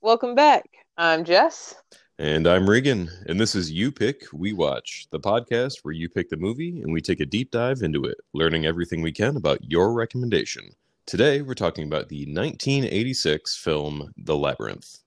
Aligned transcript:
Welcome 0.00 0.34
back. 0.34 0.64
I'm 0.96 1.24
Jess. 1.24 1.76
And 2.18 2.48
I'm 2.48 2.68
Regan, 2.68 3.08
and 3.26 3.38
this 3.38 3.54
is 3.54 3.70
You 3.70 3.92
Pick, 3.92 4.24
We 4.32 4.52
Watch, 4.52 5.06
the 5.10 5.20
podcast 5.20 5.84
where 5.84 5.92
you 5.92 6.08
pick 6.08 6.30
the 6.30 6.36
movie 6.36 6.82
and 6.82 6.92
we 6.92 7.00
take 7.00 7.20
a 7.20 7.26
deep 7.26 7.52
dive 7.52 7.82
into 7.82 8.04
it, 8.04 8.18
learning 8.32 8.66
everything 8.66 9.00
we 9.00 9.12
can 9.12 9.36
about 9.36 9.62
your 9.62 9.92
recommendation. 9.92 10.74
Today, 11.06 11.42
we're 11.42 11.54
talking 11.54 11.86
about 11.86 12.08
the 12.08 12.26
1986 12.26 13.56
film 13.56 14.12
The 14.16 14.36
Labyrinth. 14.36 14.98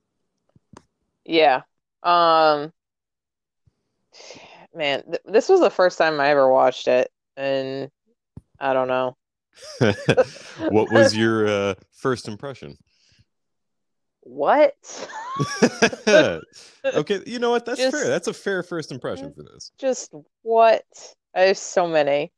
Yeah. 1.25 1.63
Um 2.04 2.71
man, 4.78 5.04
th- 5.04 5.21
this 5.25 5.50
was 5.50 5.59
the 5.59 5.70
first 5.70 5.98
time 5.98 6.20
I 6.20 6.30
ever 6.30 6.52
watched 6.52 6.88
it 6.88 7.10
and 7.36 7.89
I 8.60 8.74
don't 8.74 8.88
know. 8.88 9.18
what 10.70 10.92
was 10.92 11.15
your 11.15 11.47
uh, 11.47 11.74
first 11.92 12.28
impression? 12.28 12.78
What? 14.21 14.75
okay, 16.07 17.21
you 17.25 17.39
know 17.39 17.50
what? 17.50 17.65
That's 17.65 17.79
Just- 17.79 17.96
fair. 17.96 18.07
That's 18.07 18.28
a 18.28 18.34
fair 18.34 18.61
first 18.61 18.92
impression 18.92 19.34
for 19.34 19.43
this. 19.43 19.71
Just 19.78 20.14
what? 20.43 20.84
I 21.36 21.42
have 21.42 21.57
so 21.57 21.87
many. 21.87 22.32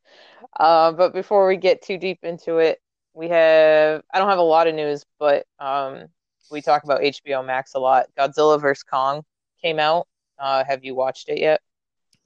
Uh, 0.60 0.92
but 0.92 1.14
before 1.14 1.48
we 1.48 1.58
get 1.58 1.82
too 1.82 1.98
deep 1.98 2.20
into 2.24 2.58
it, 2.58 2.80
we 3.14 3.28
have 3.30 4.04
I 4.14 4.20
don't 4.20 4.30
have 4.30 4.40
a 4.40 4.44
lot 4.44 4.68
of 4.68 4.76
news, 4.76 5.04
but 5.20 5.46
um 5.60 6.06
we 6.52 6.62
talk 6.62 6.84
about 6.84 7.02
HBO 7.02 7.46
Max 7.46 7.74
a 7.74 7.80
lot. 7.80 8.08
Godzilla 8.18 8.60
vs. 8.60 8.84
Kong 8.84 9.24
came 9.62 9.80
out. 9.80 10.08
Uh, 10.38 10.64
have 10.64 10.84
you 10.84 10.96
watched 10.96 11.30
it 11.30 11.40
yet? 11.40 11.62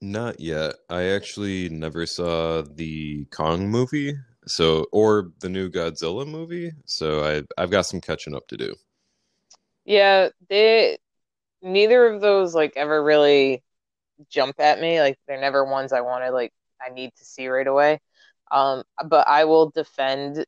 Not 0.04 0.40
yet. 0.40 0.76
I 0.90 1.06
actually 1.06 1.68
never 1.70 2.06
saw 2.06 2.62
the 2.62 3.26
Kong 3.32 3.70
movie, 3.72 4.14
so 4.46 4.86
or 4.92 5.32
the 5.40 5.50
new 5.50 5.68
Godzilla 5.70 6.28
movie. 6.28 6.74
So 6.86 7.24
I 7.26 7.44
I've 7.60 7.72
got 7.72 7.88
some 7.88 8.02
catching 8.02 8.36
up 8.36 8.48
to 8.50 8.58
do. 8.58 8.76
Yeah, 9.86 10.30
they 10.50 10.98
neither 11.62 12.08
of 12.08 12.22
those 12.22 12.56
like 12.56 12.74
ever 12.78 13.04
really 13.04 13.64
jump 14.30 14.60
at 14.60 14.82
me. 14.82 15.02
Like 15.02 15.20
they're 15.28 15.42
never 15.42 15.66
ones 15.66 15.94
I 15.94 16.02
want 16.02 16.26
to 16.26 16.32
like 16.32 16.54
I 16.82 16.92
need 16.92 17.14
to 17.18 17.26
see 17.26 17.48
right 17.50 17.68
away. 17.68 18.02
Um, 18.52 18.84
but 19.08 19.28
I 19.28 19.46
will 19.46 19.72
defend 19.72 20.46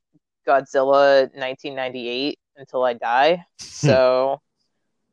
Godzilla 0.47 1.29
1998 1.35 2.39
until 2.57 2.83
I 2.83 2.93
die. 2.95 3.45
So 3.59 4.41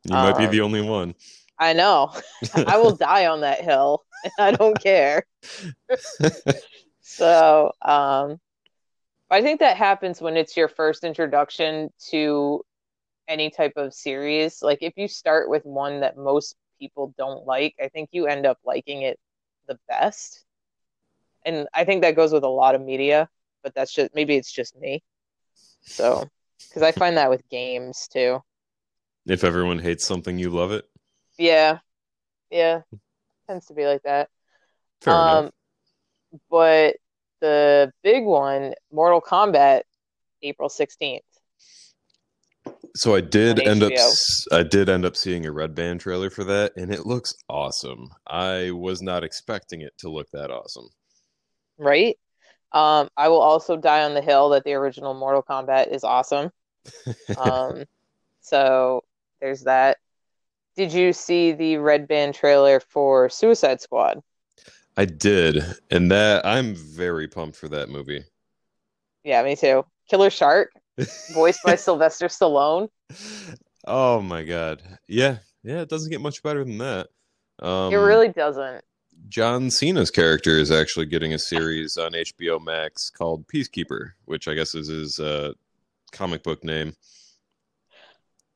You 0.05 0.13
might 0.17 0.37
be 0.37 0.45
Um, 0.45 0.51
the 0.51 0.61
only 0.61 0.81
one. 0.81 1.15
I 1.59 1.73
know 1.73 2.11
I 2.55 2.77
will 2.77 2.95
die 2.95 3.27
on 3.27 3.41
that 3.41 3.61
hill. 3.61 4.03
I 4.39 4.51
don't 4.51 4.79
care. 4.81 5.25
So, 7.01 7.71
um, 7.81 8.39
I 9.29 9.41
think 9.41 9.59
that 9.59 9.77
happens 9.77 10.21
when 10.21 10.37
it's 10.37 10.55
your 10.55 10.67
first 10.67 11.03
introduction 11.03 11.89
to 12.09 12.63
any 13.27 13.49
type 13.49 13.73
of 13.77 13.93
series. 13.93 14.61
Like 14.61 14.79
if 14.81 14.93
you 14.95 15.07
start 15.07 15.49
with 15.49 15.65
one 15.65 16.01
that 16.01 16.17
most 16.17 16.55
people 16.79 17.13
don't 17.17 17.45
like, 17.45 17.75
I 17.81 17.89
think 17.89 18.09
you 18.11 18.27
end 18.27 18.45
up 18.45 18.57
liking 18.65 19.03
it 19.03 19.19
the 19.67 19.77
best. 19.87 20.45
And 21.45 21.67
I 21.73 21.83
think 21.83 22.01
that 22.03 22.15
goes 22.15 22.31
with 22.31 22.43
a 22.43 22.49
lot 22.49 22.75
of 22.75 22.81
media, 22.81 23.27
but 23.63 23.73
that's 23.75 23.93
just 23.93 24.13
maybe 24.15 24.35
it's 24.35 24.51
just 24.51 24.77
me. 24.79 25.03
So, 25.81 26.29
because 26.69 26.83
I 26.83 26.91
find 26.91 27.17
that 27.17 27.29
with 27.29 27.47
games 27.49 28.07
too. 28.11 28.39
If 29.25 29.43
everyone 29.43 29.79
hates 29.79 30.05
something, 30.05 30.37
you 30.37 30.49
love 30.49 30.71
it. 30.71 30.85
Yeah. 31.37 31.79
Yeah. 32.49 32.81
Tends 33.47 33.67
to 33.67 33.73
be 33.73 33.85
like 33.85 34.03
that. 34.03 34.29
Fair 35.01 35.13
um, 35.13 35.27
enough. 35.27 35.51
but 36.49 36.95
the 37.41 37.91
big 38.03 38.23
one, 38.23 38.73
Mortal 38.91 39.21
Kombat, 39.21 39.81
April 40.41 40.69
16th. 40.69 41.19
So 42.95 43.15
I 43.15 43.21
did 43.21 43.59
end 43.59 43.81
up 43.81 43.91
I 44.51 44.61
did 44.61 44.87
end 44.87 45.03
up 45.03 45.17
seeing 45.17 45.47
a 45.47 45.51
Red 45.51 45.73
Band 45.73 45.99
trailer 45.99 46.29
for 46.29 46.43
that, 46.43 46.73
and 46.77 46.93
it 46.93 47.07
looks 47.07 47.33
awesome. 47.49 48.09
I 48.27 48.69
was 48.69 49.01
not 49.01 49.23
expecting 49.23 49.81
it 49.81 49.93
to 49.99 50.09
look 50.09 50.29
that 50.31 50.51
awesome. 50.51 50.87
right? 51.79 52.17
Um, 52.71 53.09
I 53.17 53.29
will 53.29 53.41
also 53.41 53.77
die 53.77 54.03
on 54.03 54.13
the 54.13 54.21
hill 54.21 54.49
that 54.49 54.63
the 54.63 54.73
original 54.73 55.13
Mortal 55.13 55.43
Kombat 55.43 55.91
is 55.91 56.03
awesome. 56.03 56.51
Um, 57.37 57.85
so 58.41 59.03
there's 59.41 59.63
that. 59.63 59.97
Did 60.75 60.91
you 60.91 61.13
see 61.13 61.51
the 61.51 61.77
Red 61.77 62.07
Band 62.07 62.33
trailer 62.33 62.79
for 62.79 63.29
Suicide 63.29 63.81
Squad? 63.81 64.21
I 64.97 65.05
did, 65.05 65.63
and 65.89 66.11
that 66.11 66.45
I'm 66.45 66.75
very 66.75 67.27
pumped 67.27 67.57
for 67.57 67.67
that 67.69 67.89
movie. 67.89 68.23
Yeah, 69.23 69.43
me 69.43 69.55
too. 69.55 69.85
Killer 70.09 70.29
Shark, 70.29 70.71
voiced 71.33 71.61
by 71.63 71.75
Sylvester 71.75 72.27
Stallone. 72.27 72.89
Oh 73.85 74.21
my 74.21 74.43
god. 74.43 74.81
Yeah, 75.07 75.37
yeah, 75.63 75.81
it 75.81 75.89
doesn't 75.89 76.11
get 76.11 76.21
much 76.21 76.43
better 76.43 76.63
than 76.63 76.77
that. 76.79 77.07
Um, 77.59 77.93
it 77.93 77.97
really 77.97 78.29
doesn't. 78.29 78.83
John 79.29 79.69
Cena's 79.69 80.11
character 80.11 80.57
is 80.57 80.71
actually 80.71 81.05
getting 81.05 81.33
a 81.33 81.39
series 81.39 81.97
on 81.97 82.11
HBO 82.11 82.63
Max 82.63 83.09
called 83.09 83.47
Peacekeeper, 83.47 84.11
which 84.25 84.47
I 84.47 84.53
guess 84.53 84.75
is 84.75 84.87
his 84.87 85.19
uh, 85.19 85.53
comic 86.11 86.43
book 86.43 86.63
name. 86.63 86.93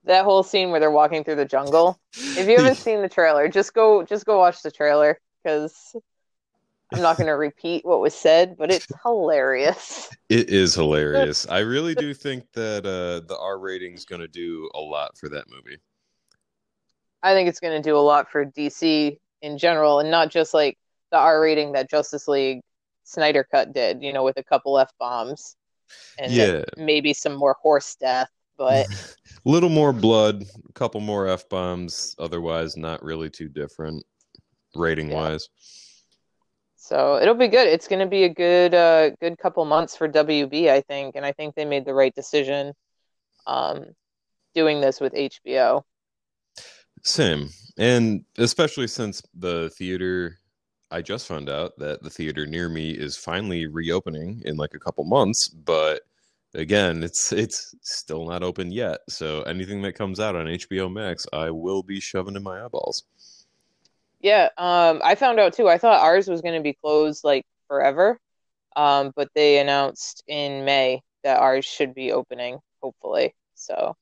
That 0.07 0.25
whole 0.25 0.44
scene 0.44 0.72
where 0.72 0.79
they're 0.79 0.91
walking 0.91 1.23
through 1.23 1.35
the 1.38 1.45
jungle. 1.45 2.00
If 2.35 2.47
you 2.47 2.56
haven't 2.57 2.78
seen 2.81 3.01
the 3.01 3.09
trailer, 3.09 3.47
just 3.50 3.73
go 3.73 4.03
just 4.03 4.25
go 4.25 4.40
watch 4.40 4.62
the 4.62 4.72
trailer 4.72 5.19
because 5.44 5.95
I'm 6.94 7.01
not 7.01 7.18
going 7.18 7.28
to 7.28 7.34
repeat 7.34 7.85
what 7.85 8.01
was 8.01 8.13
said, 8.16 8.57
but 8.57 8.72
it's 8.72 8.88
hilarious. 9.03 10.09
It 10.29 10.50
is 10.50 10.75
hilarious. 10.75 11.46
I 11.50 11.59
really 11.59 11.96
do 11.96 12.13
think 12.13 12.51
that 12.53 12.85
uh, 12.85 13.25
the 13.28 13.38
R 13.38 13.59
rating 13.59 13.94
is 13.94 14.06
going 14.06 14.22
to 14.22 14.28
do 14.28 14.69
a 14.73 14.79
lot 14.79 15.17
for 15.17 15.29
that 15.29 15.50
movie. 15.50 15.79
I 17.23 17.34
think 17.34 17.50
it's 17.50 17.59
going 17.59 17.81
to 17.81 17.88
do 17.90 17.97
a 17.97 18.00
lot 18.00 18.29
for 18.31 18.46
DC 18.46 19.19
in 19.41 19.57
general, 19.57 20.00
and 20.00 20.12
not 20.12 20.29
just 20.31 20.53
like 20.53 20.78
the 21.12 21.17
R 21.17 21.41
rating 21.41 21.73
that 21.73 21.90
Justice 21.90 22.28
League 22.28 22.62
Snyder 23.03 23.44
Cut 23.50 23.73
did, 23.73 24.01
you 24.03 24.13
know, 24.13 24.23
with 24.23 24.38
a 24.38 24.44
couple 24.44 24.78
F 24.79 24.91
bombs 25.00 25.56
and 26.17 26.34
Yeah. 26.35 26.63
maybe 26.78 27.13
some 27.13 27.35
more 27.35 27.57
horse 27.62 27.96
death. 27.97 28.29
But 28.57 28.88
A 28.88 28.95
little 29.45 29.69
more 29.69 29.94
blood, 29.94 30.44
a 30.68 30.73
couple 30.73 31.01
more 31.01 31.28
F 31.28 31.47
bombs, 31.50 32.16
otherwise, 32.19 32.75
not 32.75 33.03
really 33.03 33.29
too 33.29 33.47
different 33.47 34.03
rating 34.75 35.09
wise. 35.09 35.50
so 36.75 37.17
it'll 37.22 37.35
be 37.35 37.47
good. 37.47 37.67
It's 37.67 37.88
going 37.88 38.00
to 38.00 38.07
be 38.07 38.23
a 38.23 38.29
good, 38.29 38.73
uh, 38.73 39.12
good 39.22 39.38
couple 39.38 39.63
months 39.66 39.96
for 39.96 40.07
WB, 40.07 40.69
I 40.69 40.81
think, 40.81 41.16
and 41.16 41.25
I 41.25 41.31
think 41.31 41.56
they 41.56 41.66
made 41.66 41.85
the 41.85 41.94
right 41.94 42.13
decision, 42.13 42.73
um, 43.46 43.85
doing 44.53 44.81
this 44.81 45.00
with 45.00 45.13
HBO. 45.13 45.84
Same. 47.03 47.50
And 47.78 48.25
especially 48.38 48.88
since 48.88 49.22
the 49.35 49.69
theater, 49.78 50.38
I 50.90 51.01
just 51.01 51.28
found 51.28 51.50
out 51.50 51.78
that 51.78 52.01
the 52.01 52.09
theater 52.09 52.46
near 52.46 52.69
me 52.69 52.91
is 52.91 53.17
finally 53.17 53.67
reopening 53.67 54.41
in 54.46 54.56
like 54.57 54.73
a 54.73 54.79
couple 54.79 55.03
months, 55.03 55.50
but 55.50 56.01
again, 56.53 57.03
it's 57.03 57.31
it's 57.31 57.75
still 57.81 58.25
not 58.28 58.44
open 58.44 58.72
yet. 58.72 59.00
So 59.09 59.41
anything 59.44 59.81
that 59.84 59.94
comes 59.94 60.19
out 60.19 60.35
on 60.35 60.47
HBO 60.47 60.90
Max, 60.90 61.25
I 61.34 61.52
will 61.52 61.84
be 61.84 62.00
shoving 62.00 62.35
in 62.35 62.44
my 62.44 62.63
eyeballs. 62.63 63.03
Yeah, 64.19 64.50
um, 64.58 65.02
I 65.03 65.16
found 65.16 65.40
out 65.40 65.53
too. 65.53 65.68
I 65.69 65.78
thought 65.78 66.02
ours 66.02 66.28
was 66.28 66.41
going 66.41 66.56
to 66.56 66.62
be 66.63 66.74
closed 66.74 67.24
like 67.24 67.46
forever, 67.68 68.19
um, 68.75 69.13
but 69.16 69.30
they 69.35 69.59
announced 69.59 70.24
in 70.28 70.66
May 70.66 71.02
that 71.24 71.40
ours 71.40 71.66
should 71.66 71.94
be 71.96 72.12
opening, 72.12 72.59
hopefully. 72.81 73.35
So, 73.56 73.96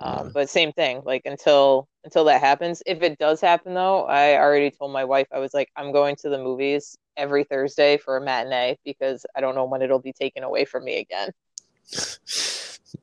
um, 0.00 0.26
Yeah. 0.26 0.32
but 0.34 0.50
same 0.50 0.72
thing. 0.72 1.02
Like 1.04 1.22
until 1.26 1.88
until 2.04 2.24
that 2.26 2.40
happens. 2.42 2.82
If 2.86 3.02
it 3.02 3.18
does 3.18 3.40
happen, 3.40 3.74
though, 3.74 4.04
I 4.06 4.36
already 4.38 4.70
told 4.70 4.92
my 4.92 5.04
wife 5.04 5.28
I 5.32 5.38
was 5.40 5.54
like, 5.54 5.70
I'm 5.76 5.92
going 5.92 6.16
to 6.16 6.30
the 6.30 6.38
movies 6.38 6.96
every 7.16 7.44
Thursday 7.44 7.98
for 7.98 8.16
a 8.16 8.20
matinee 8.22 8.78
because 8.84 9.26
I 9.36 9.40
don't 9.40 9.54
know 9.54 9.66
when 9.66 9.82
it'll 9.82 10.00
be 10.00 10.12
taken 10.14 10.44
away 10.44 10.64
from 10.64 10.84
me 10.84 10.98
again. 10.98 11.30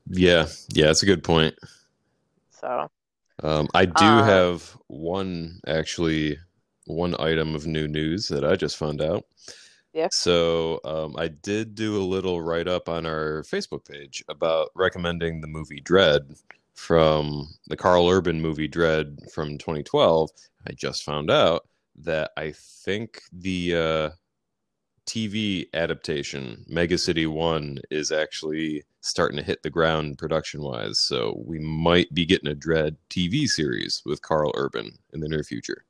Yeah, 0.09 0.47
yeah, 0.73 0.87
that's 0.87 1.03
a 1.03 1.07
good 1.07 1.23
point. 1.23 1.55
So, 2.51 2.89
Um, 3.43 3.67
I 3.75 3.85
do 3.85 4.05
Uh, 4.05 4.23
have 4.23 4.77
one 4.87 5.59
actually 5.67 6.37
one 6.85 7.15
item 7.19 7.53
of 7.53 7.67
new 7.67 7.87
news 7.87 8.27
that 8.29 8.43
I 8.43 8.55
just 8.55 8.77
found 8.77 9.01
out. 9.01 9.25
Yeah. 9.93 10.07
So 10.11 10.79
um, 10.85 11.15
I 11.17 11.27
did 11.27 11.75
do 11.75 11.97
a 11.97 12.03
little 12.03 12.41
write 12.41 12.67
up 12.67 12.87
on 12.89 13.05
our 13.05 13.43
Facebook 13.43 13.85
page 13.85 14.23
about 14.29 14.69
recommending 14.75 15.41
the 15.41 15.47
movie 15.47 15.81
Dredd 15.81 16.41
from 16.75 17.47
the 17.67 17.75
Karl 17.75 18.07
Urban 18.07 18.39
movie 18.41 18.69
Dredd 18.69 19.31
from 19.31 19.57
2012. 19.57 20.29
I 20.67 20.71
just 20.73 21.03
found 21.03 21.29
out 21.29 21.67
that 21.97 22.31
I 22.37 22.51
think 22.51 23.21
the 23.31 23.75
uh, 23.75 24.09
TV 25.07 25.67
adaptation, 25.73 26.63
Mega 26.67 26.97
City 26.97 27.25
1, 27.25 27.79
is 27.89 28.11
actually 28.11 28.83
starting 29.01 29.37
to 29.37 29.43
hit 29.43 29.63
the 29.63 29.69
ground 29.69 30.17
production 30.17 30.61
wise. 30.61 30.99
So 30.99 31.41
we 31.45 31.59
might 31.59 32.13
be 32.13 32.25
getting 32.25 32.51
a 32.51 32.55
Dredd 32.55 32.97
TV 33.09 33.47
series 33.47 34.01
with 34.05 34.21
Karl 34.21 34.51
Urban 34.55 34.91
in 35.13 35.19
the 35.21 35.29
near 35.29 35.43
future. 35.43 35.85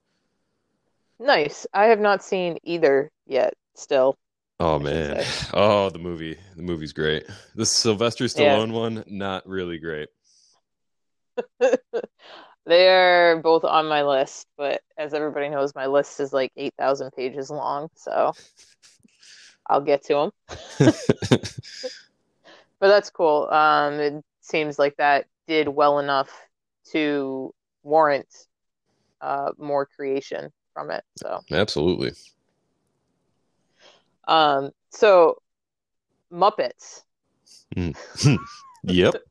nice. 1.19 1.66
I 1.74 1.86
have 1.86 2.00
not 2.00 2.24
seen 2.24 2.58
either 2.64 3.12
yet, 3.25 3.54
still. 3.75 4.16
Oh 4.60 4.80
man. 4.80 5.24
Oh, 5.54 5.90
the 5.90 6.00
movie. 6.00 6.38
The 6.56 6.62
movie's 6.64 6.94
great. 6.94 7.25
The 7.56 7.66
Sylvester 7.66 8.25
Yeah. 8.25 8.30
Stallone 8.56 8.72
one, 8.72 9.04
not 9.08 9.48
really 9.48 9.80
great. 9.80 10.10
They're 12.66 13.40
both 13.42 13.64
on 13.64 13.88
my 13.88 14.04
list, 14.04 14.46
but 14.58 14.81
as 14.98 15.14
everybody 15.14 15.48
knows, 15.50 15.74
my 15.74 15.86
list 15.86 16.19
is 16.19 16.34
like 16.34 16.52
8,000 16.58 17.12
pages 17.12 17.50
long, 17.50 17.90
so 17.96 18.34
I'll 19.68 19.81
get 19.81 20.04
to 20.06 20.31
them. 20.80 20.94
But 22.80 22.90
that's 22.90 23.10
cool. 23.10 23.48
Um, 23.50 23.94
it 23.96 24.24
seems 24.42 24.78
like 24.78 24.96
that 24.98 25.25
did 25.48 25.68
well 25.68 26.00
enough 26.00 26.30
to 26.92 27.54
warrant 27.84 28.28
uh, 29.22 29.52
more 29.58 29.86
creation 29.86 30.52
from 30.74 30.92
it. 30.92 31.04
So, 31.16 31.42
Absolutely. 31.52 32.14
um, 34.28 34.72
so 34.90 35.42
Muppets. 36.31 37.04
Yep. 38.84 39.16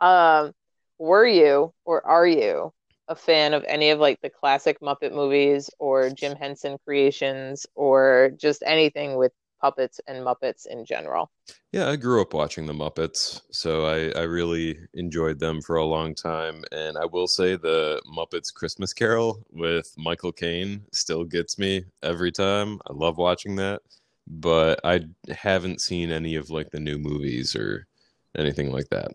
Um, 0.00 0.52
were 1.00 1.26
you 1.26 1.72
or 1.84 2.06
are 2.06 2.24
you 2.24 2.72
a 3.08 3.16
fan 3.16 3.52
of 3.52 3.64
any 3.66 3.90
of 3.90 3.98
like 3.98 4.20
the 4.20 4.30
classic 4.30 4.78
Muppet 4.80 5.12
movies 5.12 5.70
or 5.80 6.08
Jim 6.10 6.36
Henson 6.36 6.78
creations 6.84 7.66
or 7.74 8.30
just 8.36 8.62
anything 8.64 9.16
with 9.16 9.32
puppets 9.60 10.00
and 10.06 10.24
Muppets 10.24 10.66
in 10.66 10.84
general? 10.84 11.30
Yeah, 11.72 11.88
I 11.88 11.96
grew 11.96 12.20
up 12.22 12.34
watching 12.34 12.66
the 12.66 12.72
Muppets, 12.72 13.40
so 13.50 13.84
I, 13.86 14.10
I 14.18 14.22
really 14.24 14.78
enjoyed 14.94 15.38
them 15.38 15.60
for 15.62 15.76
a 15.76 15.84
long 15.84 16.14
time. 16.14 16.64
And 16.72 16.96
I 16.98 17.04
will 17.06 17.26
say 17.26 17.56
the 17.56 18.00
Muppets 18.06 18.52
Christmas 18.52 18.92
Carol 18.92 19.42
with 19.50 19.92
Michael 19.98 20.32
Caine 20.32 20.84
still 20.92 21.24
gets 21.24 21.58
me 21.58 21.84
every 22.02 22.32
time. 22.32 22.80
I 22.88 22.92
love 22.92 23.18
watching 23.18 23.56
that, 23.56 23.82
but 24.26 24.80
I 24.84 25.02
haven't 25.30 25.80
seen 25.80 26.10
any 26.10 26.36
of 26.36 26.50
like 26.50 26.70
the 26.70 26.80
new 26.80 26.98
movies 26.98 27.54
or 27.54 27.86
anything 28.36 28.70
like 28.72 28.88
that. 28.90 29.12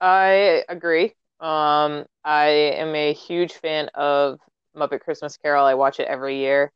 I 0.00 0.64
agree. 0.68 1.14
Um, 1.40 2.06
I 2.24 2.46
am 2.78 2.94
a 2.94 3.12
huge 3.12 3.52
fan 3.54 3.88
of 3.94 4.38
Muppet 4.76 5.00
Christmas 5.00 5.36
Carol. 5.36 5.64
I 5.64 5.74
watch 5.74 6.00
it 6.00 6.08
every 6.08 6.38
year. 6.38 6.72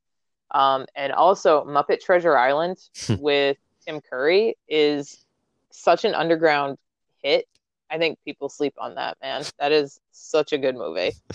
Um, 0.52 0.86
and 0.94 1.12
also 1.12 1.64
Muppet 1.64 2.00
Treasure 2.00 2.36
Island 2.36 2.78
with 3.18 3.56
Tim 3.84 4.00
Curry 4.00 4.56
is 4.68 5.24
such 5.70 6.04
an 6.04 6.14
underground 6.14 6.76
hit. 7.22 7.46
I 7.90 7.98
think 7.98 8.18
people 8.24 8.48
sleep 8.48 8.74
on 8.78 8.94
that, 8.96 9.16
man. 9.22 9.44
That 9.58 9.72
is 9.72 10.00
such 10.12 10.52
a 10.52 10.58
good 10.58 10.76
movie. 10.76 11.12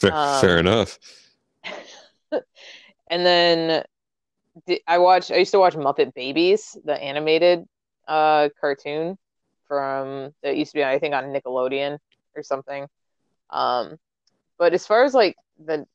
Fair, 0.00 0.12
Um, 0.12 0.40
fair 0.40 0.58
enough. 0.58 0.98
And 3.08 3.24
then 3.24 3.84
I 4.86 4.98
watched, 4.98 5.30
I 5.30 5.36
used 5.36 5.50
to 5.52 5.58
watch 5.58 5.74
Muppet 5.74 6.14
Babies, 6.14 6.76
the 6.84 6.94
animated 7.00 7.64
uh 8.06 8.48
cartoon 8.60 9.16
from 9.66 10.34
that 10.42 10.56
used 10.56 10.72
to 10.72 10.78
be, 10.78 10.84
I 10.84 10.98
think, 10.98 11.14
on 11.14 11.24
Nickelodeon 11.24 11.98
or 12.36 12.42
something. 12.42 12.86
Um, 13.50 13.98
but 14.58 14.72
as 14.74 14.86
far 14.86 15.04
as 15.04 15.14
like 15.14 15.36
the 15.64 15.86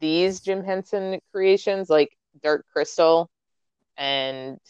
these 0.00 0.40
Jim 0.40 0.62
Henson 0.62 1.20
creations, 1.32 1.88
like 1.88 2.16
Dark 2.42 2.66
Crystal 2.72 3.30
and 3.96 4.60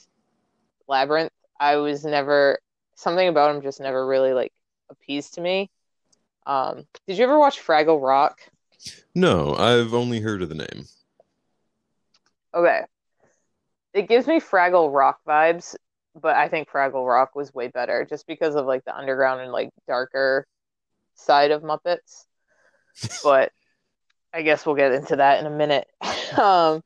Labyrinth, 0.87 1.33
I 1.61 1.77
was 1.77 2.05
never 2.05 2.59
something 2.95 3.29
about 3.29 3.53
them 3.53 3.63
just 3.63 3.81
never 3.81 4.07
really 4.07 4.33
like 4.33 4.53
appeased 4.91 5.35
to 5.35 5.41
me. 5.41 5.71
Um, 6.47 6.87
did 7.07 7.19
you 7.19 7.25
ever 7.25 7.39
watch 7.39 7.61
Fraggle 7.61 8.03
Rock? 8.03 8.41
No, 9.15 9.55
I've 9.55 9.93
only 9.93 10.21
heard 10.21 10.43
of 10.43 10.49
the 10.49 10.55
name. 10.55 10.87
Okay. 12.55 12.83
It 13.93 14.09
gives 14.09 14.27
me 14.27 14.41
Fraggle 14.41 14.95
Rock 14.95 15.21
vibes, 15.27 15.77
but 16.15 16.37
I 16.37 16.49
think 16.49 16.71
Fraggle 16.71 17.07
Rock 17.07 17.35
was 17.35 17.53
way 17.53 17.69
better 17.69 18.07
just 18.09 18.27
because 18.27 18.55
of 18.55 18.67
like 18.67 18.85
the 18.85 18.97
underground 18.97 19.41
and 19.41 19.53
like 19.53 19.71
darker 19.87 20.47
side 21.15 21.51
of 21.51 21.63
Muppets. 21.63 22.25
But 23.23 23.53
I 24.33 24.43
guess 24.43 24.67
we'll 24.67 24.75
get 24.75 24.93
into 24.93 25.17
that 25.17 25.41
in 25.41 25.47
a 25.47 25.57
minute. 25.57 25.87
Um, 26.37 26.83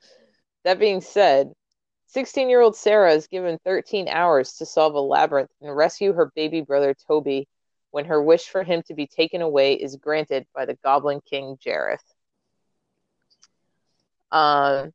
that 0.62 0.78
being 0.78 1.00
said, 1.00 1.52
16-year-old 2.14 2.76
Sarah 2.76 3.12
is 3.12 3.26
given 3.26 3.58
13 3.64 4.06
hours 4.06 4.52
to 4.54 4.66
solve 4.66 4.94
a 4.94 5.00
labyrinth 5.00 5.50
and 5.60 5.74
rescue 5.74 6.12
her 6.12 6.30
baby 6.36 6.60
brother 6.60 6.94
Toby 7.08 7.48
when 7.90 8.04
her 8.04 8.22
wish 8.22 8.48
for 8.48 8.62
him 8.62 8.82
to 8.86 8.94
be 8.94 9.08
taken 9.08 9.42
away 9.42 9.74
is 9.74 9.96
granted 9.96 10.46
by 10.54 10.64
the 10.64 10.78
Goblin 10.84 11.20
King 11.28 11.58
Jareth. 11.64 11.98
Um, 14.30 14.92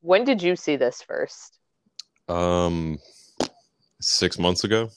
when 0.00 0.24
did 0.24 0.42
you 0.42 0.56
see 0.56 0.76
this 0.76 1.02
first? 1.02 1.58
Um, 2.28 2.98
six 4.00 4.38
months 4.38 4.64
ago, 4.64 4.90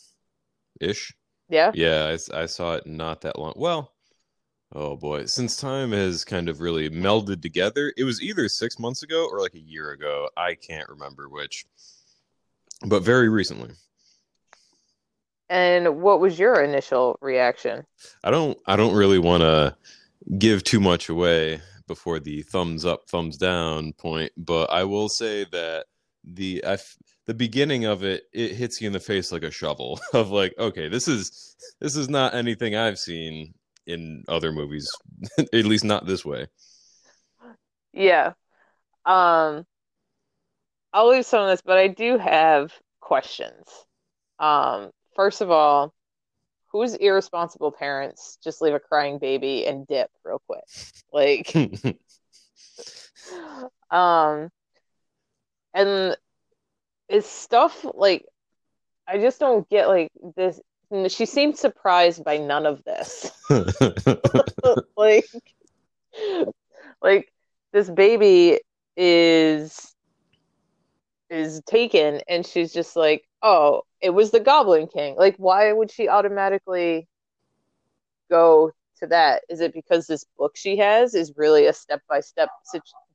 ish. 0.79 1.13
Yeah? 1.49 1.71
Yeah, 1.73 2.15
I 2.33 2.45
saw 2.45 2.75
it 2.75 2.85
not 2.85 3.21
that 3.21 3.39
long. 3.39 3.53
Well, 3.55 3.91
oh 4.73 4.95
boy, 4.95 5.25
since 5.25 5.55
time 5.55 5.91
has 5.91 6.23
kind 6.23 6.49
of 6.49 6.61
really 6.61 6.89
melded 6.89 7.41
together, 7.41 7.93
it 7.97 8.03
was 8.03 8.21
either 8.21 8.47
six 8.47 8.79
months 8.79 9.03
ago 9.03 9.27
or 9.31 9.39
like 9.39 9.55
a 9.55 9.59
year 9.59 9.91
ago. 9.91 10.29
I 10.37 10.55
can't 10.55 10.89
remember 10.89 11.29
which, 11.29 11.65
but 12.85 13.03
very 13.03 13.29
recently. 13.29 13.71
And 15.49 16.01
what 16.01 16.19
was 16.19 16.37
your 16.37 16.61
initial 16.61 17.17
reaction? 17.21 17.85
I 18.23 18.31
don't 18.31 18.57
I 18.67 18.75
don't 18.75 18.95
really 18.95 19.19
want 19.19 19.41
to 19.41 19.75
give 20.37 20.63
too 20.63 20.79
much 20.79 21.09
away 21.09 21.61
before 21.87 22.19
the 22.19 22.43
thumbs 22.43 22.85
up, 22.85 23.09
thumbs 23.09 23.35
down 23.35 23.93
point, 23.93 24.31
but 24.37 24.69
I 24.69 24.83
will 24.83 25.09
say 25.09 25.45
that 25.51 25.87
the 26.23 26.63
I 26.63 26.73
f- 26.73 26.97
the 27.25 27.33
beginning 27.33 27.85
of 27.85 28.03
it 28.03 28.23
it 28.31 28.51
hits 28.51 28.79
you 28.79 28.87
in 28.87 28.93
the 28.93 28.99
face 28.99 29.31
like 29.31 29.43
a 29.43 29.49
shovel 29.49 29.99
of 30.13 30.29
like 30.29 30.53
okay, 30.59 30.87
this 30.87 31.07
is 31.07 31.55
this 31.79 31.95
is 31.95 32.09
not 32.09 32.35
anything 32.35 32.75
I've 32.75 32.99
seen 32.99 33.55
in 33.89 34.23
other 34.27 34.51
movies, 34.51 34.91
at 35.39 35.65
least 35.65 35.83
not 35.83 36.05
this 36.05 36.23
way. 36.23 36.47
Yeah. 37.93 38.33
Um, 39.05 39.65
I'll 40.93 41.09
leave 41.09 41.25
some 41.25 41.43
of 41.43 41.49
this, 41.49 41.61
but 41.61 41.77
I 41.77 41.87
do 41.87 42.17
have 42.17 42.73
questions. 42.99 43.65
Um, 44.39 44.91
first 45.15 45.41
of 45.41 45.51
all, 45.51 45.93
whose 46.71 46.95
irresponsible 46.95 47.71
parents 47.71 48.37
just 48.43 48.61
leave 48.61 48.73
a 48.73 48.79
crying 48.79 49.17
baby 49.17 49.65
and 49.65 49.87
dip 49.87 50.09
real 50.23 50.41
quick? 50.47 50.63
Like, 51.11 51.53
um, 53.91 54.49
and 55.73 56.17
it's 57.07 57.27
stuff 57.27 57.85
like 57.93 58.25
I 59.07 59.17
just 59.17 59.39
don't 59.39 59.67
get 59.69 59.87
like 59.87 60.11
this. 60.35 60.59
Hmm, 60.91 61.07
she 61.07 61.25
seemed 61.25 61.57
surprised 61.57 62.23
by 62.23 62.37
none 62.37 62.65
of 62.65 62.83
this. 62.83 63.31
like 64.97 65.25
like 67.01 67.31
this 67.71 67.89
baby 67.89 68.59
is 68.97 69.93
is 71.29 71.61
taken 71.67 72.21
and 72.27 72.45
she's 72.45 72.73
just 72.73 72.95
like 72.95 73.23
oh 73.43 73.83
it 74.01 74.09
was 74.09 74.31
the 74.31 74.39
goblin 74.39 74.87
king. 74.87 75.15
Like 75.15 75.35
why 75.37 75.71
would 75.71 75.91
she 75.91 76.07
automatically 76.09 77.07
go 78.29 78.71
to 78.99 79.07
that? 79.07 79.43
Is 79.49 79.61
it 79.61 79.73
because 79.73 80.07
this 80.07 80.25
book 80.37 80.55
she 80.55 80.77
has 80.77 81.13
is 81.13 81.33
really 81.35 81.65
a 81.65 81.73
step-by-step 81.73 82.49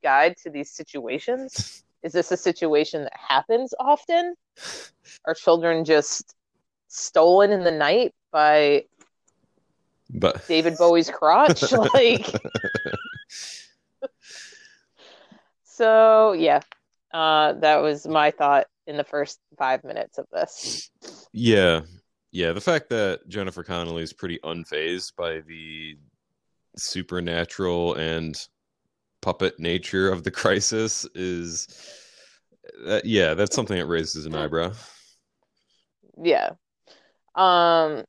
guide 0.03 0.37
to 0.43 0.51
these 0.51 0.71
situations? 0.71 1.83
Is 2.03 2.13
this 2.13 2.31
a 2.31 2.37
situation 2.37 3.05
that 3.05 3.17
happens 3.17 3.73
often? 3.81 4.35
Are 5.25 5.33
children 5.33 5.87
just 5.87 6.35
stolen 6.89 7.51
in 7.51 7.65
the 7.65 7.71
night 7.71 8.15
by 8.33 8.85
but 10.11 10.47
david 10.47 10.77
bowie's 10.79 11.11
crotch 11.11 11.73
like 11.95 12.27
So 15.75 16.35
yeah, 16.35 16.61
uh, 17.13 17.55
that 17.55 17.83
was 17.83 18.07
my 18.07 18.31
thought 18.31 18.67
in 18.87 18.97
the 18.97 19.03
first 19.03 19.41
five 19.59 19.83
minutes 19.83 20.19
of 20.19 20.27
this. 20.33 20.89
yeah, 21.33 21.81
yeah, 22.31 22.53
the 22.53 22.61
fact 22.61 22.89
that 22.91 23.29
Jennifer 23.29 23.65
Connelly 23.65 24.05
is 24.05 24.13
pretty 24.13 24.39
unfazed 24.45 25.17
by 25.17 25.41
the 25.41 25.97
supernatural 26.77 27.95
and 27.95 28.37
puppet 29.21 29.59
nature 29.59 30.13
of 30.13 30.23
the 30.23 30.31
crisis 30.31 31.05
is 31.17 31.67
that 32.87 33.05
yeah, 33.05 33.35
that's 33.35 33.57
something 33.57 33.77
that 33.77 33.87
raises 33.87 34.27
an 34.27 34.35
eyebrow. 34.37 34.73
Yeah. 36.23 36.51
Um, 37.35 38.05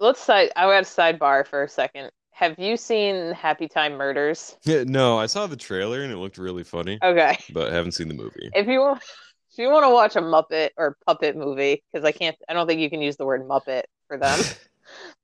let's 0.00 0.20
side. 0.20 0.50
I 0.56 0.62
got 0.62 0.82
a 0.82 0.86
sidebar 0.86 1.46
for 1.46 1.62
a 1.62 1.68
second. 1.68 2.10
Have 2.32 2.58
you 2.58 2.76
seen 2.76 3.32
Happy 3.32 3.68
Time 3.68 3.94
Murders? 3.94 4.56
Yeah, 4.64 4.84
no, 4.86 5.18
I 5.18 5.26
saw 5.26 5.46
the 5.46 5.56
trailer 5.56 6.02
and 6.02 6.12
it 6.12 6.18
looked 6.18 6.38
really 6.38 6.62
funny, 6.62 6.98
Okay. 7.02 7.36
but 7.52 7.72
haven't 7.72 7.92
seen 7.92 8.08
the 8.08 8.14
movie. 8.14 8.50
If 8.54 8.68
you 8.68 8.80
want, 8.80 9.02
if 9.50 9.58
you 9.58 9.70
want 9.70 9.84
to 9.84 9.90
watch 9.90 10.14
a 10.14 10.20
Muppet 10.20 10.70
or 10.76 10.96
puppet 11.04 11.36
movie, 11.36 11.82
because 11.92 12.04
I 12.04 12.12
can't, 12.12 12.36
I 12.48 12.52
don't 12.52 12.66
think 12.68 12.80
you 12.80 12.90
can 12.90 13.02
use 13.02 13.16
the 13.16 13.26
word 13.26 13.42
Muppet 13.48 13.82
for 14.06 14.18
them. 14.18 14.38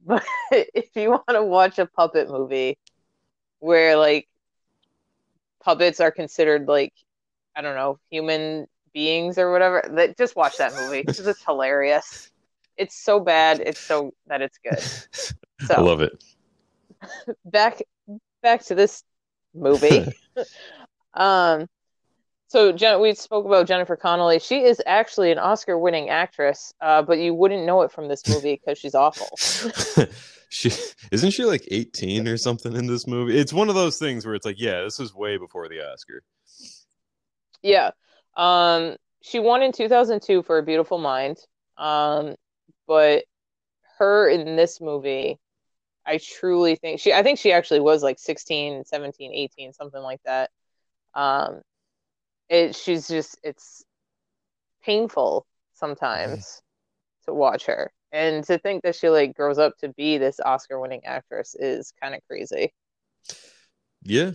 But 0.07 0.23
if 0.51 0.95
you 0.95 1.09
want 1.13 1.31
to 1.31 1.43
watch 1.43 1.79
a 1.79 1.87
puppet 1.87 2.29
movie 2.29 2.77
where 3.61 3.97
like 3.97 4.29
puppets 5.63 6.01
are 6.01 6.11
considered 6.11 6.69
like 6.69 6.93
I 7.57 7.63
don't 7.63 7.75
know 7.75 7.99
human 8.11 8.67
beings 8.93 9.39
or 9.39 9.51
whatever. 9.53 9.83
That 9.97 10.19
just 10.19 10.37
watch 10.37 10.59
that 10.59 10.75
movie 10.75 11.03
because 11.03 11.27
it's 11.27 11.45
hilarious. 11.45 12.31
It's 12.77 12.97
so 12.97 13.21
bad. 13.21 13.61
It's 13.61 13.81
so 13.81 14.15
that 14.27 14.43
it's 14.43 14.59
good. 14.59 14.83
So 15.69 15.75
I 15.75 15.81
love 15.81 16.01
it. 16.03 16.23
back 17.45 17.81
back 18.43 18.65
to 18.65 18.75
this 18.75 19.05
movie. 19.55 20.05
um, 21.15 21.69
so 22.49 22.73
Jen, 22.73 23.01
we 23.01 23.15
spoke 23.15 23.47
about 23.47 23.67
Jennifer 23.67 23.97
Connelly. 23.97 24.41
She 24.41 24.65
is 24.65 24.83
actually 24.85 25.33
an 25.33 25.39
Oscar-winning 25.39 26.11
actress, 26.11 26.75
uh, 26.81 27.03
but 27.03 27.19
you 27.19 27.35
wouldn't 27.35 27.65
know 27.65 27.83
it 27.83 27.93
from 27.93 28.09
this 28.09 28.29
movie 28.29 28.61
because 28.63 28.79
she's 28.79 28.95
awful. 28.95 29.29
she 30.51 30.71
isn't 31.11 31.31
she 31.31 31.45
like 31.45 31.67
18 31.71 32.29
or 32.29 32.37
something 32.37 32.77
in 32.77 32.87
this 32.87 33.07
movie? 33.07 33.39
It's 33.39 33.53
one 33.53 33.69
of 33.69 33.75
those 33.75 33.99
things 33.99 34.27
where 34.27 34.35
it's 34.35 34.45
like, 34.45 34.61
yeah, 34.61 34.83
this 34.83 35.01
is 35.01 35.15
way 35.15 35.37
before 35.37 35.69
the 35.69 35.81
Oscar. 35.81 36.23
Yeah. 37.63 37.93
Um, 38.37 38.97
she 39.23 39.39
won 39.39 39.63
in 39.63 39.73
2002 39.73 40.43
for 40.43 40.59
A 40.59 40.63
Beautiful 40.63 40.99
Mind. 40.99 41.39
Um, 41.79 42.37
but 42.87 43.25
her 43.99 44.29
in 44.29 44.57
this 44.57 44.81
movie, 44.81 45.39
I 46.07 46.19
truly 46.19 46.77
think 46.77 47.01
she 47.01 47.13
I 47.13 47.23
think 47.23 47.39
she 47.39 47.53
actually 47.53 47.81
was 47.81 48.03
like 48.03 48.19
16, 48.19 48.85
17, 48.85 49.33
18, 49.33 49.73
something 49.73 50.03
like 50.03 50.21
that. 50.25 50.51
Um, 51.15 51.63
it 52.49 52.77
she's 52.77 53.09
just 53.09 53.39
it's 53.43 53.85
painful 54.83 55.47
sometimes 55.75 56.63
to 57.27 57.35
watch 57.35 57.67
her. 57.67 57.93
And 58.13 58.45
to 58.45 58.59
think 58.59 58.83
that 58.85 58.95
she 58.95 59.09
like 59.09 59.35
grows 59.35 59.59
up 59.59 59.77
to 59.79 59.89
be 59.89 60.19
this 60.19 60.39
Oscar 60.41 60.79
winning 60.79 61.05
actress 61.05 61.57
is 61.59 61.93
kind 62.01 62.15
of 62.15 62.21
crazy. 62.29 62.73
Yeah. 64.03 64.33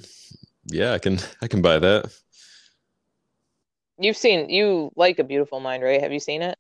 Yeah, 0.66 0.94
I 0.94 1.00
can 1.00 1.20
I 1.42 1.48
can 1.48 1.62
buy 1.62 1.80
that. 1.80 2.12
You've 3.98 4.18
seen 4.18 4.50
you 4.50 4.92
like 4.96 5.20
A 5.20 5.24
Beautiful 5.24 5.60
Mind, 5.60 5.84
right? 5.84 6.02
Have 6.02 6.14
you 6.14 6.20
seen 6.20 6.42
it? 6.42 6.58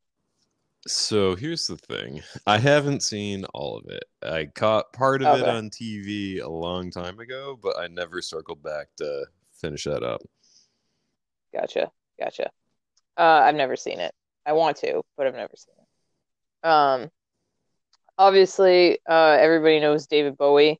So 0.88 1.36
here's 1.36 1.68
the 1.68 1.78
thing. 1.78 2.22
I 2.48 2.58
haven't 2.58 3.04
seen 3.04 3.46
all 3.54 3.78
of 3.78 3.86
it. 3.90 4.06
I 4.24 4.46
caught 4.46 4.94
part 4.94 5.22
of 5.22 5.40
it 5.40 5.48
on 5.48 5.70
TV 5.70 6.42
a 6.42 6.48
long 6.48 6.90
time 6.90 7.20
ago, 7.20 7.60
but 7.62 7.78
I 7.78 7.88
never 7.88 8.22
circled 8.22 8.64
back 8.64 8.88
to 8.98 9.26
finish 9.54 9.84
that 9.84 10.04
up. 10.04 10.22
Gotcha. 11.54 11.92
Gotcha. 12.20 12.50
Uh, 13.18 13.42
I've 13.44 13.56
never 13.56 13.76
seen 13.76 14.00
it. 14.00 14.14
I 14.46 14.54
want 14.54 14.78
to, 14.78 15.04
but 15.18 15.28
I've 15.28 15.36
never 15.36 15.54
seen 15.56 15.76
it. 15.78 16.68
Um, 16.68 17.12
obviously, 18.18 19.00
uh, 19.08 19.38
everybody 19.40 19.80
knows 19.80 20.08
David 20.08 20.38
Bowie. 20.38 20.80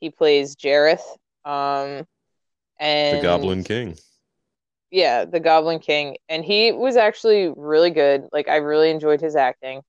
He 0.00 0.10
plays 0.10 0.56
Jareth. 0.56 1.04
Um, 1.44 2.06
and 2.80 3.18
The 3.18 3.22
Goblin 3.22 3.62
King. 3.62 3.96
Yeah, 4.94 5.24
the 5.24 5.40
Goblin 5.40 5.80
King, 5.80 6.18
and 6.28 6.44
he 6.44 6.70
was 6.70 6.96
actually 6.96 7.52
really 7.56 7.90
good. 7.90 8.28
Like 8.32 8.48
I 8.48 8.58
really 8.58 8.90
enjoyed 8.90 9.20
his 9.20 9.34
acting. 9.34 9.82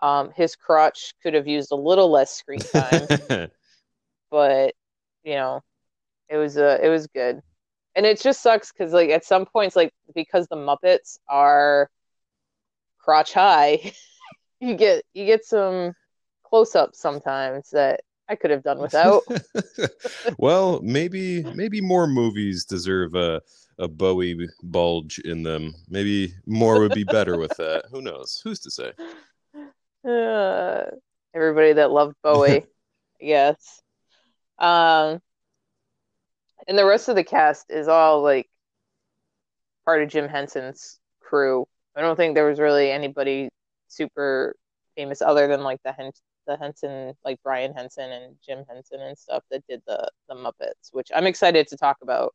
Um, 0.00 0.30
his 0.36 0.54
crotch 0.54 1.14
could 1.20 1.34
have 1.34 1.48
used 1.48 1.72
a 1.72 1.76
little 1.76 2.12
less 2.12 2.30
screen 2.30 2.60
time, 2.60 3.08
but 4.30 4.74
you 5.24 5.34
know, 5.34 5.62
it 6.28 6.36
was 6.36 6.58
uh, 6.58 6.78
it 6.80 6.88
was 6.88 7.08
good. 7.08 7.42
And 7.96 8.06
it 8.06 8.20
just 8.20 8.40
sucks 8.40 8.70
because 8.70 8.92
like 8.92 9.10
at 9.10 9.24
some 9.24 9.46
points, 9.46 9.74
like 9.74 9.92
because 10.14 10.46
the 10.46 10.56
Muppets 10.56 11.18
are 11.28 11.90
crotch 13.00 13.32
high, 13.32 13.92
you 14.60 14.76
get 14.76 15.04
you 15.12 15.26
get 15.26 15.44
some 15.44 15.92
close 16.44 16.76
ups 16.76 17.00
sometimes 17.00 17.70
that 17.70 18.02
I 18.28 18.36
could 18.36 18.52
have 18.52 18.62
done 18.62 18.78
without. 18.78 19.24
well, 20.38 20.80
maybe 20.82 21.42
maybe 21.52 21.80
more 21.80 22.06
movies 22.06 22.64
deserve 22.64 23.16
a 23.16 23.42
a 23.82 23.88
Bowie 23.88 24.48
bulge 24.62 25.18
in 25.18 25.42
them. 25.42 25.74
Maybe 25.88 26.32
more 26.46 26.78
would 26.78 26.94
be 26.94 27.04
better 27.04 27.36
with 27.36 27.54
that. 27.58 27.86
Who 27.90 28.00
knows? 28.00 28.40
Who's 28.42 28.60
to 28.60 28.70
say? 28.70 28.92
Uh, 30.04 30.86
everybody 31.32 31.74
that 31.74 31.92
loved 31.92 32.16
Bowie, 32.24 32.64
I 33.22 33.24
guess. 33.24 33.80
Um, 34.58 35.20
and 36.66 36.76
the 36.76 36.84
rest 36.84 37.08
of 37.08 37.14
the 37.14 37.22
cast 37.22 37.66
is 37.70 37.86
all 37.86 38.20
like 38.20 38.50
part 39.84 40.02
of 40.02 40.08
Jim 40.08 40.28
Henson's 40.28 40.98
crew. 41.20 41.66
I 41.94 42.00
don't 42.00 42.16
think 42.16 42.34
there 42.34 42.48
was 42.48 42.58
really 42.58 42.90
anybody 42.90 43.48
super 43.86 44.56
famous 44.96 45.22
other 45.22 45.46
than 45.46 45.62
like 45.62 45.78
the 45.84 45.92
Hen 45.92 46.10
the 46.48 46.56
Henson, 46.56 47.14
like 47.24 47.38
Brian 47.44 47.72
Henson 47.72 48.10
and 48.10 48.34
Jim 48.44 48.64
Henson 48.68 49.00
and 49.02 49.16
stuff 49.16 49.44
that 49.52 49.64
did 49.68 49.82
the 49.86 50.10
the 50.28 50.34
Muppets, 50.34 50.88
which 50.90 51.10
I'm 51.14 51.28
excited 51.28 51.68
to 51.68 51.76
talk 51.76 51.98
about. 52.02 52.34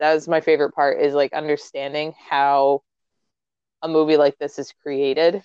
That 0.00 0.14
was 0.14 0.28
my 0.28 0.40
favorite 0.40 0.72
part 0.72 1.00
is 1.00 1.14
like 1.14 1.32
understanding 1.32 2.14
how 2.18 2.82
a 3.82 3.88
movie 3.88 4.16
like 4.16 4.36
this 4.38 4.58
is 4.58 4.72
created, 4.82 5.42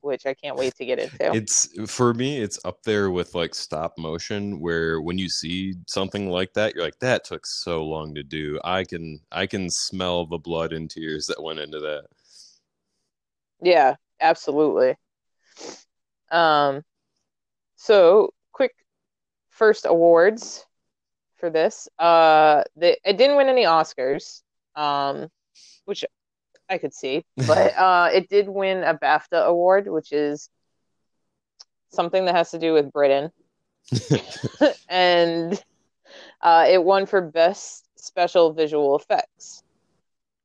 which 0.00 0.26
I 0.26 0.34
can't 0.34 0.56
wait 0.56 0.74
to 0.76 0.84
get 0.84 0.98
into. 0.98 1.34
It's 1.34 1.68
for 1.90 2.12
me, 2.14 2.40
it's 2.40 2.58
up 2.64 2.82
there 2.82 3.10
with 3.10 3.34
like 3.34 3.54
stop 3.54 3.96
motion, 3.96 4.60
where 4.60 5.00
when 5.00 5.18
you 5.18 5.28
see 5.28 5.74
something 5.86 6.30
like 6.30 6.52
that, 6.54 6.74
you're 6.74 6.84
like, 6.84 6.98
that 7.00 7.24
took 7.24 7.46
so 7.46 7.84
long 7.84 8.14
to 8.14 8.22
do. 8.22 8.58
I 8.64 8.84
can 8.84 9.20
I 9.30 9.46
can 9.46 9.68
smell 9.70 10.26
the 10.26 10.38
blood 10.38 10.72
and 10.72 10.90
tears 10.90 11.26
that 11.26 11.42
went 11.42 11.60
into 11.60 11.80
that. 11.80 12.06
Yeah, 13.62 13.96
absolutely. 14.20 14.96
Um, 16.30 16.82
so 17.76 18.32
quick 18.52 18.74
first 19.50 19.84
awards 19.86 20.64
for 21.40 21.50
this. 21.50 21.88
Uh, 21.98 22.62
the, 22.76 22.96
it 23.08 23.16
didn't 23.16 23.36
win 23.36 23.48
any 23.48 23.64
Oscars, 23.64 24.42
um, 24.76 25.28
which 25.86 26.04
I 26.68 26.78
could 26.78 26.94
see, 26.94 27.24
but 27.36 27.76
uh, 27.76 28.10
it 28.12 28.28
did 28.28 28.48
win 28.48 28.84
a 28.84 28.94
BAFTA 28.94 29.44
award, 29.46 29.88
which 29.88 30.12
is 30.12 30.48
something 31.90 32.24
that 32.26 32.36
has 32.36 32.50
to 32.52 32.58
do 32.58 32.72
with 32.72 32.92
Britain, 32.92 33.30
and 34.88 35.62
uh, 36.40 36.66
it 36.68 36.82
won 36.82 37.06
for 37.06 37.20
best 37.20 37.86
special 37.96 38.52
visual 38.52 38.96
effects, 38.96 39.62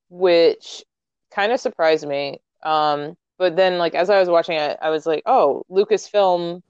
which 0.10 0.84
kind 1.32 1.52
of 1.52 1.60
surprised 1.60 2.08
me. 2.08 2.40
Um, 2.64 3.16
but 3.38 3.56
then, 3.56 3.78
like 3.78 3.96
as 3.96 4.10
I 4.10 4.20
was 4.20 4.30
watching 4.30 4.58
it, 4.58 4.78
I 4.82 4.90
was 4.90 5.06
like, 5.06 5.24
"Oh, 5.26 5.64
Lucasfilm 5.70 6.62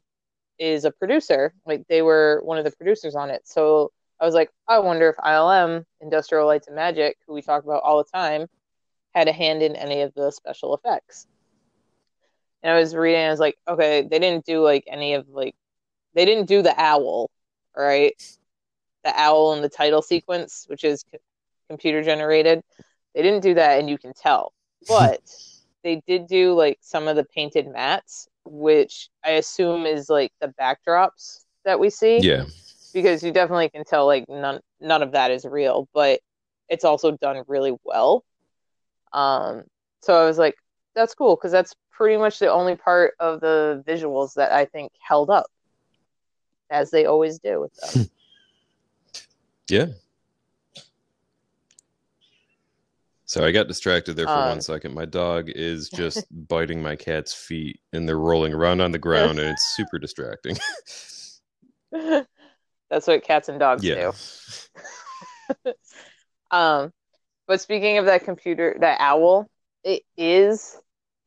is 0.59 0.85
a 0.85 0.91
producer. 0.91 1.53
Like 1.65 1.87
they 1.87 2.01
were 2.01 2.41
one 2.43 2.57
of 2.57 2.65
the 2.65 2.71
producers 2.71 3.15
on 3.15 3.29
it." 3.29 3.47
So 3.47 3.91
I 4.19 4.25
was 4.25 4.33
like, 4.33 4.51
"I 4.67 4.79
wonder 4.79 5.09
if 5.09 5.17
ILM, 5.17 5.85
Industrial 6.01 6.45
Lights 6.45 6.67
and 6.67 6.75
Magic, 6.75 7.17
who 7.25 7.33
we 7.33 7.41
talk 7.41 7.63
about 7.63 7.83
all 7.83 7.97
the 7.97 8.09
time, 8.09 8.47
had 9.13 9.27
a 9.27 9.33
hand 9.33 9.61
in 9.61 9.75
any 9.75 10.01
of 10.01 10.13
the 10.13 10.31
special 10.31 10.73
effects." 10.75 11.27
And 12.63 12.73
I 12.73 12.79
was 12.79 12.95
reading, 12.95 13.25
I 13.25 13.29
was 13.29 13.39
like, 13.39 13.57
"Okay, 13.67 14.01
they 14.03 14.19
didn't 14.19 14.45
do 14.45 14.63
like 14.63 14.85
any 14.87 15.13
of 15.13 15.27
like, 15.29 15.55
they 16.13 16.25
didn't 16.25 16.47
do 16.47 16.61
the 16.61 16.79
owl, 16.79 17.29
right? 17.75 18.15
The 19.03 19.19
owl 19.19 19.53
in 19.53 19.61
the 19.61 19.69
title 19.69 20.01
sequence, 20.01 20.65
which 20.67 20.83
is 20.83 21.03
c- 21.11 21.19
computer 21.69 22.01
generated. 22.01 22.63
They 23.13 23.21
didn't 23.21 23.43
do 23.43 23.53
that, 23.55 23.79
and 23.79 23.89
you 23.89 23.97
can 23.97 24.13
tell, 24.13 24.53
but." 24.87 25.21
they 25.85 26.01
did 26.07 26.25
do 26.25 26.53
like 26.55 26.79
some 26.81 27.07
of 27.07 27.15
the 27.15 27.23
painted 27.23 27.67
mattes, 27.67 28.27
which 28.43 29.09
I 29.23 29.33
assume 29.33 29.85
is 29.85 30.09
like 30.09 30.33
the 30.41 30.47
backdrops 30.59 31.45
that 31.63 31.79
we 31.79 31.91
see. 31.91 32.19
Yeah. 32.21 32.45
Because 32.95 33.21
you 33.21 33.33
definitely 33.33 33.67
can 33.67 33.83
tell 33.83 34.05
like 34.05 34.23
none 34.29 34.61
none 34.79 35.03
of 35.03 35.11
that 35.11 35.29
is 35.29 35.43
real, 35.43 35.89
but 35.93 36.21
it's 36.69 36.85
also 36.85 37.11
done 37.11 37.43
really 37.45 37.75
well. 37.83 38.23
Um, 39.11 39.63
so 40.01 40.13
I 40.15 40.25
was 40.25 40.37
like, 40.37 40.55
that's 40.95 41.13
cool 41.13 41.35
because 41.35 41.51
that's 41.51 41.75
pretty 41.91 42.15
much 42.15 42.39
the 42.39 42.49
only 42.49 42.77
part 42.77 43.13
of 43.19 43.41
the 43.41 43.83
visuals 43.85 44.35
that 44.35 44.53
I 44.53 44.63
think 44.63 44.93
held 45.05 45.29
up, 45.29 45.47
as 46.69 46.89
they 46.89 47.05
always 47.05 47.37
do 47.37 47.59
with 47.59 47.75
them. 47.75 48.09
Yeah. 49.69 49.87
So 53.25 53.43
I 53.43 53.51
got 53.51 53.67
distracted 53.67 54.13
there 54.13 54.27
for 54.27 54.33
Um, 54.33 54.49
one 54.49 54.61
second. 54.61 54.93
My 54.93 55.05
dog 55.05 55.49
is 55.49 55.89
just 55.93 56.25
biting 56.47 56.83
my 56.83 56.95
cat's 56.95 57.33
feet 57.33 57.79
and 57.91 58.07
they're 58.07 58.19
rolling 58.19 58.53
around 58.53 58.79
on 58.79 58.91
the 58.91 58.99
ground 58.99 59.39
and 59.39 59.49
it's 59.49 59.75
super 59.75 59.97
distracting. 59.97 60.55
that's 62.89 63.07
what 63.07 63.23
cats 63.23 63.49
and 63.49 63.59
dogs 63.59 63.83
yeah. 63.83 64.11
do. 65.63 65.73
Um, 66.51 66.93
but 67.47 67.61
speaking 67.61 67.97
of 67.97 68.05
that 68.05 68.23
computer, 68.23 68.75
that 68.79 68.97
owl, 68.99 69.47
it 69.83 70.03
is 70.17 70.77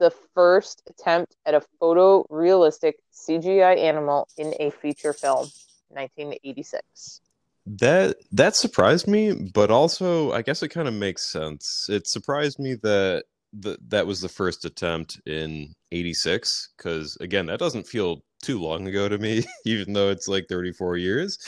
the 0.01 0.11
first 0.35 0.83
attempt 0.89 1.37
at 1.45 1.55
a 1.55 1.63
photorealistic 1.81 2.95
CGI 3.13 3.79
animal 3.79 4.29
in 4.37 4.55
a 4.61 4.71
feature 4.71 5.13
film, 5.13 5.49
1986. 5.89 7.21
That 7.67 8.17
that 8.33 8.57
surprised 8.57 9.07
me, 9.07 9.35
but 9.35 9.71
also 9.71 10.33
I 10.33 10.41
guess 10.41 10.63
it 10.63 10.69
kind 10.69 10.89
of 10.89 10.95
makes 10.95 11.31
sense. 11.31 11.87
It 11.91 12.07
surprised 12.07 12.59
me 12.59 12.75
that 12.83 13.25
the, 13.53 13.77
that 13.89 14.07
was 14.07 14.21
the 14.21 14.29
first 14.29 14.65
attempt 14.65 15.21
in 15.27 15.75
86 15.93 16.71
cuz 16.79 17.19
again, 17.21 17.47
that 17.47 17.59
doesn't 17.59 17.87
feel 17.87 18.23
too 18.43 18.61
long 18.61 18.87
ago 18.87 19.09
to 19.09 19.19
me 19.19 19.45
even 19.65 19.93
though 19.93 20.11
it's 20.11 20.29
like 20.29 20.47
34 20.49 20.97
years. 20.97 21.39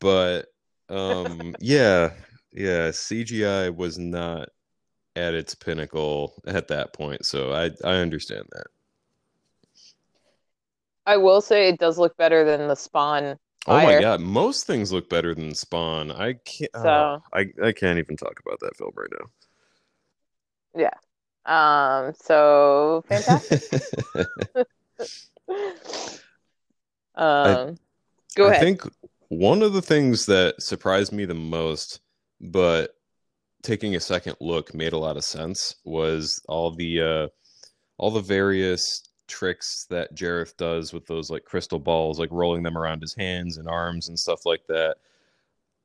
But 0.00 0.46
um 0.88 1.54
yeah, 1.60 2.10
yeah, 2.52 2.88
CGI 2.90 3.74
was 3.74 3.98
not 3.98 4.48
at 5.16 5.34
its 5.34 5.54
pinnacle 5.54 6.34
at 6.46 6.68
that 6.68 6.92
point, 6.92 7.24
so 7.26 7.52
I 7.52 7.70
I 7.84 7.96
understand 7.96 8.46
that. 8.52 8.66
I 11.06 11.16
will 11.16 11.40
say 11.40 11.68
it 11.68 11.78
does 11.80 11.98
look 11.98 12.16
better 12.16 12.44
than 12.44 12.68
the 12.68 12.76
Spawn. 12.76 13.36
Oh 13.66 13.74
my 13.82 14.00
god, 14.00 14.20
most 14.20 14.66
things 14.66 14.92
look 14.92 15.10
better 15.10 15.34
than 15.34 15.54
Spawn. 15.54 16.10
I 16.12 16.34
can't. 16.44 16.70
So- 16.74 16.88
oh, 16.88 17.22
I 17.32 17.46
I 17.62 17.72
can't 17.72 17.98
even 17.98 18.16
talk 18.16 18.40
about 18.44 18.60
that 18.60 18.76
film 18.76 18.92
right 18.96 19.10
now. 19.18 19.26
Yeah. 20.76 20.94
Um, 21.46 22.12
so 22.14 23.04
fantastic. 23.08 23.62
Um, 27.14 27.76
go 28.34 28.46
I 28.46 28.50
ahead. 28.50 28.56
I 28.56 28.64
think 28.64 28.82
one 29.28 29.62
of 29.62 29.72
the 29.72 29.82
things 29.82 30.26
that 30.26 30.62
surprised 30.62 31.12
me 31.12 31.24
the 31.24 31.34
most, 31.34 32.00
but 32.40 32.96
taking 33.62 33.96
a 33.96 34.00
second 34.00 34.36
look 34.40 34.74
made 34.74 34.92
a 34.92 34.98
lot 34.98 35.16
of 35.16 35.24
sense, 35.24 35.76
was 35.84 36.42
all 36.48 36.70
the 36.70 37.00
uh, 37.00 37.28
all 37.98 38.10
the 38.10 38.20
various 38.20 39.08
tricks 39.26 39.86
that 39.90 40.14
Jareth 40.14 40.56
does 40.56 40.92
with 40.92 41.06
those 41.06 41.30
like 41.30 41.44
crystal 41.44 41.78
balls, 41.78 42.18
like 42.18 42.30
rolling 42.32 42.62
them 42.62 42.76
around 42.76 43.00
his 43.00 43.14
hands 43.14 43.58
and 43.58 43.68
arms 43.68 44.08
and 44.08 44.18
stuff 44.18 44.44
like 44.44 44.66
that. 44.68 44.96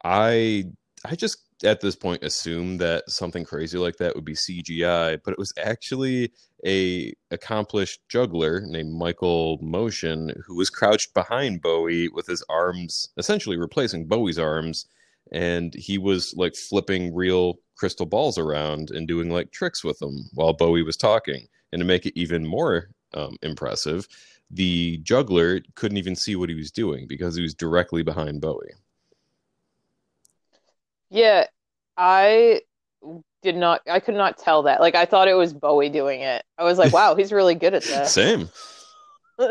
I 0.03 0.65
I 1.03 1.15
just 1.15 1.45
at 1.64 1.82
this 1.82 1.96
point 1.96 2.24
assume 2.24 2.78
that 2.78 3.10
something 3.10 3.46
crazy 3.46 3.78
like 3.78 3.98
that 3.98 4.16
would 4.16 4.26
be 4.26 4.34
CGI, 4.34 5.20
but 5.24 5.32
it 5.32 5.40
was 5.40 5.54
actually 5.58 6.32
a 6.66 7.14
accomplished 7.32 8.02
juggler 8.10 8.62
named 8.62 8.94
Michael 8.94 9.60
Moschen 9.60 10.34
who 10.46 10.56
was 10.56 10.70
crouched 10.70 11.14
behind 11.14 11.62
Bowie 11.62 12.10
with 12.10 12.28
his 12.28 12.44
arms 12.50 13.10
essentially 13.18 13.58
replacing 13.58 14.08
Bowie's 14.08 14.40
arms 14.40 14.88
and 15.32 15.74
he 15.74 15.98
was 15.98 16.34
like 16.38 16.56
flipping 16.56 17.14
real 17.14 17.56
crystal 17.76 18.06
balls 18.06 18.38
around 18.38 18.92
and 18.92 19.08
doing 19.08 19.30
like 19.30 19.52
tricks 19.52 19.84
with 19.84 20.00
them 20.00 20.30
while 20.34 20.54
Bowie 20.54 20.84
was 20.84 20.98
talking. 20.98 21.48
And 21.72 21.80
to 21.80 21.86
make 21.86 22.06
it 22.06 22.18
even 22.18 22.46
more 22.46 22.90
um, 23.14 23.36
impressive, 23.42 24.08
the 24.50 24.98
juggler 25.04 25.62
couldn't 25.76 25.98
even 25.98 26.16
see 26.16 26.36
what 26.36 26.50
he 26.50 26.56
was 26.56 26.72
doing 26.72 27.06
because 27.08 27.36
he 27.36 27.42
was 27.42 27.54
directly 27.54 28.04
behind 28.04 28.42
Bowie. 28.42 28.72
Yeah, 31.15 31.45
I 31.95 32.62
did 33.41 33.55
not, 33.55 33.81
I 33.88 34.01
could 34.01 34.15
not 34.15 34.38
tell 34.38 34.63
that. 34.63 34.81
Like, 34.81 34.95
I 34.95 35.05
thought 35.05 35.29
it 35.29 35.34
was 35.34 35.53
Bowie 35.53 35.88
doing 35.88 36.19
it. 36.22 36.43
I 36.57 36.65
was 36.65 36.77
like, 36.77 36.91
wow, 36.91 37.15
he's 37.15 37.31
really 37.31 37.55
good 37.55 37.74
at 37.74 37.84
that. 37.89 38.07
Same. 38.07 38.50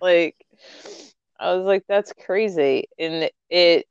Like, 0.00 0.36
I 1.40 1.54
was 1.56 1.66
like, 1.66 1.82
that's 1.88 2.12
crazy. 2.24 2.84
And 3.00 3.28
it, 3.50 3.84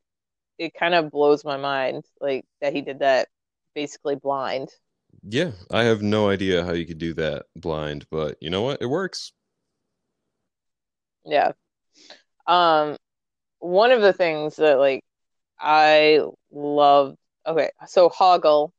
it 0.57 0.73
kind 0.73 0.93
of 0.93 1.11
blows 1.11 1.43
my 1.43 1.57
mind, 1.57 2.05
like, 2.21 2.45
that 2.61 2.71
he 2.71 2.79
did 2.79 2.99
that 2.99 3.27
basically 3.75 4.15
blind. 4.15 4.69
Yeah, 5.27 5.51
I 5.69 5.83
have 5.83 6.01
no 6.01 6.29
idea 6.29 6.63
how 6.63 6.71
you 6.71 6.85
could 6.85 6.97
do 6.97 7.13
that 7.15 7.47
blind, 7.57 8.05
but 8.09 8.37
you 8.39 8.49
know 8.49 8.61
what? 8.61 8.81
It 8.81 8.85
works. 8.85 9.33
Yeah. 11.25 11.51
Um, 12.47 12.95
one 13.59 13.91
of 13.91 14.01
the 14.01 14.13
things 14.13 14.55
that, 14.55 14.79
like, 14.79 15.03
I 15.59 16.21
love, 16.51 17.15
okay, 17.45 17.69
so 17.87 18.09
Hoggle 18.09 18.71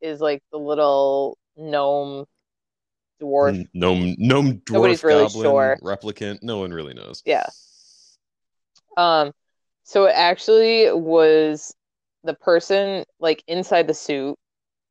is 0.00 0.20
like 0.20 0.42
the 0.52 0.58
little 0.58 1.38
gnome 1.56 2.26
dwarf. 3.20 3.66
Gnome, 3.74 4.16
gnome, 4.18 4.52
dwarf, 4.58 4.72
Nobody's 4.72 5.04
really 5.04 5.24
goblin, 5.24 5.44
sure. 5.44 5.78
replicant. 5.82 6.42
No 6.42 6.58
one 6.58 6.72
really 6.72 6.94
knows. 6.94 7.22
Yeah. 7.24 7.46
Um, 8.96 9.32
so 9.84 10.06
it 10.06 10.12
actually 10.14 10.92
was 10.92 11.74
the 12.24 12.34
person 12.34 13.04
like 13.18 13.42
inside 13.46 13.86
the 13.86 13.94
suit. 13.94 14.36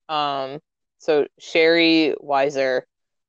Um, 0.08 0.60
so 0.98 1.28
Shari 1.40 2.16
Weiser 2.24 2.82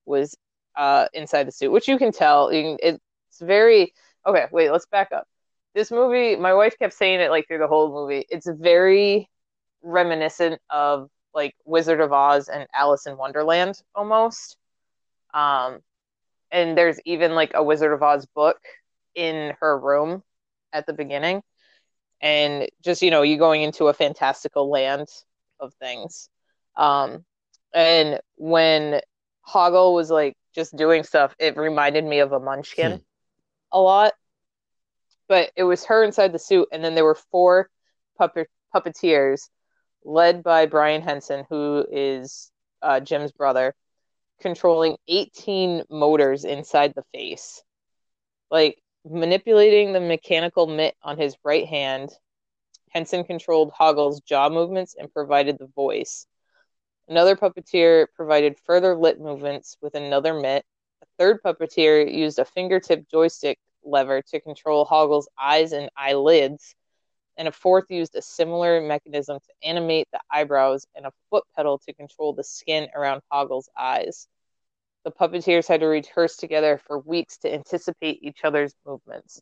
was 0.06 0.36
uh 0.76 1.06
inside 1.12 1.46
the 1.46 1.52
suit, 1.52 1.70
which 1.70 1.88
you 1.88 1.98
can 1.98 2.12
tell. 2.12 2.52
You 2.52 2.62
can, 2.62 2.78
it's 2.82 3.40
very 3.40 3.92
okay. 4.26 4.46
Wait, 4.50 4.70
let's 4.70 4.86
back 4.86 5.12
up. 5.12 5.26
This 5.74 5.90
movie, 5.90 6.36
my 6.36 6.54
wife 6.54 6.78
kept 6.78 6.94
saying 6.94 7.20
it 7.20 7.30
like 7.30 7.46
through 7.46 7.58
the 7.58 7.68
whole 7.68 7.92
movie. 7.92 8.26
It's 8.28 8.48
very 8.48 9.28
reminiscent 9.82 10.60
of 10.70 11.08
like 11.34 11.54
Wizard 11.64 12.00
of 12.00 12.12
Oz 12.12 12.48
and 12.48 12.66
Alice 12.74 13.06
in 13.06 13.16
Wonderland 13.16 13.80
almost. 13.94 14.56
Um, 15.32 15.80
and 16.50 16.76
there's 16.76 17.00
even 17.04 17.34
like 17.34 17.52
a 17.54 17.62
Wizard 17.62 17.92
of 17.92 18.02
Oz 18.02 18.26
book 18.34 18.58
in 19.14 19.54
her 19.60 19.78
room 19.78 20.22
at 20.72 20.86
the 20.86 20.92
beginning. 20.92 21.42
And 22.20 22.68
just, 22.82 23.02
you 23.02 23.10
know, 23.10 23.22
you 23.22 23.38
going 23.38 23.62
into 23.62 23.86
a 23.86 23.94
fantastical 23.94 24.70
land 24.70 25.08
of 25.60 25.72
things. 25.74 26.28
Um, 26.76 27.24
and 27.72 28.20
when 28.36 29.00
Hoggle 29.48 29.94
was 29.94 30.10
like 30.10 30.36
just 30.54 30.76
doing 30.76 31.04
stuff, 31.04 31.34
it 31.38 31.56
reminded 31.56 32.04
me 32.04 32.18
of 32.20 32.32
a 32.32 32.40
munchkin 32.40 32.92
Hmm. 32.92 32.98
a 33.72 33.80
lot. 33.80 34.12
But 35.30 35.52
it 35.54 35.62
was 35.62 35.84
her 35.84 36.02
inside 36.02 36.32
the 36.32 36.40
suit, 36.40 36.66
and 36.72 36.82
then 36.82 36.96
there 36.96 37.04
were 37.04 37.14
four 37.14 37.70
puppet 38.18 38.48
puppeteers 38.74 39.48
led 40.04 40.42
by 40.42 40.66
Brian 40.66 41.02
Henson, 41.02 41.46
who 41.48 41.86
is 41.88 42.50
uh, 42.82 42.98
Jim's 42.98 43.30
brother, 43.30 43.76
controlling 44.40 44.96
18 45.06 45.84
motors 45.88 46.44
inside 46.44 46.94
the 46.96 47.04
face. 47.14 47.62
Like 48.50 48.82
manipulating 49.04 49.92
the 49.92 50.00
mechanical 50.00 50.66
mitt 50.66 50.96
on 51.00 51.16
his 51.16 51.36
right 51.44 51.68
hand, 51.68 52.10
Henson 52.90 53.22
controlled 53.22 53.70
Hoggle's 53.70 54.20
jaw 54.22 54.48
movements 54.48 54.96
and 54.98 55.14
provided 55.14 55.58
the 55.60 55.70
voice. 55.76 56.26
Another 57.06 57.36
puppeteer 57.36 58.08
provided 58.16 58.58
further 58.66 58.96
lip 58.96 59.20
movements 59.20 59.76
with 59.80 59.94
another 59.94 60.34
mitt. 60.34 60.64
A 61.02 61.06
third 61.20 61.40
puppeteer 61.40 62.12
used 62.12 62.40
a 62.40 62.44
fingertip 62.44 63.08
joystick 63.08 63.60
lever 63.84 64.22
to 64.30 64.40
control 64.40 64.84
Hoggle's 64.84 65.28
eyes 65.40 65.72
and 65.72 65.90
eyelids, 65.96 66.74
and 67.36 67.48
a 67.48 67.52
fourth 67.52 67.90
used 67.90 68.14
a 68.14 68.22
similar 68.22 68.80
mechanism 68.80 69.38
to 69.38 69.68
animate 69.68 70.08
the 70.12 70.20
eyebrows 70.30 70.86
and 70.94 71.06
a 71.06 71.12
foot 71.30 71.44
pedal 71.56 71.78
to 71.86 71.94
control 71.94 72.32
the 72.34 72.44
skin 72.44 72.88
around 72.94 73.22
Hoggle's 73.30 73.68
eyes. 73.78 74.26
The 75.04 75.10
puppeteers 75.10 75.66
had 75.66 75.80
to 75.80 75.86
rehearse 75.86 76.36
together 76.36 76.78
for 76.86 76.98
weeks 76.98 77.38
to 77.38 77.52
anticipate 77.52 78.22
each 78.22 78.44
other's 78.44 78.74
movements. 78.86 79.40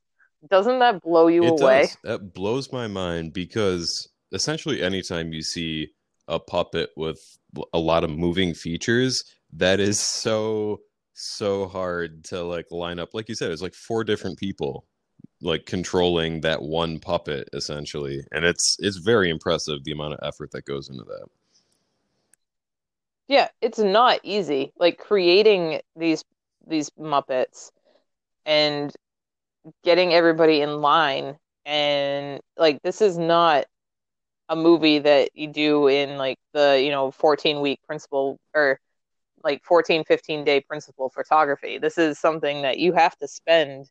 Doesn't 0.48 0.78
that 0.78 1.02
blow 1.02 1.26
you 1.26 1.44
It 1.44 1.60
away? 1.60 1.82
does. 1.82 1.96
That 2.04 2.32
blows 2.32 2.70
my 2.72 2.86
mind 2.86 3.32
because 3.32 4.08
essentially 4.32 4.82
anytime 4.82 5.32
you 5.32 5.42
see 5.42 5.88
a 6.28 6.38
puppet 6.38 6.90
with 6.96 7.18
a 7.72 7.78
lot 7.78 8.04
of 8.04 8.10
moving 8.10 8.54
features, 8.54 9.24
that 9.52 9.80
is 9.80 9.98
so 9.98 10.80
so 11.18 11.66
hard 11.66 12.24
to 12.24 12.42
like 12.42 12.70
line 12.70 12.98
up. 12.98 13.14
Like 13.14 13.28
you 13.28 13.34
said, 13.34 13.50
it's 13.50 13.62
like 13.62 13.74
four 13.74 14.04
different 14.04 14.38
people 14.38 14.86
like 15.40 15.66
controlling 15.66 16.40
that 16.42 16.62
one 16.62 16.98
puppet 16.98 17.48
essentially. 17.52 18.24
And 18.32 18.44
it's 18.44 18.76
it's 18.80 18.98
very 18.98 19.30
impressive 19.30 19.84
the 19.84 19.92
amount 19.92 20.14
of 20.14 20.20
effort 20.22 20.50
that 20.52 20.64
goes 20.64 20.88
into 20.88 21.04
that. 21.04 21.26
Yeah, 23.28 23.48
it's 23.60 23.78
not 23.78 24.20
easy. 24.22 24.72
Like 24.78 24.98
creating 24.98 25.80
these 25.96 26.24
these 26.66 26.90
Muppets 26.90 27.70
and 28.46 28.92
getting 29.84 30.14
everybody 30.14 30.60
in 30.60 30.80
line 30.80 31.36
and 31.66 32.40
like 32.56 32.80
this 32.82 33.00
is 33.02 33.18
not 33.18 33.66
a 34.48 34.56
movie 34.56 34.98
that 35.00 35.30
you 35.34 35.48
do 35.48 35.88
in 35.88 36.16
like 36.16 36.38
the, 36.54 36.80
you 36.82 36.90
know, 36.90 37.10
14 37.10 37.60
week 37.60 37.80
principal 37.86 38.38
or 38.54 38.80
like 39.44 39.62
14, 39.64 40.04
15 40.04 40.44
day 40.44 40.60
principal 40.60 41.10
photography. 41.10 41.78
This 41.78 41.98
is 41.98 42.18
something 42.18 42.62
that 42.62 42.78
you 42.78 42.92
have 42.92 43.16
to 43.18 43.28
spend 43.28 43.90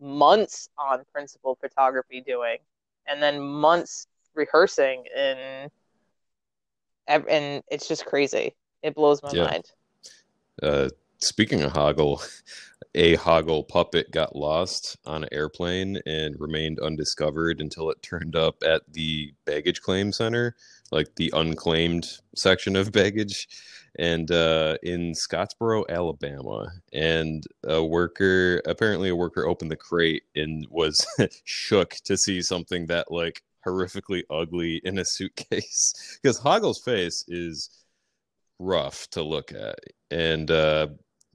months 0.00 0.68
on 0.78 1.04
principal 1.12 1.56
photography 1.60 2.20
doing 2.20 2.58
and 3.06 3.22
then 3.22 3.40
months 3.40 4.06
rehearsing 4.34 5.04
and 5.16 5.70
and 7.06 7.62
it's 7.70 7.86
just 7.86 8.06
crazy. 8.06 8.54
It 8.82 8.94
blows 8.94 9.22
my 9.22 9.32
Yeah. 9.32 9.44
mind. 9.44 9.64
Uh, 10.62 10.88
speaking 11.18 11.62
of 11.62 11.72
Hoggle, 11.72 12.26
a 12.94 13.16
Hoggle 13.16 13.68
puppet 13.68 14.10
got 14.10 14.36
lost 14.36 14.96
on 15.04 15.24
an 15.24 15.28
airplane 15.32 15.98
and 16.06 16.34
remained 16.38 16.80
undiscovered 16.80 17.60
until 17.60 17.90
it 17.90 18.02
turned 18.02 18.36
up 18.36 18.62
at 18.64 18.82
the 18.90 19.34
baggage 19.44 19.82
claim 19.82 20.12
center, 20.12 20.56
like 20.94 21.16
the 21.16 21.30
unclaimed 21.34 22.08
section 22.36 22.76
of 22.76 22.92
baggage, 22.92 23.48
and 23.98 24.30
uh, 24.30 24.76
in 24.82 25.12
Scottsboro, 25.12 25.84
Alabama. 25.88 26.70
And 26.92 27.44
a 27.64 27.84
worker, 27.84 28.62
apparently 28.64 29.08
a 29.08 29.16
worker, 29.16 29.46
opened 29.46 29.70
the 29.72 29.76
crate 29.76 30.22
and 30.36 30.66
was 30.70 31.04
shook 31.44 31.96
to 32.04 32.16
see 32.16 32.40
something 32.40 32.86
that 32.86 33.10
like 33.10 33.42
horrifically 33.66 34.22
ugly 34.30 34.80
in 34.84 34.98
a 34.98 35.04
suitcase 35.04 36.18
because 36.22 36.38
Hoggle's 36.38 36.80
face 36.80 37.24
is 37.28 37.70
rough 38.60 39.08
to 39.10 39.22
look 39.22 39.52
at 39.52 39.78
and 40.12 40.50
uh 40.50 40.86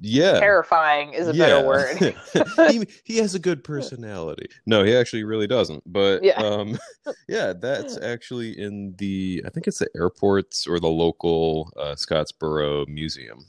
yeah, 0.02 0.40
terrifying 0.40 1.14
is 1.14 1.28
a 1.28 1.34
better 1.34 1.60
word. 1.60 1.98
he, 2.68 2.86
he 3.04 3.18
has 3.18 3.36
a 3.36 3.40
good 3.40 3.64
personality. 3.64 4.48
No, 4.66 4.84
he 4.84 4.96
actually 4.96 5.24
really 5.24 5.48
doesn't. 5.48 5.84
But 5.86 6.24
Yeah. 6.24 6.42
um, 6.42 6.78
yeah, 7.28 7.54
that's 7.54 7.98
actually 8.02 8.58
in 8.60 8.96
the 8.98 9.44
I 9.46 9.50
think 9.50 9.68
it's 9.68 9.80
the 9.80 9.90
airports 9.96 10.68
or 10.68 10.80
the 10.80 10.88
local 10.90 11.72
uh, 11.78 11.96
Scottsboro 11.96 12.88
Museum. 12.88 13.46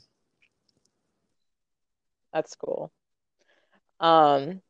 That's 2.33 2.55
cool. 2.55 2.91
Um, 3.99 4.61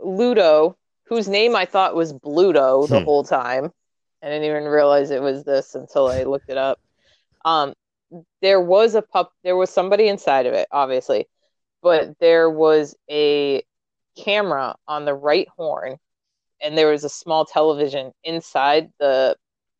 Ludo, 0.00 0.76
whose 1.04 1.28
name 1.28 1.54
I 1.56 1.64
thought 1.64 1.94
was 1.94 2.12
Bluto 2.12 2.88
the 2.88 2.98
Hmm. 2.98 3.04
whole 3.04 3.24
time. 3.24 3.72
I 4.22 4.26
didn't 4.26 4.44
even 4.44 4.64
realize 4.64 5.10
it 5.10 5.22
was 5.22 5.44
this 5.44 5.74
until 5.74 6.08
I 6.08 6.24
looked 6.24 6.50
it 6.50 6.56
up. 6.58 6.78
Um, 7.44 7.74
there 8.42 8.60
was 8.60 8.94
a 8.94 9.02
pup, 9.02 9.32
there 9.44 9.56
was 9.56 9.70
somebody 9.70 10.08
inside 10.08 10.46
of 10.46 10.54
it, 10.54 10.68
obviously, 10.70 11.26
but 11.82 12.18
there 12.18 12.50
was 12.50 12.96
a 13.10 13.62
camera 14.16 14.76
on 14.86 15.04
the 15.04 15.14
right 15.14 15.48
horn, 15.56 15.96
and 16.60 16.76
there 16.76 16.90
was 16.90 17.04
a 17.04 17.08
small 17.08 17.44
television 17.44 18.12
inside 18.24 18.90
the 18.98 19.36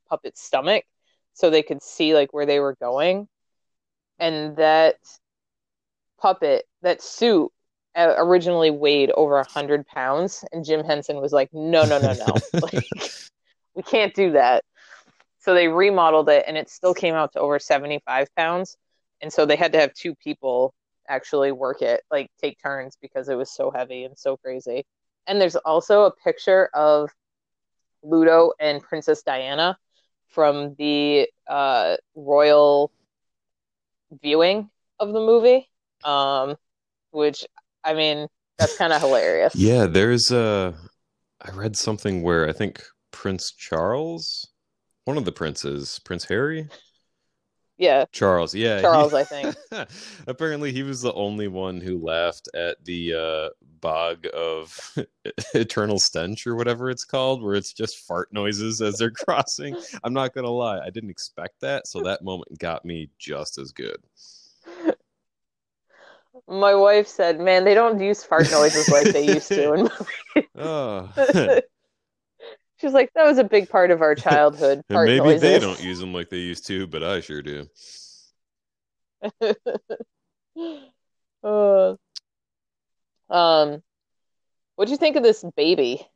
puppet's 0.09 0.43
stomach, 0.43 0.85
so 1.35 1.51
they 1.51 1.63
could 1.63 1.83
see 1.83 2.15
like 2.15 2.33
where 2.33 2.47
they 2.47 2.61
were 2.61 2.77
going. 2.81 3.29
And 4.19 4.57
that 4.57 4.97
puppet, 6.21 6.67
that 6.83 7.03
suit, 7.03 7.51
uh, 7.97 8.15
originally 8.19 8.71
weighed 8.71 9.11
over 9.13 9.39
a 9.39 9.49
hundred 9.49 9.87
pounds, 9.87 10.45
and 10.53 10.65
Jim 10.65 10.85
Henson 10.85 11.21
was 11.21 11.33
like, 11.33 11.53
"No, 11.53 11.85
no, 11.85 11.99
no, 11.99 12.13
no, 12.13 12.35
like, 12.61 12.87
we 13.75 13.83
can't 13.83 14.15
do 14.15 14.33
that." 14.33 14.65
So 15.41 15.55
they 15.55 15.69
remodeled 15.69 16.29
it, 16.29 16.45
and 16.47 16.57
it 16.57 16.71
still 16.71 16.95
came 16.95 17.15
out 17.15 17.33
to 17.33 17.41
over 17.41 17.59
seventy-five 17.59 18.29
pounds, 18.37 18.77
and 19.21 19.33
so 19.33 19.47
they 19.47 19.57
had 19.57 19.73
to 19.73 19.81
have 19.81 19.93
two 19.95 20.15
people 20.15 20.75
actually 21.09 21.51
work 21.51 21.83
it, 21.83 22.03
like 22.11 22.31
take 22.41 22.63
turns, 22.63 22.97
because 23.01 23.29
it 23.29 23.35
was 23.35 23.51
so 23.51 23.71
heavy 23.71 24.05
and 24.05 24.17
so 24.17 24.37
crazy. 24.37 24.85
And 25.27 25.41
there's 25.41 25.57
also 25.57 26.05
a 26.05 26.11
picture 26.11 26.71
of 26.75 27.11
Ludo 28.03 28.53
and 28.61 28.83
Princess 28.83 29.23
Diana 29.23 29.77
from 30.29 30.75
the 30.79 31.29
uh, 31.49 31.97
royal 32.15 32.93
viewing 34.23 34.71
of 34.99 35.13
the 35.13 35.21
movie, 35.21 35.69
um, 36.05 36.57
which 37.11 37.47
I 37.83 37.95
mean 37.95 38.29
that's 38.59 38.77
kind 38.77 38.93
of 38.93 39.01
hilarious. 39.01 39.55
Yeah, 39.55 39.87
there's 39.87 40.31
a. 40.31 40.75
I 41.41 41.51
read 41.53 41.77
something 41.77 42.23
where 42.23 42.49
I 42.49 42.53
think 42.53 42.83
Prince 43.11 43.53
Charles, 43.53 44.47
one 45.05 45.17
of 45.17 45.25
the 45.25 45.33
princes, 45.33 46.01
Prince 46.05 46.25
Harry, 46.27 46.69
Yeah, 47.79 48.05
Charles, 48.13 48.55
yeah, 48.55 48.77
he- 48.77 48.83
Charles, 48.83 49.15
I 49.15 49.25
think. 49.25 49.57
apparently 50.27 50.73
he 50.73 50.83
was 50.83 51.01
the 51.03 51.13
only 51.15 51.49
one 51.49 51.81
who 51.81 51.99
laughed 51.99 52.49
at 52.55 52.85
the 52.85 53.15
uh 53.15 53.49
bog 53.81 54.27
of 54.35 54.79
eternal 55.55 55.99
stench 55.99 56.47
or 56.47 56.55
whatever 56.55 56.91
it's 56.91 57.05
called, 57.05 57.43
where 57.43 57.55
it's 57.55 57.73
just 57.73 58.07
fart 58.07 58.31
noises 58.33 58.83
as 58.83 58.99
they're 58.99 59.11
crossing. 59.27 59.75
I'm 60.05 60.13
not 60.13 60.35
gonna 60.35 60.51
lie, 60.51 60.81
I 60.81 60.91
didn't 60.91 61.11
expect 61.11 61.61
that, 61.61 61.87
so 61.87 62.03
that 62.03 62.23
moment 62.23 62.59
got 62.59 62.85
me 62.85 63.09
just 63.19 63.57
as 63.59 63.73
good. 63.73 63.97
My 66.47 66.75
wife 66.75 67.07
said, 67.09 67.41
"Man, 67.41 67.65
they 67.65 67.75
don't 67.75 67.99
use 68.01 68.23
fart 68.25 68.51
noises 68.51 68.89
like 68.89 69.09
they 69.13 69.35
used 69.35 69.49
to." 69.49 69.73
And 69.73 69.91
Oh. 70.57 71.09
She's 72.81 72.93
like, 72.93 73.13
"That 73.15 73.25
was 73.25 73.39
a 73.39 73.45
big 73.45 73.69
part 73.69 73.91
of 73.91 74.03
our 74.03 74.15
childhood." 74.27 74.83
Maybe 74.89 75.19
noises. 75.19 75.41
they 75.41 75.59
don't 75.59 75.83
use 75.83 75.99
them 75.99 76.13
like 76.13 76.31
they 76.31 76.39
used 76.39 76.67
to, 76.67 76.87
but 76.87 77.03
I 77.03 77.21
sure 77.21 77.43
do. 77.43 77.67
Uh, 81.43 81.95
um, 83.31 83.83
what 84.77 84.85
do 84.85 84.91
you 84.91 84.99
think 84.99 85.17
of 85.17 85.23
this 85.23 85.43
baby? 85.57 86.07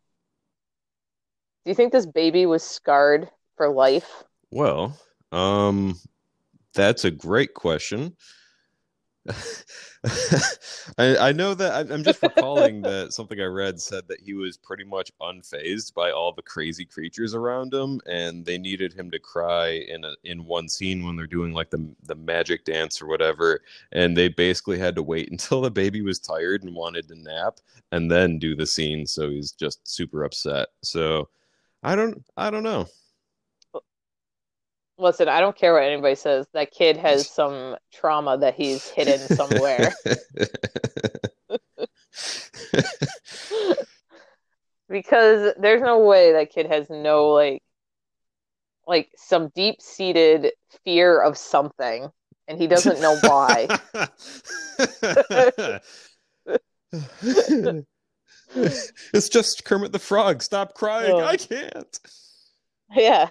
Do 1.65 1.71
you 1.71 1.75
think 1.75 1.93
this 1.93 2.05
baby 2.05 2.45
was 2.45 2.63
scarred 2.63 3.31
for 3.57 3.71
life? 3.71 4.25
Well, 4.51 4.99
um, 5.33 5.99
that's 6.75 7.07
a 7.07 7.11
great 7.11 7.55
question. 7.55 8.17
I, 10.99 11.17
I 11.17 11.33
know 11.33 11.55
that 11.55 11.91
I'm 11.91 12.05
just 12.05 12.23
recalling 12.23 12.83
that 12.83 13.15
something 13.15 13.41
I 13.41 13.45
read 13.45 13.81
said 13.81 14.07
that 14.09 14.21
he 14.21 14.35
was 14.35 14.59
pretty 14.59 14.85
much 14.85 15.11
unfazed 15.21 15.95
by 15.95 16.11
all 16.11 16.33
the 16.33 16.43
crazy 16.43 16.85
creatures 16.85 17.35
around 17.35 17.73
him, 17.73 18.01
and 18.07 18.45
they 18.45 18.59
needed 18.59 18.93
him 18.93 19.11
to 19.13 19.19
cry 19.19 19.83
in 19.89 20.05
a, 20.05 20.15
in 20.25 20.45
one 20.45 20.69
scene 20.69 21.07
when 21.07 21.17
they're 21.17 21.27
doing 21.27 21.55
like 21.55 21.71
the 21.71 21.89
the 22.05 22.15
magic 22.15 22.65
dance 22.65 23.01
or 23.01 23.07
whatever, 23.07 23.63
and 23.93 24.15
they 24.15 24.29
basically 24.29 24.79
had 24.79 24.95
to 24.97 25.03
wait 25.03 25.31
until 25.33 25.63
the 25.63 25.71
baby 25.71 26.03
was 26.03 26.19
tired 26.19 26.63
and 26.63 26.75
wanted 26.75 27.09
to 27.09 27.15
nap, 27.15 27.61
and 27.93 28.11
then 28.11 28.39
do 28.39 28.55
the 28.55 28.67
scene. 28.67 29.07
So 29.07 29.31
he's 29.31 29.53
just 29.53 29.89
super 29.89 30.25
upset. 30.25 30.69
So 30.83 31.31
I 31.83 31.97
don't 31.97 32.23
I 32.37 32.51
don't 32.51 32.63
know. 32.63 32.89
Listen, 34.97 35.29
I 35.29 35.41
don't 35.41 35.57
care 35.57 35.73
what 35.73 35.83
anybody 35.83 36.15
says. 36.15 36.47
That 36.55 36.71
kid 36.71 36.97
has 36.97 37.29
some 37.35 37.77
trauma 37.93 38.39
that 38.39 38.55
he's 38.55 38.89
hidden 38.89 39.19
somewhere. 39.19 39.93
because 44.89 45.53
there's 45.59 45.83
no 45.83 45.99
way 46.01 46.33
that 46.33 46.53
kid 46.53 46.67
has 46.67 46.89
no 46.91 47.31
like 47.31 47.63
like 48.87 49.09
some 49.17 49.51
deep-seated 49.55 50.53
fear 50.85 51.19
of 51.21 51.39
something 51.39 52.11
and 52.49 52.59
he 52.59 52.67
doesn't 52.67 53.01
know 53.01 53.17
why. 53.23 53.67
it's 59.13 59.29
just 59.31 59.65
Kermit 59.65 59.93
the 59.93 59.99
Frog. 59.99 60.43
Stop 60.43 60.75
crying. 60.75 61.13
Oh. 61.13 61.25
I 61.25 61.37
can't. 61.37 61.99
yeah, 62.95 63.31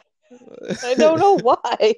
I 0.82 0.96
don't 0.96 1.20
know 1.20 1.34
why. 1.40 1.96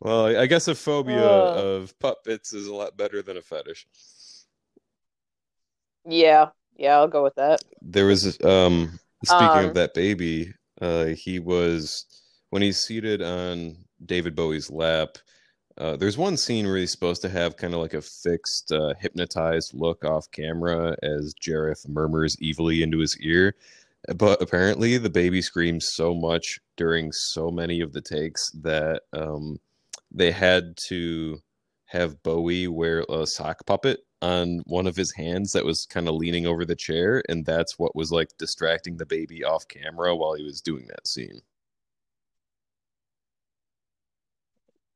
Well, 0.00 0.26
I 0.26 0.42
I 0.42 0.46
guess 0.46 0.68
a 0.68 0.74
phobia 0.74 1.46
Uh. 1.46 1.54
of 1.54 1.98
puppets 1.98 2.52
is 2.52 2.66
a 2.66 2.74
lot 2.74 2.96
better 2.96 3.22
than 3.22 3.36
a 3.36 3.42
fetish. 3.42 3.86
Yeah, 6.06 6.50
yeah, 6.76 6.96
I'll 6.96 7.08
go 7.08 7.22
with 7.22 7.34
that. 7.36 7.62
There 7.82 8.06
was 8.06 8.40
um 8.44 8.98
speaking 9.24 9.62
Um, 9.62 9.64
of 9.64 9.74
that 9.74 9.94
baby, 9.94 10.54
uh 10.80 11.06
he 11.06 11.38
was 11.38 12.06
when 12.50 12.62
he's 12.62 12.78
seated 12.78 13.22
on 13.22 13.76
David 14.04 14.34
Bowie's 14.36 14.70
lap. 14.70 15.18
Uh, 15.78 15.96
there's 15.96 16.18
one 16.18 16.36
scene 16.38 16.66
where 16.66 16.76
he's 16.78 16.92
supposed 16.92 17.22
to 17.22 17.28
have 17.28 17.56
kind 17.56 17.74
of 17.74 17.80
like 17.80 17.94
a 17.94 18.02
fixed, 18.02 18.72
uh, 18.72 18.94
hypnotized 19.00 19.74
look 19.74 20.04
off 20.04 20.30
camera 20.30 20.96
as 21.02 21.34
Jareth 21.34 21.88
murmurs 21.88 22.36
evilly 22.42 22.82
into 22.82 22.98
his 22.98 23.18
ear. 23.20 23.56
But 24.16 24.42
apparently, 24.42 24.98
the 24.98 25.10
baby 25.10 25.40
screams 25.40 25.92
so 25.92 26.14
much 26.14 26.60
during 26.76 27.10
so 27.12 27.50
many 27.50 27.80
of 27.80 27.92
the 27.92 28.02
takes 28.02 28.50
that 28.50 29.02
um, 29.12 29.58
they 30.10 30.30
had 30.30 30.76
to 30.88 31.38
have 31.86 32.22
Bowie 32.22 32.68
wear 32.68 33.04
a 33.08 33.26
sock 33.26 33.64
puppet 33.66 34.00
on 34.20 34.60
one 34.66 34.86
of 34.86 34.96
his 34.96 35.12
hands 35.12 35.52
that 35.52 35.64
was 35.64 35.86
kind 35.86 36.08
of 36.08 36.14
leaning 36.16 36.46
over 36.46 36.64
the 36.64 36.76
chair, 36.76 37.22
and 37.28 37.46
that's 37.46 37.78
what 37.78 37.96
was 37.96 38.10
like 38.12 38.28
distracting 38.38 38.96
the 38.96 39.06
baby 39.06 39.44
off 39.44 39.68
camera 39.68 40.14
while 40.14 40.34
he 40.34 40.44
was 40.44 40.60
doing 40.60 40.86
that 40.88 41.06
scene. 41.06 41.40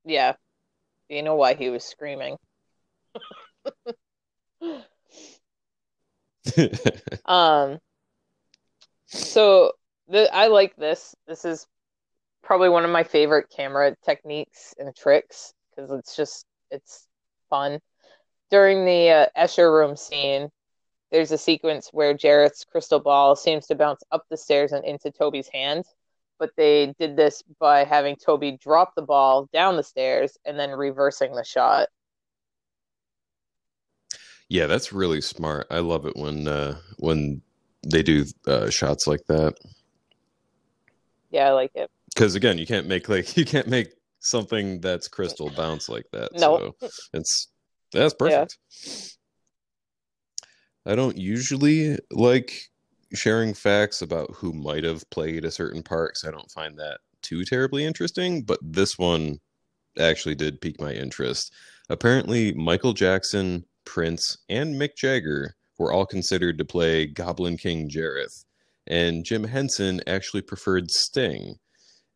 Yeah, 0.04 0.34
you 1.08 1.22
know 1.22 1.36
why 1.36 1.54
he 1.54 1.70
was 1.70 1.84
screaming. 1.84 2.36
Um, 7.26 7.78
so 9.08 9.72
the 10.08 10.34
I 10.34 10.48
like 10.48 10.76
this. 10.76 11.14
This 11.26 11.44
is 11.44 11.66
probably 12.42 12.68
one 12.68 12.84
of 12.84 12.90
my 12.90 13.04
favorite 13.04 13.46
camera 13.54 13.94
techniques 14.04 14.74
and 14.78 14.94
tricks 14.94 15.52
because 15.74 15.90
it's 15.90 16.16
just 16.16 16.46
it's 16.70 17.06
fun. 17.50 17.80
During 18.50 18.84
the 18.84 19.10
uh, 19.10 19.26
Escher 19.36 19.72
room 19.72 19.96
scene, 19.96 20.48
there's 21.10 21.32
a 21.32 21.38
sequence 21.38 21.90
where 21.92 22.14
Jareth's 22.14 22.64
crystal 22.64 23.00
ball 23.00 23.36
seems 23.36 23.66
to 23.66 23.74
bounce 23.74 24.02
up 24.10 24.24
the 24.30 24.36
stairs 24.36 24.72
and 24.72 24.84
into 24.84 25.10
Toby's 25.10 25.48
hand, 25.48 25.84
but 26.38 26.50
they 26.56 26.94
did 26.98 27.16
this 27.16 27.42
by 27.58 27.84
having 27.84 28.16
Toby 28.16 28.58
drop 28.62 28.94
the 28.94 29.02
ball 29.02 29.48
down 29.52 29.76
the 29.76 29.82
stairs 29.82 30.36
and 30.44 30.58
then 30.58 30.70
reversing 30.70 31.34
the 31.34 31.44
shot. 31.44 31.88
Yeah, 34.48 34.66
that's 34.66 34.92
really 34.92 35.20
smart. 35.20 35.66
I 35.70 35.80
love 35.80 36.06
it 36.06 36.16
when 36.16 36.48
uh 36.48 36.78
when 36.98 37.42
they 37.90 38.02
do 38.02 38.24
uh 38.46 38.70
shots 38.70 39.06
like 39.06 39.24
that. 39.28 39.54
Yeah, 41.30 41.48
I 41.48 41.52
like 41.52 41.72
it. 41.74 41.90
Because 42.14 42.34
again, 42.34 42.58
you 42.58 42.66
can't 42.66 42.86
make 42.86 43.08
like 43.08 43.36
you 43.36 43.44
can't 43.44 43.68
make 43.68 43.88
something 44.20 44.80
that's 44.80 45.08
crystal 45.08 45.50
bounce 45.50 45.88
like 45.88 46.06
that. 46.12 46.32
No. 46.34 46.74
So 46.80 46.88
it's 47.12 47.48
that's 47.92 48.14
perfect. 48.14 48.58
I 50.86 50.94
don't 50.94 51.16
usually 51.18 51.98
like 52.10 52.52
sharing 53.14 53.54
facts 53.54 54.02
about 54.02 54.30
who 54.34 54.52
might 54.52 54.84
have 54.84 55.08
played 55.10 55.44
a 55.44 55.50
certain 55.50 55.82
part 55.82 56.14
'cause 56.14 56.24
I 56.26 56.30
don't 56.30 56.50
find 56.50 56.78
that 56.78 57.00
too 57.22 57.44
terribly 57.44 57.84
interesting, 57.84 58.42
but 58.42 58.58
this 58.62 58.98
one 58.98 59.40
actually 59.98 60.34
did 60.34 60.60
pique 60.60 60.80
my 60.80 60.92
interest. 60.92 61.52
Apparently, 61.90 62.52
Michael 62.52 62.92
Jackson 62.92 63.64
Prince, 63.84 64.36
and 64.48 64.74
Mick 64.74 64.94
Jagger 64.96 65.56
were 65.78 65.92
all 65.92 66.06
considered 66.06 66.58
to 66.58 66.64
play 66.64 67.06
Goblin 67.06 67.56
King 67.56 67.88
Jareth, 67.88 68.44
and 68.86 69.24
Jim 69.24 69.44
Henson 69.44 70.00
actually 70.06 70.42
preferred 70.42 70.90
Sting 70.90 71.58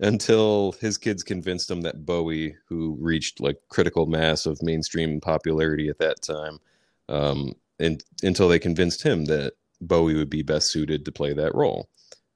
until 0.00 0.72
his 0.80 0.98
kids 0.98 1.22
convinced 1.22 1.70
him 1.70 1.82
that 1.82 2.04
Bowie, 2.04 2.56
who 2.68 2.96
reached 3.00 3.40
like 3.40 3.56
critical 3.68 4.06
mass 4.06 4.46
of 4.46 4.62
mainstream 4.62 5.20
popularity 5.20 5.88
at 5.88 5.98
that 5.98 6.22
time, 6.22 6.58
um, 7.08 7.52
and 7.78 8.02
until 8.22 8.48
they 8.48 8.58
convinced 8.58 9.02
him 9.02 9.26
that 9.26 9.54
Bowie 9.80 10.14
would 10.14 10.30
be 10.30 10.42
best 10.42 10.70
suited 10.70 11.04
to 11.04 11.12
play 11.12 11.32
that 11.32 11.54
role. 11.54 11.88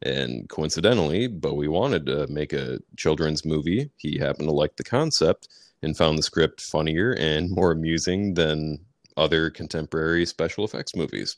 And 0.03 0.49
coincidentally, 0.49 1.27
Bowie 1.27 1.69
wanted 1.69 2.07
to 2.07 2.27
make 2.29 2.53
a 2.53 2.79
children's 2.97 3.45
movie. 3.45 3.91
He 3.97 4.19
happened 4.19 4.49
to 4.49 4.55
like 4.55 4.77
the 4.77 4.85
concept 4.85 5.49
and 5.83 5.97
found 5.97 6.19
the 6.19 6.23
script 6.23 6.61
funnier 6.61 7.12
and 7.12 7.51
more 7.51 7.73
amusing 7.73 8.35
than 8.35 8.79
other 9.17 9.51
contemporary 9.51 10.27
special 10.27 10.65
effects 10.65 10.95
movies. 10.95 11.37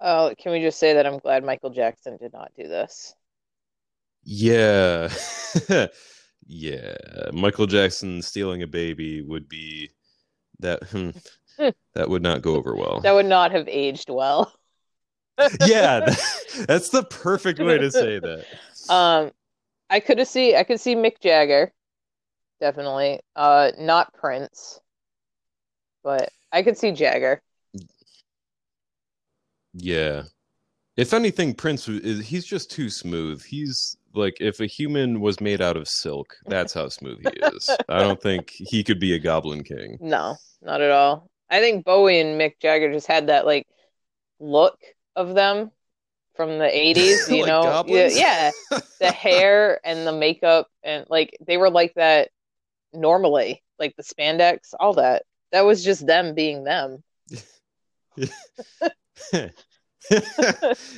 Oh, 0.00 0.34
can 0.38 0.52
we 0.52 0.60
just 0.60 0.78
say 0.78 0.94
that 0.94 1.06
I'm 1.06 1.18
glad 1.18 1.44
Michael 1.44 1.70
Jackson 1.70 2.16
did 2.18 2.32
not 2.32 2.52
do 2.56 2.68
this? 2.68 3.14
Yeah. 4.24 5.08
yeah. 6.46 6.96
Michael 7.32 7.66
Jackson 7.66 8.20
stealing 8.22 8.62
a 8.62 8.66
baby 8.66 9.22
would 9.22 9.48
be 9.48 9.90
that 10.58 10.82
hmm, 10.84 11.10
that 11.94 12.10
would 12.10 12.22
not 12.22 12.42
go 12.42 12.56
over 12.56 12.74
well. 12.74 13.00
That 13.00 13.14
would 13.14 13.26
not 13.26 13.52
have 13.52 13.68
aged 13.68 14.10
well. 14.10 14.52
yeah, 15.60 16.00
that, 16.00 16.64
that's 16.66 16.88
the 16.88 17.04
perfect 17.04 17.58
way 17.58 17.78
to 17.78 17.90
say 17.90 18.18
that. 18.18 18.44
Um 18.88 19.30
I 19.88 20.00
could 20.00 20.18
have 20.18 20.28
see 20.28 20.56
I 20.56 20.64
could 20.64 20.80
see 20.80 20.94
Mick 20.94 21.20
Jagger 21.20 21.72
definitely. 22.60 23.20
Uh 23.34 23.72
not 23.78 24.12
Prince. 24.14 24.80
But 26.02 26.30
I 26.56 26.62
could 26.62 26.78
see 26.78 26.90
Jagger. 26.90 27.42
Yeah. 29.74 30.22
If 30.96 31.12
anything, 31.12 31.52
Prince 31.54 31.86
is 31.86 32.26
he's 32.26 32.46
just 32.46 32.70
too 32.70 32.88
smooth. 32.88 33.44
He's 33.44 33.98
like 34.14 34.38
if 34.40 34.60
a 34.60 34.66
human 34.66 35.20
was 35.20 35.38
made 35.38 35.60
out 35.60 35.76
of 35.76 35.86
silk, 35.86 36.34
that's 36.46 36.72
how 36.72 36.88
smooth 36.88 37.18
he 37.20 37.38
is. 37.54 37.68
I 37.90 37.98
don't 38.00 38.20
think 38.22 38.50
he 38.56 38.82
could 38.82 38.98
be 38.98 39.12
a 39.14 39.18
Goblin 39.18 39.62
King. 39.64 39.98
No, 40.00 40.36
not 40.62 40.80
at 40.80 40.90
all. 40.90 41.28
I 41.50 41.60
think 41.60 41.84
Bowie 41.84 42.20
and 42.20 42.40
Mick 42.40 42.54
Jagger 42.62 42.90
just 42.90 43.06
had 43.06 43.26
that 43.26 43.44
like 43.44 43.66
look 44.40 44.78
of 45.14 45.34
them 45.34 45.70
from 46.36 46.56
the 46.58 46.64
80s, 46.64 47.28
you 47.30 47.42
Like 47.42 47.48
know. 47.48 47.62
goblins? 47.64 48.18
Yeah, 48.18 48.50
yeah. 48.72 48.78
The 49.00 49.12
hair 49.12 49.78
and 49.84 50.06
the 50.06 50.12
makeup 50.12 50.68
and 50.82 51.04
like 51.10 51.36
they 51.46 51.58
were 51.58 51.68
like 51.68 51.92
that 51.96 52.30
normally, 52.94 53.62
like 53.78 53.94
the 53.96 54.02
spandex, 54.02 54.72
all 54.80 54.94
that. 54.94 55.24
That 55.56 55.64
was 55.64 55.82
just 55.82 56.06
them 56.06 56.34
being 56.34 56.64
them. 56.64 57.02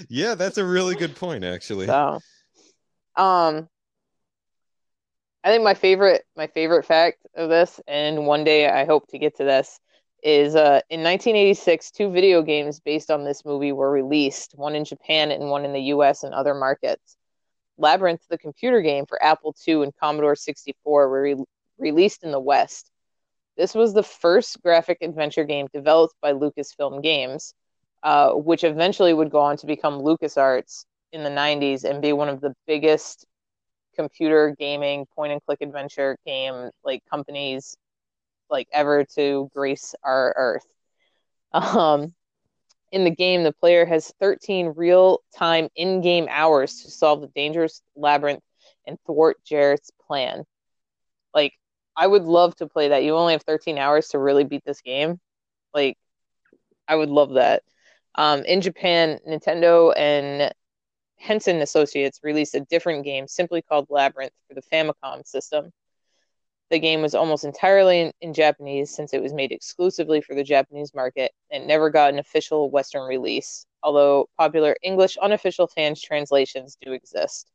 yeah, 0.08 0.34
that's 0.34 0.58
a 0.58 0.64
really 0.64 0.96
good 0.96 1.14
point, 1.14 1.44
actually. 1.44 1.86
So, 1.86 2.18
um, 3.14 3.68
I 5.44 5.48
think 5.48 5.62
my 5.62 5.74
favorite 5.74 6.24
my 6.36 6.48
favorite 6.48 6.86
fact 6.86 7.24
of 7.36 7.50
this, 7.50 7.80
and 7.86 8.26
one 8.26 8.42
day 8.42 8.68
I 8.68 8.84
hope 8.84 9.06
to 9.10 9.18
get 9.20 9.36
to 9.36 9.44
this, 9.44 9.78
is 10.24 10.56
uh, 10.56 10.80
in 10.90 11.04
1986, 11.04 11.92
two 11.92 12.10
video 12.10 12.42
games 12.42 12.80
based 12.80 13.12
on 13.12 13.22
this 13.22 13.44
movie 13.44 13.70
were 13.70 13.92
released, 13.92 14.54
one 14.56 14.74
in 14.74 14.84
Japan 14.84 15.30
and 15.30 15.50
one 15.50 15.64
in 15.64 15.72
the 15.72 15.82
U.S. 15.82 16.24
and 16.24 16.34
other 16.34 16.54
markets. 16.54 17.16
Labyrinth, 17.76 18.22
the 18.28 18.38
computer 18.38 18.80
game 18.80 19.06
for 19.06 19.22
Apple 19.22 19.54
II 19.68 19.84
and 19.84 19.94
Commodore 19.94 20.34
64, 20.34 21.08
were 21.08 21.22
re- 21.22 21.44
released 21.78 22.24
in 22.24 22.32
the 22.32 22.40
West. 22.40 22.90
This 23.58 23.74
was 23.74 23.92
the 23.92 24.04
first 24.04 24.62
graphic 24.62 24.98
adventure 25.02 25.44
game 25.44 25.66
developed 25.74 26.14
by 26.22 26.32
Lucasfilm 26.32 27.02
Games, 27.02 27.52
uh, 28.04 28.30
which 28.30 28.62
eventually 28.62 29.12
would 29.12 29.30
go 29.30 29.40
on 29.40 29.56
to 29.58 29.66
become 29.66 30.00
LucasArts 30.00 30.84
in 31.12 31.24
the 31.24 31.30
90s 31.30 31.84
and 31.84 32.00
be 32.00 32.12
one 32.12 32.28
of 32.28 32.40
the 32.40 32.54
biggest 32.68 33.26
computer 33.96 34.54
gaming 34.56 35.06
point 35.14 35.32
and 35.32 35.44
click 35.44 35.58
adventure 35.60 36.16
game 36.24 36.70
like 36.84 37.02
companies 37.10 37.76
like 38.48 38.68
ever 38.72 39.04
to 39.16 39.50
grace 39.52 39.94
our 40.04 40.32
earth. 40.36 40.66
Um, 41.52 42.14
in 42.92 43.04
the 43.04 43.10
game, 43.10 43.42
the 43.42 43.52
player 43.52 43.84
has 43.84 44.12
13 44.20 44.74
real 44.76 45.20
time 45.36 45.68
in 45.74 46.00
game 46.00 46.26
hours 46.30 46.82
to 46.82 46.90
solve 46.90 47.20
the 47.20 47.28
dangerous 47.28 47.82
labyrinth 47.96 48.42
and 48.86 48.98
thwart 49.06 49.36
Jareth's 49.44 49.90
plan. 50.06 50.44
I 51.98 52.06
would 52.06 52.24
love 52.24 52.54
to 52.56 52.68
play 52.68 52.88
that. 52.88 53.02
You 53.02 53.16
only 53.16 53.32
have 53.32 53.42
13 53.42 53.76
hours 53.76 54.08
to 54.10 54.20
really 54.20 54.44
beat 54.44 54.64
this 54.64 54.80
game. 54.80 55.18
Like, 55.74 55.98
I 56.86 56.94
would 56.94 57.10
love 57.10 57.34
that. 57.34 57.64
Um, 58.14 58.44
in 58.44 58.60
Japan, 58.60 59.18
Nintendo 59.28 59.92
and 59.96 60.54
Henson 61.16 61.60
Associates 61.60 62.20
released 62.22 62.54
a 62.54 62.60
different 62.60 63.04
game 63.04 63.26
simply 63.26 63.62
called 63.62 63.88
Labyrinth 63.90 64.32
for 64.46 64.54
the 64.54 64.62
Famicom 64.62 65.26
system. 65.26 65.72
The 66.70 66.78
game 66.78 67.02
was 67.02 67.16
almost 67.16 67.44
entirely 67.44 68.00
in, 68.00 68.12
in, 68.20 68.32
Japanese 68.32 68.94
since 68.94 69.12
it 69.12 69.22
was 69.22 69.32
made 69.32 69.50
exclusively 69.50 70.20
for 70.20 70.36
the 70.36 70.44
Japanese 70.44 70.94
market 70.94 71.32
and 71.50 71.66
never 71.66 71.90
got 71.90 72.12
an 72.12 72.20
official 72.20 72.70
Western 72.70 73.08
release, 73.08 73.66
although 73.82 74.28
popular 74.38 74.76
English 74.82 75.16
unofficial 75.16 75.66
fans 75.66 76.00
translations 76.00 76.76
do 76.80 76.92
exist. 76.92 77.50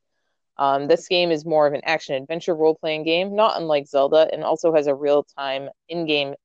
Um, 0.58 0.88
this 0.88 1.08
game 1.08 1.32
is 1.32 1.46
more 1.46 1.66
of 1.66 1.74
an 1.74 1.82
action 1.84 2.16
adventure 2.16 2.56
role 2.56 2.76
playing 2.76 3.04
game, 3.04 3.36
not 3.36 3.58
unlike 3.58 3.88
Zelda, 3.88 4.30
and 4.32 4.44
also 4.44 4.74
has 4.74 4.88
a 4.88 4.96
real 4.96 5.24
time 5.38 5.70
in 5.90 6.06
game 6.06 6.36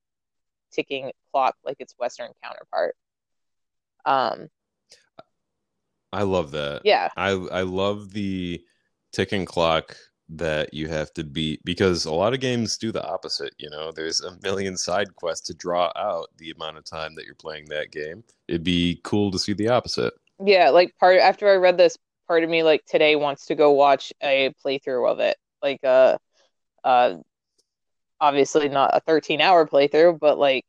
ticking 0.73 1.13
clock 1.33 1.57
like 1.65 1.77
its 1.79 1.95
Western 1.99 2.31
counterpart. 2.43 2.97
Um, 4.07 4.49
I 6.13 6.23
love 6.23 6.53
that. 6.53 6.83
Yeah. 6.85 7.09
I 7.17 7.31
I 7.31 7.63
love 7.63 8.13
the 8.13 8.63
ticking 9.13 9.45
clock 9.45 9.97
that 10.31 10.75
you 10.75 10.89
have 10.89 11.13
to 11.15 11.25
beat 11.25 11.65
because 11.65 12.05
a 12.05 12.13
lot 12.13 12.35
of 12.35 12.41
games 12.41 12.77
do 12.77 12.93
the 12.93 13.07
opposite, 13.07 13.55
you 13.59 13.71
know. 13.71 13.93
There's 13.93 14.21
a 14.21 14.39
million 14.43 14.77
side 14.77 15.15
quests 15.17 15.47
to 15.49 15.55
draw 15.55 15.91
out 15.97 16.29
the 16.37 16.51
amount 16.51 16.79
of 16.79 16.85
time 16.85 17.15
that 17.15 17.25
you're 17.25 17.35
playing 17.35 17.67
that 17.67 17.91
game. 17.91 18.25
It'd 18.47 18.65
be 18.65 19.01
cool 19.05 19.31
to 19.31 19.39
see 19.39 19.53
the 19.53 19.69
opposite. 19.69 20.15
Yeah, 20.45 20.71
like 20.71 20.95
part 20.99 21.19
after 21.19 21.51
I 21.51 21.57
read 21.57 21.79
this, 21.79 21.99
part 22.29 22.45
of 22.45 22.51
me 22.51 22.63
like 22.63 22.85
today 22.85 23.17
wants 23.17 23.47
to 23.47 23.57
go 23.57 23.73
watch 23.73 24.13
a 24.23 24.53
playthrough 24.65 25.11
of 25.11 25.21
it. 25.21 25.37
Like 25.63 25.83
uh 25.83 26.19
uh 26.85 27.17
obviously 28.21 28.69
not 28.69 28.91
a 28.95 29.01
13 29.01 29.41
hour 29.41 29.67
playthrough, 29.67 30.21
but 30.21 30.39
like 30.39 30.65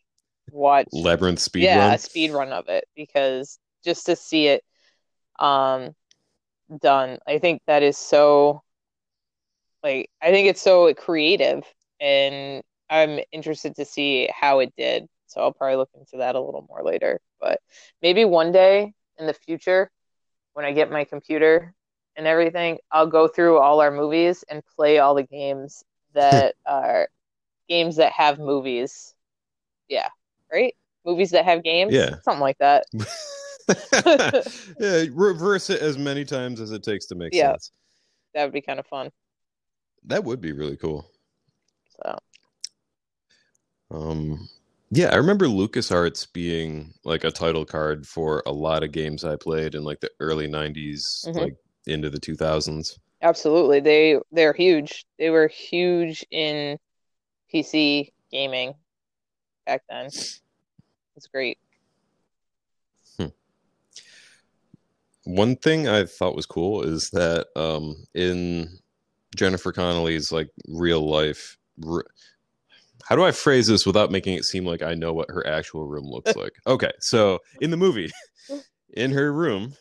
watch 0.51 0.87
Labyrinth 0.91 1.39
speed 1.39 1.65
yeah, 1.65 1.85
run. 1.85 1.93
a 1.93 1.97
speed 1.97 2.31
run 2.31 2.51
of 2.51 2.69
it 2.69 2.85
because 2.95 3.59
just 3.83 4.07
to 4.07 4.15
see 4.15 4.47
it 4.47 4.63
um 5.39 5.93
done. 6.81 7.19
I 7.27 7.39
think 7.39 7.61
that 7.67 7.83
is 7.83 7.97
so 7.97 8.63
like 9.83 10.09
I 10.21 10.31
think 10.31 10.47
it's 10.47 10.61
so 10.61 10.93
creative 10.93 11.63
and 11.99 12.63
I'm 12.89 13.19
interested 13.31 13.75
to 13.75 13.85
see 13.85 14.29
how 14.33 14.59
it 14.59 14.73
did. 14.77 15.07
So 15.27 15.41
I'll 15.41 15.53
probably 15.53 15.77
look 15.77 15.91
into 15.93 16.17
that 16.17 16.35
a 16.35 16.41
little 16.41 16.65
more 16.67 16.83
later. 16.83 17.19
But 17.39 17.59
maybe 18.01 18.25
one 18.25 18.51
day 18.51 18.93
in 19.17 19.27
the 19.27 19.33
future 19.33 19.91
when 20.59 20.65
I 20.65 20.73
get 20.73 20.91
my 20.91 21.05
computer 21.05 21.73
and 22.17 22.27
everything, 22.27 22.79
I'll 22.91 23.07
go 23.07 23.29
through 23.29 23.59
all 23.59 23.79
our 23.79 23.91
movies 23.91 24.43
and 24.49 24.61
play 24.75 24.99
all 24.99 25.15
the 25.15 25.23
games 25.23 25.85
that 26.13 26.55
are 26.65 27.07
games 27.69 27.95
that 27.95 28.11
have 28.11 28.39
movies. 28.39 29.15
Yeah, 29.87 30.09
right? 30.51 30.75
Movies 31.05 31.31
that 31.31 31.45
have 31.45 31.63
games? 31.63 31.93
Yeah. 31.93 32.15
Something 32.23 32.41
like 32.41 32.57
that. 32.57 32.83
yeah, 34.81 35.05
reverse 35.13 35.69
it 35.69 35.81
as 35.81 35.97
many 35.97 36.25
times 36.25 36.59
as 36.59 36.71
it 36.71 36.83
takes 36.83 37.05
to 37.05 37.15
make 37.15 37.33
Yeah. 37.33 37.51
sense. 37.51 37.71
That 38.33 38.43
would 38.43 38.51
be 38.53 38.61
kind 38.61 38.81
of 38.81 38.87
fun. 38.87 39.11
That 40.03 40.25
would 40.25 40.41
be 40.41 40.51
really 40.51 40.75
cool. 40.75 41.09
So 42.03 42.17
Um, 43.91 44.49
yeah, 44.91 45.09
I 45.13 45.15
remember 45.15 45.45
LucasArts 45.47 46.31
being 46.33 46.93
like 47.03 47.23
a 47.23 47.31
title 47.31 47.65
card 47.65 48.07
for 48.07 48.41
a 48.45 48.51
lot 48.51 48.83
of 48.83 48.91
games 48.91 49.23
I 49.23 49.35
played 49.35 49.75
in 49.75 49.83
like 49.83 49.99
the 49.99 50.11
early 50.19 50.47
90s, 50.47 51.25
Mhm. 51.27 51.35
like 51.35 51.55
into 51.87 52.09
the 52.09 52.19
2000s. 52.19 52.97
absolutely. 53.21 53.79
They 53.81 54.19
they're 54.31 54.53
huge. 54.53 55.05
They 55.17 55.29
were 55.29 55.47
huge 55.47 56.25
in 56.31 56.77
PC 57.53 58.11
gaming 58.31 58.75
back 59.65 59.83
then. 59.89 60.05
It's 60.07 61.27
great. 61.31 61.57
One 65.25 65.57
thing 65.57 65.87
I 65.87 66.05
thought 66.05 66.35
was 66.35 66.45
cool 66.45 66.81
is 66.81 67.09
that 67.11 67.47
um, 67.55 67.95
in 68.15 68.79
Jennifer 69.35 69.71
Connelly's 69.71 70.31
like 70.31 70.49
real 70.67 71.07
life, 71.07 71.57
r- 71.85 72.05
how 73.09 73.15
do 73.15 73.23
I 73.23 73.31
phrase 73.31 73.65
this 73.65 73.87
without 73.87 74.11
making 74.11 74.35
it 74.35 74.45
seem 74.45 74.65
like 74.65 74.83
I 74.83 74.93
know 74.93 75.13
what 75.13 75.31
her 75.31 75.45
actual 75.47 75.87
room 75.87 76.05
looks 76.05 76.35
like? 76.35 76.53
Okay, 76.67 76.91
so 76.99 77.39
in 77.59 77.71
the 77.71 77.77
movie, 77.77 78.11
in 78.93 79.11
her 79.11 79.33
room, 79.33 79.73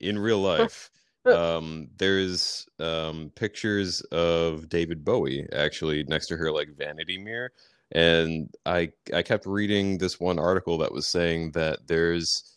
in 0.00 0.18
real 0.18 0.38
life, 0.38 0.90
um, 1.24 1.88
there's 1.96 2.66
um, 2.78 3.32
pictures 3.34 4.02
of 4.12 4.68
David 4.68 5.02
Bowie 5.02 5.48
actually 5.50 6.04
next 6.04 6.26
to 6.26 6.36
her 6.36 6.52
like 6.52 6.76
vanity 6.76 7.16
mirror, 7.16 7.52
and 7.92 8.50
I 8.66 8.92
I 9.14 9.22
kept 9.22 9.46
reading 9.46 9.96
this 9.96 10.20
one 10.20 10.38
article 10.38 10.76
that 10.78 10.92
was 10.92 11.06
saying 11.06 11.52
that 11.52 11.86
there's 11.86 12.54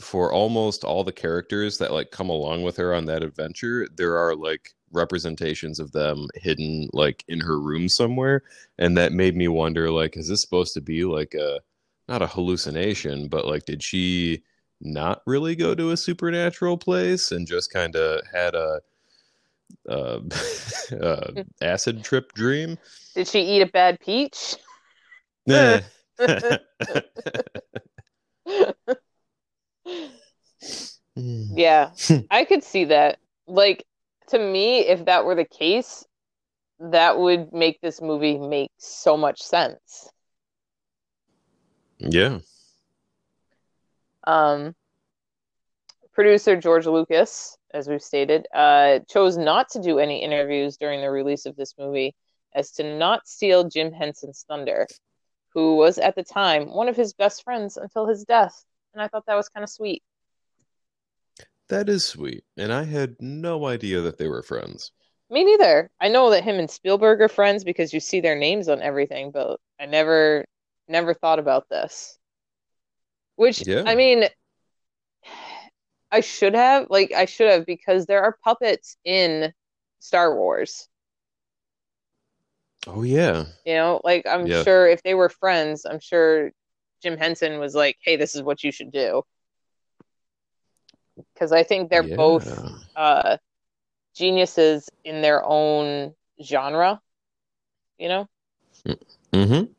for 0.00 0.32
almost 0.32 0.82
all 0.82 1.04
the 1.04 1.12
characters 1.12 1.76
that 1.76 1.92
like 1.92 2.10
come 2.10 2.30
along 2.30 2.62
with 2.62 2.78
her 2.78 2.94
on 2.94 3.04
that 3.04 3.22
adventure, 3.22 3.86
there 3.94 4.16
are 4.16 4.34
like 4.34 4.72
representations 4.92 5.80
of 5.80 5.92
them 5.92 6.28
hidden 6.34 6.88
like 6.92 7.24
in 7.28 7.40
her 7.40 7.58
room 7.58 7.88
somewhere, 7.88 8.42
and 8.78 8.96
that 8.96 9.12
made 9.12 9.36
me 9.36 9.48
wonder 9.48 9.90
like 9.90 10.16
is 10.16 10.28
this 10.28 10.42
supposed 10.42 10.74
to 10.74 10.80
be 10.80 11.04
like 11.04 11.34
a 11.34 11.60
not 12.08 12.22
a 12.22 12.26
hallucination, 12.26 13.28
but 13.28 13.46
like 13.46 13.64
did 13.64 13.82
she 13.82 14.42
not 14.80 15.22
really 15.26 15.54
go 15.54 15.74
to 15.74 15.90
a 15.90 15.96
supernatural 15.96 16.76
place 16.76 17.30
and 17.32 17.46
just 17.46 17.72
kind 17.72 17.94
of 17.96 18.20
had 18.32 18.54
a 18.54 18.80
uh, 19.88 20.20
uh, 21.00 21.32
acid 21.62 22.04
trip 22.04 22.32
dream. 22.32 22.78
Did 23.14 23.28
she 23.28 23.40
eat 23.40 23.62
a 23.62 23.66
bad 23.66 24.00
peach? 24.00 24.56
Yeah. 25.46 25.80
yeah, 31.16 31.90
I 32.30 32.44
could 32.44 32.62
see 32.62 32.84
that. 32.84 33.18
Like, 33.46 33.84
to 34.32 34.38
me, 34.38 34.80
if 34.80 35.04
that 35.04 35.24
were 35.24 35.34
the 35.34 35.44
case, 35.44 36.04
that 36.80 37.18
would 37.18 37.52
make 37.52 37.80
this 37.80 38.00
movie 38.00 38.38
make 38.38 38.70
so 38.78 39.16
much 39.16 39.42
sense. 39.42 40.10
Yeah. 41.98 42.38
Um, 44.24 44.74
producer 46.12 46.56
George 46.56 46.86
Lucas, 46.86 47.58
as 47.74 47.88
we've 47.88 48.02
stated, 48.02 48.46
uh, 48.54 49.00
chose 49.08 49.36
not 49.36 49.68
to 49.70 49.82
do 49.82 49.98
any 49.98 50.22
interviews 50.22 50.78
during 50.78 51.02
the 51.02 51.10
release 51.10 51.44
of 51.44 51.54
this 51.56 51.74
movie 51.78 52.14
as 52.54 52.72
to 52.72 52.98
not 52.98 53.28
steal 53.28 53.68
Jim 53.68 53.92
Henson's 53.92 54.44
thunder, 54.48 54.86
who 55.54 55.76
was 55.76 55.98
at 55.98 56.16
the 56.16 56.24
time 56.24 56.72
one 56.72 56.88
of 56.88 56.96
his 56.96 57.12
best 57.12 57.44
friends 57.44 57.76
until 57.76 58.06
his 58.06 58.24
death. 58.24 58.64
And 58.94 59.02
I 59.02 59.08
thought 59.08 59.26
that 59.26 59.36
was 59.36 59.48
kind 59.50 59.62
of 59.62 59.70
sweet. 59.70 60.02
That 61.70 61.88
is 61.88 62.06
sweet. 62.06 62.44
And 62.56 62.72
I 62.72 62.84
had 62.84 63.16
no 63.20 63.66
idea 63.66 64.00
that 64.02 64.16
they 64.16 64.28
were 64.28 64.44
friends. 64.44 64.92
Me 65.30 65.42
neither. 65.42 65.90
I 66.00 66.06
know 66.08 66.30
that 66.30 66.44
him 66.44 66.60
and 66.60 66.70
Spielberg 66.70 67.20
are 67.22 67.28
friends 67.28 67.64
because 67.64 67.92
you 67.92 67.98
see 67.98 68.20
their 68.20 68.36
names 68.36 68.68
on 68.68 68.80
everything, 68.80 69.32
but 69.32 69.60
I 69.80 69.86
never 69.86 70.44
never 70.88 71.12
thought 71.12 71.38
about 71.40 71.68
this. 71.68 72.18
Which 73.36 73.62
Yeah. 73.66 73.82
I 73.84 73.94
mean 73.94 74.24
I 76.12 76.20
should 76.20 76.54
have 76.54 76.88
like 76.90 77.12
I 77.12 77.24
should 77.24 77.50
have 77.50 77.66
because 77.66 78.06
there 78.06 78.22
are 78.22 78.38
puppets 78.44 78.96
in 79.04 79.52
Star 79.98 80.36
Wars. 80.36 80.88
Oh 82.86 83.02
yeah. 83.02 83.46
You 83.64 83.74
know, 83.74 84.00
like 84.04 84.26
I'm 84.26 84.48
Yeah. 84.48 84.64
sure 84.64 84.88
if 84.88 85.02
they 85.02 85.14
were 85.14 85.28
friends, 85.28 85.84
I'm 85.86 86.00
sure 86.00 86.50
Jim 87.02 87.16
Henson 87.16 87.58
was 87.60 87.74
like, 87.74 87.96
"Hey, 88.02 88.16
this 88.16 88.34
is 88.34 88.42
what 88.42 88.62
you 88.64 88.72
should 88.72 88.90
do." 88.92 89.22
Because 91.34 91.52
I 91.52 91.62
think 91.62 91.90
they're 91.90 92.04
Yeah. 92.04 92.16
both 92.16 92.48
uh, 92.96 93.36
geniuses 94.14 94.88
in 95.04 95.22
their 95.22 95.44
own 95.44 96.14
genre. 96.42 97.00
You 97.98 98.08
know? 98.08 98.28
Mm-hmm. 99.32 99.72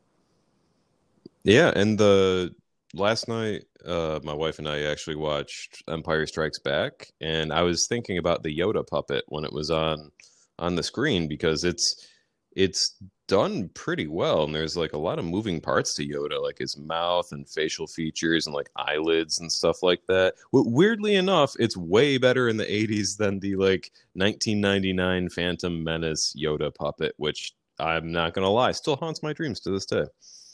Yeah, 1.44 1.72
and 1.76 1.98
the 1.98 2.54
last 2.94 3.28
night, 3.28 3.64
uh, 3.84 4.20
my 4.22 4.32
wife 4.32 4.58
and 4.58 4.68
I 4.68 4.82
actually 4.82 5.16
watched 5.16 5.82
Empire 5.88 6.26
Strikes 6.26 6.58
Back, 6.58 7.08
and 7.20 7.52
I 7.52 7.62
was 7.62 7.86
thinking 7.86 8.18
about 8.18 8.42
the 8.42 8.56
Yoda 8.56 8.86
puppet 8.86 9.24
when 9.28 9.44
it 9.44 9.52
was 9.52 9.70
on 9.70 10.10
on 10.58 10.76
the 10.76 10.82
screen 10.82 11.28
because 11.28 11.64
it's 11.64 12.08
it's 12.56 12.96
done 13.26 13.68
pretty 13.70 14.06
well, 14.06 14.44
and 14.44 14.54
there's 14.54 14.76
like 14.76 14.92
a 14.92 14.98
lot 14.98 15.18
of 15.18 15.24
moving 15.24 15.60
parts 15.60 15.94
to 15.94 16.06
Yoda, 16.06 16.42
like 16.42 16.58
his 16.58 16.76
mouth 16.76 17.32
and 17.32 17.48
facial 17.48 17.86
features 17.86 18.46
and 18.46 18.54
like 18.54 18.70
eyelids 18.76 19.40
and 19.40 19.50
stuff 19.50 19.82
like 19.82 20.00
that. 20.08 20.34
W- 20.52 20.70
weirdly 20.70 21.14
enough, 21.16 21.54
it's 21.58 21.76
way 21.76 22.18
better 22.18 22.48
in 22.48 22.56
the 22.56 22.64
80s 22.64 23.16
than 23.16 23.40
the 23.40 23.56
like 23.56 23.90
1999 24.14 25.30
Phantom 25.30 25.82
Menace 25.84 26.34
Yoda 26.38 26.74
puppet, 26.74 27.14
which 27.16 27.54
I'm 27.78 28.12
not 28.12 28.34
gonna 28.34 28.50
lie, 28.50 28.72
still 28.72 28.96
haunts 28.96 29.22
my 29.22 29.32
dreams 29.32 29.60
to 29.60 29.70
this 29.70 29.86
day. 29.86 30.04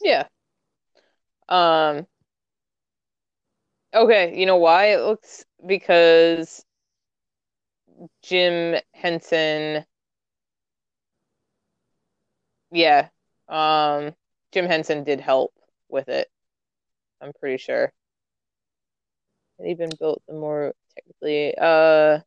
Yeah. 0.02 0.26
Um. 1.48 2.06
Okay, 3.92 4.38
you 4.38 4.46
know 4.46 4.56
why 4.56 4.92
it 4.92 5.00
looks 5.00 5.44
because 5.66 6.64
Jim 8.22 8.80
Henson. 8.94 9.84
Yeah. 12.70 13.08
Um. 13.48 14.14
Jim 14.52 14.66
Henson 14.66 15.04
did 15.04 15.20
help 15.20 15.52
with 15.88 16.08
it. 16.08 16.28
I'm 17.20 17.32
pretty 17.38 17.58
sure. 17.58 17.92
And 19.58 19.68
even 19.68 19.90
built 19.98 20.22
the 20.26 20.34
more 20.34 20.74
technically. 20.94 21.54
Uh. 21.56 22.20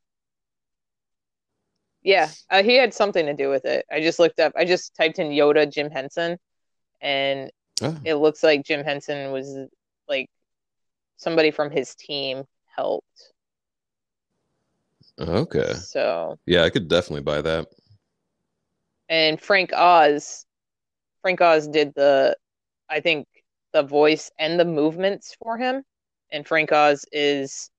Yeah, 2.04 2.30
uh, 2.50 2.64
he 2.64 2.76
had 2.76 2.94
something 2.94 3.26
to 3.28 3.34
do 3.34 3.50
with 3.50 3.64
it. 3.64 3.86
I 3.90 4.02
just 4.02 4.20
looked 4.20 4.40
up. 4.42 4.52
I 4.58 4.66
just 4.66 4.94
typed 4.96 5.20
in 5.20 5.28
Yoda 5.28 5.72
Jim 5.72 5.90
Henson, 5.90 6.38
and 7.02 7.50
Oh, 7.82 7.98
it 8.04 8.16
looks 8.16 8.44
like 8.44 8.64
Jim 8.64 8.84
Henson 8.84 9.32
was 9.32 9.58
like 10.08 10.30
somebody 11.18 11.50
from 11.52 11.72
his 11.72 11.96
team 11.96 12.44
helped. 12.76 13.32
okay. 15.20 15.74
So, 15.74 16.38
Yeah, 16.46 16.64
I 16.64 16.70
could 16.70 16.88
definitely 16.88 17.24
buy 17.24 17.42
that. 17.42 17.68
And 19.14 19.40
Frank 19.40 19.72
Oz, 19.74 20.44
Frank 21.22 21.40
Oz 21.40 21.68
did 21.68 21.94
the, 21.94 22.36
I 22.90 23.00
think, 23.00 23.28
the 23.72 23.84
voice 23.84 24.32
and 24.40 24.60
the 24.60 24.66
movements 24.66 25.36
for 25.40 25.56
him. 25.56 25.84
And 26.32 26.48
Frank 26.48 26.72
Oz 26.72 27.06
is 27.12 27.70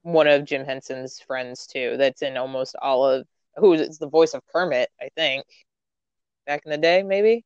one 0.00 0.26
of 0.26 0.46
Jim 0.46 0.64
Henson's 0.64 1.20
friends 1.20 1.66
too. 1.66 1.96
That's 1.98 2.22
in 2.22 2.38
almost 2.38 2.74
all 2.80 3.06
of 3.06 3.26
who 3.56 3.74
is 3.74 3.98
the 3.98 4.08
voice 4.08 4.32
of 4.32 4.40
Kermit, 4.50 4.88
I 4.98 5.10
think, 5.14 5.44
back 6.46 6.62
in 6.64 6.70
the 6.70 6.78
day, 6.78 7.02
maybe. 7.02 7.44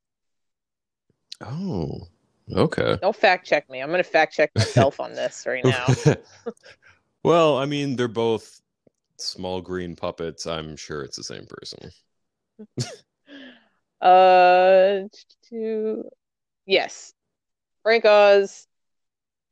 Oh, 1.40 2.02
okay. 2.52 2.98
Don't 3.02 3.16
fact 3.16 3.48
check 3.48 3.68
me. 3.68 3.80
I'm 3.80 3.90
gonna 3.90 4.04
fact 4.04 4.32
check 4.32 4.52
myself 4.54 5.00
on 5.00 5.12
this 5.12 5.44
right 5.44 5.64
now. 5.64 5.88
Well, 7.24 7.58
I 7.58 7.66
mean, 7.66 7.96
they're 7.96 8.06
both 8.06 8.60
small 9.18 9.60
green 9.60 9.96
puppets. 9.96 10.46
I'm 10.46 10.76
sure 10.76 11.02
it's 11.02 11.16
the 11.16 11.24
same 11.24 11.46
person. 11.46 11.90
Uh, 13.98 15.08
to 15.48 16.04
yes, 16.66 17.14
Frank 17.82 18.04
Oz. 18.04 18.66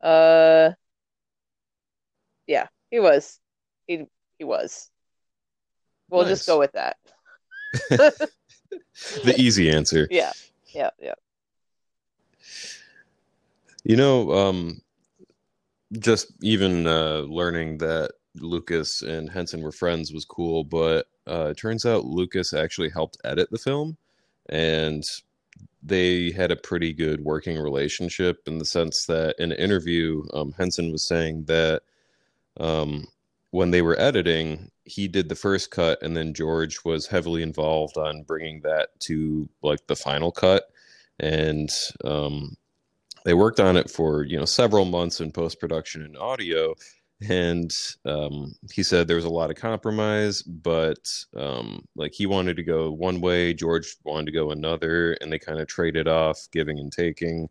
Uh, 0.02 0.72
yeah, 2.46 2.68
he 2.90 3.00
was. 3.00 3.40
He 3.86 4.04
he 4.38 4.44
was. 4.44 4.90
We'll 6.10 6.26
just 6.26 6.46
go 6.46 6.58
with 6.58 6.72
that. 6.72 6.98
The 9.24 9.34
easy 9.36 9.70
answer. 9.70 10.06
Yeah, 10.10 10.32
yeah, 10.72 10.90
yeah. 11.00 11.14
You 13.82 13.96
know, 13.96 14.32
um, 14.32 14.80
just 15.98 16.32
even 16.42 16.86
uh, 16.86 17.20
learning 17.28 17.78
that 17.78 18.12
Lucas 18.36 19.02
and 19.02 19.28
Henson 19.30 19.62
were 19.62 19.72
friends 19.72 20.12
was 20.12 20.24
cool, 20.24 20.64
but 20.64 21.06
uh, 21.28 21.48
it 21.50 21.56
turns 21.56 21.86
out 21.86 22.04
Lucas 22.04 22.52
actually 22.52 22.90
helped 22.90 23.18
edit 23.24 23.50
the 23.50 23.58
film, 23.58 23.96
and 24.48 25.04
they 25.82 26.30
had 26.32 26.50
a 26.50 26.56
pretty 26.56 26.92
good 26.92 27.20
working 27.22 27.58
relationship 27.58 28.42
in 28.46 28.58
the 28.58 28.64
sense 28.64 29.06
that 29.06 29.36
in 29.38 29.52
an 29.52 29.58
interview, 29.58 30.22
um, 30.32 30.52
Henson 30.52 30.90
was 30.90 31.02
saying 31.02 31.44
that 31.44 31.82
um, 32.58 33.06
when 33.50 33.70
they 33.70 33.82
were 33.82 33.98
editing, 34.00 34.70
he 34.84 35.08
did 35.08 35.28
the 35.28 35.34
first 35.34 35.70
cut, 35.70 36.02
and 36.02 36.16
then 36.16 36.34
George 36.34 36.84
was 36.84 37.06
heavily 37.06 37.42
involved 37.42 37.96
on 37.96 38.22
bringing 38.22 38.60
that 38.62 38.88
to 39.00 39.48
like 39.62 39.86
the 39.86 39.96
final 39.96 40.30
cut, 40.30 40.70
and 41.20 41.70
um, 42.04 42.56
they 43.24 43.34
worked 43.34 43.60
on 43.60 43.76
it 43.76 43.90
for 43.90 44.24
you 44.24 44.38
know 44.38 44.44
several 44.44 44.84
months 44.84 45.20
in 45.20 45.32
post 45.32 45.60
production 45.60 46.02
and 46.02 46.16
audio 46.16 46.74
and 47.28 47.70
um, 48.04 48.54
he 48.72 48.82
said 48.82 49.06
there 49.06 49.16
was 49.16 49.24
a 49.24 49.30
lot 49.30 49.50
of 49.50 49.56
compromise 49.56 50.42
but 50.42 50.98
um, 51.36 51.84
like 51.96 52.12
he 52.12 52.26
wanted 52.26 52.56
to 52.56 52.62
go 52.62 52.90
one 52.90 53.20
way 53.20 53.54
george 53.54 53.96
wanted 54.04 54.26
to 54.26 54.32
go 54.32 54.50
another 54.50 55.12
and 55.20 55.32
they 55.32 55.38
kind 55.38 55.60
of 55.60 55.66
traded 55.68 56.08
off 56.08 56.38
giving 56.52 56.78
and 56.78 56.92
taking. 56.92 57.48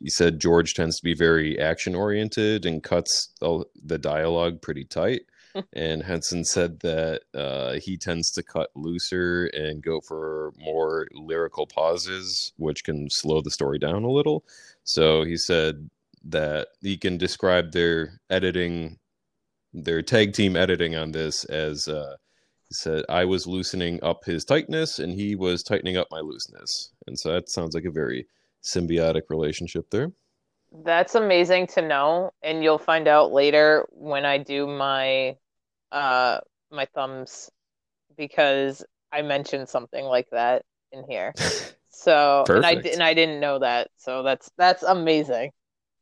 He 0.00 0.08
said 0.10 0.40
george 0.40 0.74
tends 0.74 0.96
to 0.98 1.04
be 1.04 1.14
very 1.14 1.58
action 1.58 1.94
oriented 1.94 2.66
and 2.66 2.82
cuts 2.82 3.30
the, 3.40 3.98
dialogue 3.98 4.62
pretty 4.62 4.84
tight. 4.84 5.22
And 5.74 6.02
henson 6.02 6.44
said 6.44 6.80
that 6.80 7.24
uh, 7.34 7.74
he 7.74 7.98
tends 7.98 8.30
to 8.30 8.42
cut 8.42 8.70
looser 8.74 9.50
and 9.52 9.82
go 9.82 10.00
for 10.00 10.54
more 10.56 11.08
lyrical 11.12 11.66
pauses 11.66 12.52
which 12.56 12.84
can 12.84 13.10
slow 13.10 13.42
the 13.42 13.50
story 13.50 13.78
down 13.78 14.04
a 14.04 14.10
little. 14.10 14.44
So 14.84 15.24
he 15.24 15.36
said 15.36 15.90
that 16.24 16.68
he 16.80 16.96
can 16.96 17.18
describe 17.18 17.72
their 17.72 18.20
editing, 18.30 18.98
their 19.72 20.02
tag 20.02 20.32
team 20.32 20.56
editing 20.56 20.96
on 20.96 21.12
this 21.12 21.44
as 21.44 21.88
uh, 21.88 22.16
He 22.68 22.74
said 22.74 23.04
I 23.08 23.24
was 23.24 23.46
loosening 23.46 24.02
up 24.02 24.24
his 24.24 24.44
tightness 24.44 24.98
and 24.98 25.12
he 25.12 25.34
was 25.34 25.62
tightening 25.62 25.96
up 25.96 26.08
my 26.10 26.20
looseness. 26.20 26.90
And 27.06 27.18
so 27.18 27.32
that 27.32 27.48
sounds 27.48 27.74
like 27.74 27.84
a 27.84 27.90
very 27.90 28.26
symbiotic 28.62 29.22
relationship 29.28 29.86
there. 29.90 30.12
That's 30.84 31.14
amazing 31.14 31.66
to 31.68 31.82
know, 31.82 32.32
and 32.42 32.64
you'll 32.64 32.78
find 32.78 33.06
out 33.06 33.32
later 33.32 33.86
when 33.90 34.24
I 34.24 34.38
do 34.38 34.66
my 34.66 35.36
uh 35.90 36.38
my 36.70 36.86
thumbs 36.94 37.50
because 38.16 38.82
I 39.12 39.20
mentioned 39.20 39.68
something 39.68 40.04
like 40.04 40.30
that 40.30 40.64
in 40.92 41.04
here. 41.08 41.34
So 41.94 42.44
and 42.48 42.64
I 42.64 42.72
and 42.72 43.02
I 43.02 43.12
didn't 43.12 43.38
know 43.38 43.58
that. 43.58 43.90
So 43.98 44.22
that's 44.22 44.50
that's 44.56 44.82
amazing 44.82 45.52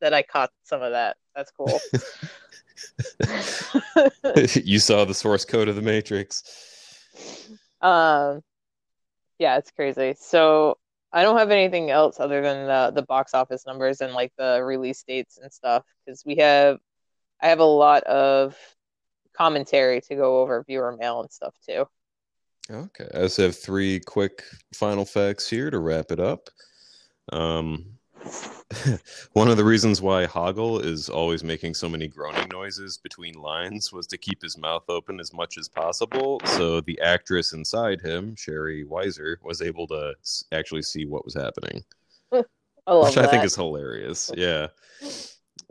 that 0.00 0.14
I 0.14 0.22
caught 0.22 0.50
some 0.62 0.82
of 0.82 0.92
that. 0.92 1.16
That's 1.34 1.50
cool. 1.50 1.80
you 4.64 4.78
saw 4.78 5.04
the 5.04 5.14
source 5.14 5.44
code 5.44 5.68
of 5.68 5.76
the 5.76 5.82
Matrix. 5.82 6.42
Um 7.80 8.42
yeah, 9.38 9.56
it's 9.56 9.70
crazy. 9.70 10.14
So 10.18 10.76
I 11.12 11.22
don't 11.22 11.38
have 11.38 11.50
anything 11.50 11.90
else 11.90 12.20
other 12.20 12.42
than 12.42 12.66
the 12.66 12.92
the 12.94 13.06
box 13.06 13.34
office 13.34 13.66
numbers 13.66 14.00
and 14.00 14.12
like 14.12 14.32
the 14.36 14.62
release 14.62 15.02
dates 15.02 15.38
and 15.38 15.52
stuff 15.52 15.84
because 16.04 16.24
we 16.24 16.36
have 16.36 16.78
I 17.42 17.48
have 17.48 17.60
a 17.60 17.64
lot 17.64 18.02
of 18.04 18.56
commentary 19.36 20.00
to 20.02 20.14
go 20.14 20.40
over 20.40 20.62
viewer 20.66 20.96
mail 20.96 21.22
and 21.22 21.30
stuff 21.30 21.54
too. 21.66 21.86
Okay, 22.70 23.08
I 23.14 23.22
just 23.22 23.38
have 23.38 23.56
three 23.56 23.98
quick 23.98 24.44
final 24.74 25.04
facts 25.04 25.48
here 25.48 25.70
to 25.70 25.78
wrap 25.78 26.12
it 26.12 26.20
up. 26.20 26.50
Um, 27.32 27.98
one 29.32 29.48
of 29.48 29.56
the 29.56 29.64
reasons 29.64 30.00
why 30.00 30.26
Hoggle 30.26 30.84
is 30.84 31.08
always 31.08 31.42
making 31.42 31.74
so 31.74 31.88
many 31.88 32.06
groaning 32.06 32.48
noises 32.52 32.98
between 32.98 33.34
lines 33.34 33.92
was 33.92 34.06
to 34.08 34.18
keep 34.18 34.42
his 34.42 34.56
mouth 34.56 34.84
open 34.88 35.20
as 35.20 35.32
much 35.32 35.58
as 35.58 35.68
possible, 35.68 36.40
so 36.44 36.80
the 36.80 37.00
actress 37.00 37.52
inside 37.52 38.00
him, 38.00 38.34
Shari 38.36 38.84
Weiser, 38.84 39.36
was 39.42 39.62
able 39.62 39.86
to 39.88 40.14
actually 40.52 40.82
see 40.82 41.04
what 41.06 41.24
was 41.24 41.34
happening, 41.34 41.84
I 42.32 42.94
love 42.94 43.08
which 43.08 43.16
I 43.16 43.26
think 43.26 43.44
is 43.44 43.54
hilarious. 43.54 44.30
Yeah. 44.36 44.68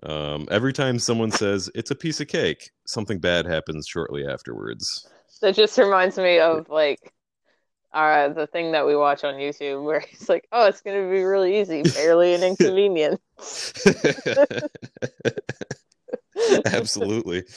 Um, 0.04 0.48
every 0.50 0.72
time 0.72 0.98
someone 1.00 1.32
says 1.32 1.70
it's 1.76 1.92
a 1.92 1.96
piece 1.96 2.22
of 2.22 2.28
cake, 2.28 2.72
something 2.86 3.20
bad 3.20 3.46
happens 3.46 3.88
shortly 3.88 4.26
afterwards. 4.26 5.08
That 5.42 5.56
just 5.56 5.78
reminds 5.78 6.18
me 6.18 6.40
of 6.40 6.70
like 6.70 7.14
uh 7.94 8.30
the 8.30 8.48
thing 8.48 8.72
that 8.74 8.86
we 8.86 8.96
watch 8.96 9.24
on 9.24 9.36
YouTube 9.36 9.84
where 9.84 10.00
he's 10.00 10.30
like, 10.30 10.48
"Oh, 10.52 10.68
it's 10.68 10.82
gonna 10.82 11.10
be 11.10 11.24
really 11.24 11.60
easy, 11.60 11.84
barely 11.84 12.34
an 12.34 12.44
inconvenience." 12.52 13.20
Absolutely. 16.66 17.44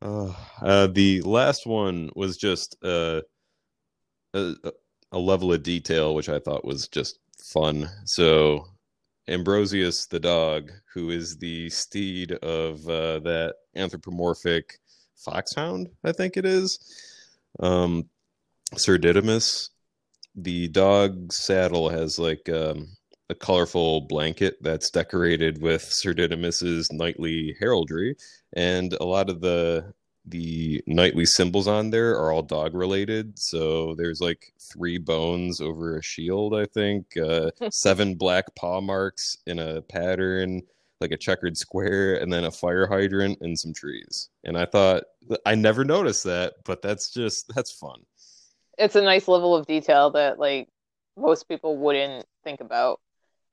Uh, 0.00 0.32
uh, 0.62 0.86
the 0.86 1.20
last 1.22 1.66
one 1.66 2.08
was 2.14 2.36
just 2.36 2.76
uh, 2.84 3.20
a, 4.32 4.54
a 5.10 5.18
level 5.18 5.52
of 5.52 5.62
detail 5.62 6.14
which 6.14 6.28
I 6.28 6.38
thought 6.38 6.64
was 6.64 6.88
just 6.88 7.18
fun. 7.42 7.88
So, 8.04 8.66
Ambrosius 9.26 10.06
the 10.06 10.20
dog, 10.20 10.70
who 10.94 11.10
is 11.10 11.36
the 11.36 11.68
steed 11.70 12.32
of 12.32 12.88
uh, 12.88 13.18
that 13.20 13.54
anthropomorphic 13.74 14.78
foxhound, 15.16 15.88
I 16.04 16.12
think 16.12 16.36
it 16.36 16.44
is, 16.44 16.78
um, 17.60 18.08
Sir 18.76 18.98
Didymus, 18.98 19.70
the 20.34 20.68
dog's 20.68 21.36
saddle 21.36 21.88
has 21.88 22.18
like 22.18 22.48
um, 22.48 22.88
a 23.30 23.34
colorful 23.34 24.02
blanket 24.02 24.56
that's 24.60 24.90
decorated 24.90 25.60
with 25.60 25.82
Sir 25.82 26.14
Didymus's 26.14 26.90
knightly 26.92 27.56
heraldry, 27.58 28.16
and 28.54 28.92
a 28.94 29.04
lot 29.04 29.30
of 29.30 29.40
the 29.40 29.92
the 30.24 30.82
knightly 30.86 31.24
symbols 31.24 31.66
on 31.66 31.90
there 31.90 32.12
are 32.18 32.30
all 32.32 32.42
dog 32.42 32.74
related. 32.74 33.38
So 33.38 33.94
there's 33.94 34.20
like 34.20 34.52
three 34.72 34.98
bones 34.98 35.60
over 35.60 35.96
a 35.96 36.02
shield, 36.02 36.54
I 36.54 36.66
think, 36.66 37.16
uh, 37.16 37.50
seven 37.70 38.14
black 38.14 38.54
paw 38.54 38.82
marks 38.82 39.36
in 39.46 39.58
a 39.58 39.80
pattern, 39.80 40.62
like 41.00 41.12
a 41.12 41.16
checkered 41.16 41.56
square, 41.56 42.16
and 42.16 42.30
then 42.32 42.44
a 42.44 42.50
fire 42.50 42.86
hydrant 42.86 43.38
and 43.40 43.58
some 43.58 43.72
trees. 43.72 44.28
And 44.44 44.58
I 44.58 44.66
thought 44.66 45.04
I 45.46 45.54
never 45.54 45.84
noticed 45.84 46.24
that, 46.24 46.54
but 46.64 46.82
that's 46.82 47.12
just 47.12 47.50
that's 47.54 47.72
fun. 47.72 48.02
It's 48.78 48.96
a 48.96 49.02
nice 49.02 49.28
level 49.28 49.54
of 49.56 49.66
detail 49.66 50.10
that 50.12 50.38
like 50.38 50.68
most 51.16 51.48
people 51.48 51.76
wouldn't 51.78 52.26
think 52.44 52.60
about. 52.60 53.00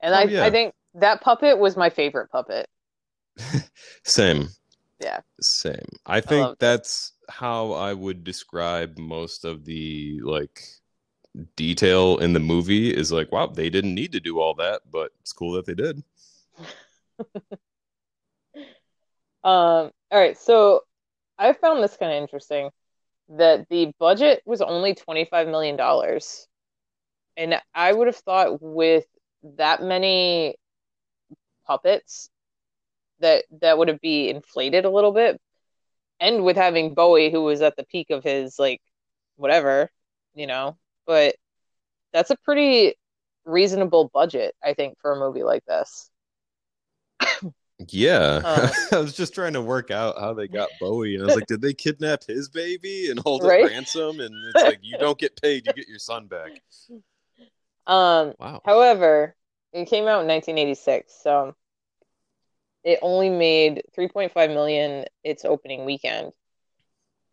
And 0.02 0.14
Oh 0.14 0.22
I 0.22 0.24
yeah, 0.24 0.48
I 0.48 0.52
think 0.52 0.74
that 0.96 1.22
puppet 1.22 1.60
was 1.60 1.78
my 1.78 1.90
favorite 1.90 2.30
puppet. 2.32 2.68
same. 4.04 4.50
Yeah, 5.00 5.22
Same. 5.42 5.86
I 6.06 6.22
I 6.28 6.34
think 6.34 6.52
it. 6.52 6.60
that's 6.60 7.14
how 7.30 7.74
I 7.74 7.94
would 7.94 8.24
describe 8.24 8.98
most 9.00 9.46
of 9.46 9.66
the 9.66 10.22
like 10.24 10.62
detail 11.56 12.18
in 12.20 12.34
the 12.34 12.40
movie 12.40 12.94
is 12.96 13.12
like, 13.12 13.32
wow, 13.32 13.48
they 13.48 13.70
didn't 13.70 13.96
need 13.96 14.12
to 14.14 14.20
do 14.20 14.40
all 14.40 14.54
that, 14.56 14.82
but 14.92 15.12
it's 15.22 15.34
cool 15.34 15.54
that 15.54 15.66
they 15.66 15.76
did. 15.76 16.04
Um, 19.44 19.92
all 20.12 20.20
right, 20.20 20.38
so 20.38 20.82
I 21.40 21.54
found 21.54 21.84
this 21.84 21.98
kind 21.98 22.12
of 22.14 22.22
interesting 22.22 22.72
that 23.30 23.68
the 23.70 23.92
budget 24.00 24.42
was 24.46 24.62
only 24.62 24.94
$25 24.94 25.50
million. 25.50 25.80
And 27.38 27.62
I 27.74 27.92
would 27.92 28.08
have 28.08 28.16
thought 28.18 28.62
with 28.62 29.06
that 29.58 29.82
many 29.82 30.56
puppets 31.66 32.30
that 33.20 33.46
that 33.62 33.78
would 33.78 33.88
have 33.88 34.02
be 34.02 34.30
inflated 34.30 34.86
a 34.86 34.90
little 34.90 35.12
bit. 35.12 35.40
And 36.20 36.46
with 36.46 36.56
having 36.56 36.94
Bowie 36.94 37.32
who 37.32 37.44
was 37.44 37.62
at 37.62 37.76
the 37.76 37.86
peak 37.86 38.10
of 38.10 38.24
his 38.24 38.58
like 38.60 38.82
whatever, 39.36 39.90
you 40.34 40.48
know, 40.48 40.78
but 41.06 41.36
that's 42.14 42.30
a 42.30 42.38
pretty 42.38 42.96
reasonable 43.46 44.10
budget, 44.14 44.56
I 44.64 44.74
think, 44.74 44.98
for 45.02 45.12
a 45.12 45.20
movie 45.20 45.44
like 45.44 45.66
this. 45.66 46.10
Yeah. 47.90 48.42
Uh, 48.44 48.72
I 48.92 49.00
was 49.00 49.16
just 49.16 49.34
trying 49.34 49.54
to 49.54 49.62
work 49.62 49.92
out 49.92 50.20
how 50.20 50.34
they 50.34 50.48
got 50.48 50.70
Bowie, 50.80 51.16
and 51.16 51.24
I 51.24 51.26
was 51.26 51.36
like, 51.36 51.48
did 51.48 51.62
they 51.62 51.74
kidnap 51.74 52.24
his 52.24 52.50
baby 52.50 53.10
and 53.10 53.20
hold 53.20 53.44
it 53.44 53.48
right? 53.48 53.66
ransom? 53.66 54.20
And 54.20 54.34
it's 54.46 54.64
like, 54.64 54.80
you 54.82 54.96
don't 55.00 55.18
get 55.20 55.40
paid, 55.42 55.66
you 55.66 55.74
get 55.74 55.88
your 55.88 56.00
son 56.00 56.28
back. 56.28 56.62
Um, 57.88 58.34
Wow. 58.40 58.62
however, 58.66 59.36
it 59.74 59.86
came 59.86 60.06
out 60.06 60.22
in 60.22 60.28
1986, 60.28 61.14
so 61.22 61.56
it 62.84 63.00
only 63.02 63.30
made 63.30 63.84
3.5 63.98 64.50
million 64.52 65.06
its 65.24 65.44
opening 65.44 65.86
weekend. 65.86 66.32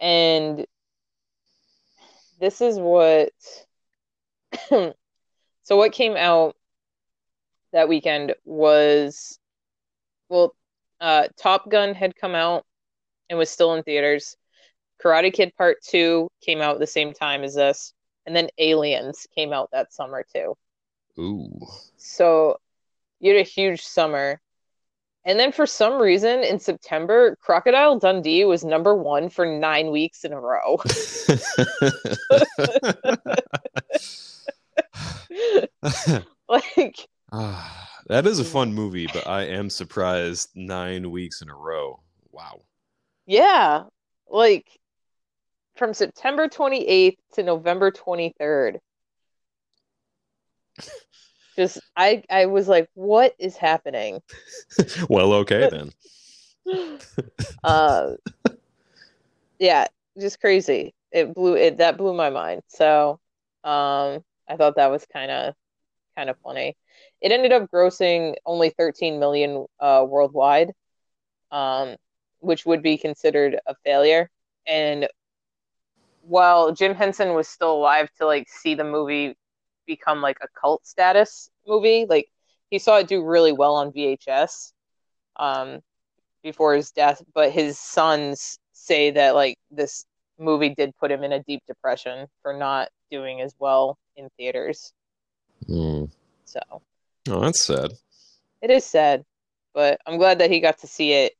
And 0.01 0.67
this 2.41 2.61
is 2.61 2.79
what 2.79 3.31
so 4.71 5.77
what 5.77 5.93
came 5.93 6.17
out 6.17 6.57
that 7.73 7.89
weekend 7.89 8.35
was 8.45 9.39
well, 10.33 10.57
uh, 11.01 11.29
Top 11.39 11.71
Gun 11.71 11.95
had 11.95 12.17
come 12.17 12.35
out 12.35 12.65
and 13.29 13.39
was 13.39 13.51
still 13.51 13.75
in 13.75 13.83
theaters. 13.83 14.35
Karate 15.03 15.33
Kid 15.33 15.53
Part 15.57 15.83
2 15.83 16.29
came 16.41 16.61
out 16.63 16.75
at 16.75 16.81
the 16.81 16.87
same 16.87 17.13
time 17.13 17.45
as 17.45 17.55
this, 17.55 17.93
and 18.25 18.35
then 18.35 18.49
Aliens 18.59 19.27
came 19.35 19.53
out 19.53 19.69
that 19.73 19.93
summer 19.93 20.25
too. 20.35 20.55
Ooh. 21.19 21.51
So 21.99 22.57
you 23.21 23.33
had 23.35 23.41
a 23.41 23.49
huge 23.49 23.83
summer. 23.83 24.41
And 25.25 25.39
then 25.39 25.53
for 25.53 25.67
some 25.67 26.01
reason 26.01 26.43
in 26.43 26.59
September, 26.59 27.37
Crocodile 27.41 27.99
Dundee 27.99 28.45
was 28.45 28.65
number 28.65 28.97
one 28.97 29.29
for 29.29 29.47
nine 29.47 29.91
weeks 29.91 30.25
in 30.25 30.33
a 30.33 30.41
row. 30.41 30.79
Like, 36.49 37.09
Ah, 37.35 37.89
that 38.07 38.27
is 38.27 38.39
a 38.39 38.45
fun 38.45 38.75
movie, 38.75 39.07
but 39.07 39.27
I 39.27 39.43
am 39.45 39.71
surprised 39.71 40.51
nine 40.55 41.11
weeks 41.11 41.43
in 41.43 41.49
a 41.51 41.55
row. 41.55 42.01
Wow. 42.31 42.63
yeah, 43.27 43.85
like 44.29 44.67
from 45.77 45.95
September 45.95 46.49
28th 46.49 47.17
to 47.35 47.43
November 47.43 47.91
23rd. 47.91 48.79
Just 51.57 51.81
I 51.97 52.23
I 52.31 52.47
was 52.47 52.67
like, 52.69 52.89
what 52.95 53.35
is 53.39 53.57
happening? 53.57 54.21
well, 55.09 55.33
okay 55.35 55.69
then. 55.71 55.93
Uh 57.65 58.13
yeah, 59.59 59.87
just 60.19 60.41
crazy. 60.41 60.95
It 61.13 61.35
blew 61.35 61.55
it 61.55 61.79
that 61.79 61.97
blew 61.97 62.15
my 62.15 62.31
mind. 62.31 62.63
So, 62.69 63.21
um 63.65 64.25
I 64.49 64.57
thought 64.57 64.77
that 64.77 64.91
was 64.91 65.07
kind 65.13 65.31
of 65.31 65.55
kind 66.17 66.31
of 66.31 66.37
funny. 66.43 66.77
It 67.23 67.33
ended 67.33 67.53
up 67.53 67.71
grossing 67.71 68.37
only 68.47 68.71
13 68.71 69.21
million 69.21 69.67
uh 69.81 70.05
worldwide, 70.09 70.73
um 71.53 71.97
which 72.41 72.67
would 72.67 72.83
be 72.83 72.99
considered 72.99 73.59
a 73.67 73.75
failure. 73.85 74.31
And 74.67 75.09
while 76.23 76.73
Jim 76.73 76.95
Henson 76.95 77.35
was 77.35 77.49
still 77.49 77.73
alive 77.75 78.09
to 78.19 78.27
like 78.27 78.49
see 78.49 78.75
the 78.75 78.85
movie 78.85 79.37
become 79.87 80.21
like 80.23 80.39
a 80.43 80.49
cult 80.61 80.87
status 80.87 81.51
movie, 81.67 82.07
like 82.09 82.29
he 82.71 82.79
saw 82.79 82.99
it 82.99 83.09
do 83.09 83.25
really 83.25 83.53
well 83.53 83.75
on 83.77 83.93
VHS 83.93 84.73
um 85.37 85.81
before 86.43 86.75
his 86.75 86.93
death, 86.93 87.23
but 87.35 87.53
his 87.53 87.79
sons 87.79 88.59
say 88.73 89.11
that 89.13 89.35
like 89.35 89.57
this 89.71 90.07
movie 90.39 90.71
did 90.75 90.97
put 90.99 91.11
him 91.11 91.25
in 91.25 91.33
a 91.33 91.43
deep 91.45 91.63
depression 91.67 92.27
for 92.43 92.53
not 92.53 92.89
doing 93.11 93.41
as 93.41 93.55
well 93.59 93.99
in 94.17 94.29
theaters. 94.39 94.93
Hmm. 95.67 96.07
So 96.45 96.61
Oh, 97.29 97.41
that's 97.41 97.63
sad. 97.63 97.93
it 98.61 98.71
is 98.71 98.85
sad, 98.85 99.25
but 99.75 100.01
I'm 100.07 100.19
glad 100.19 100.39
that 100.41 100.51
he 100.51 100.61
got 100.61 100.79
to 100.79 100.87
see 100.87 101.13
it 101.13 101.35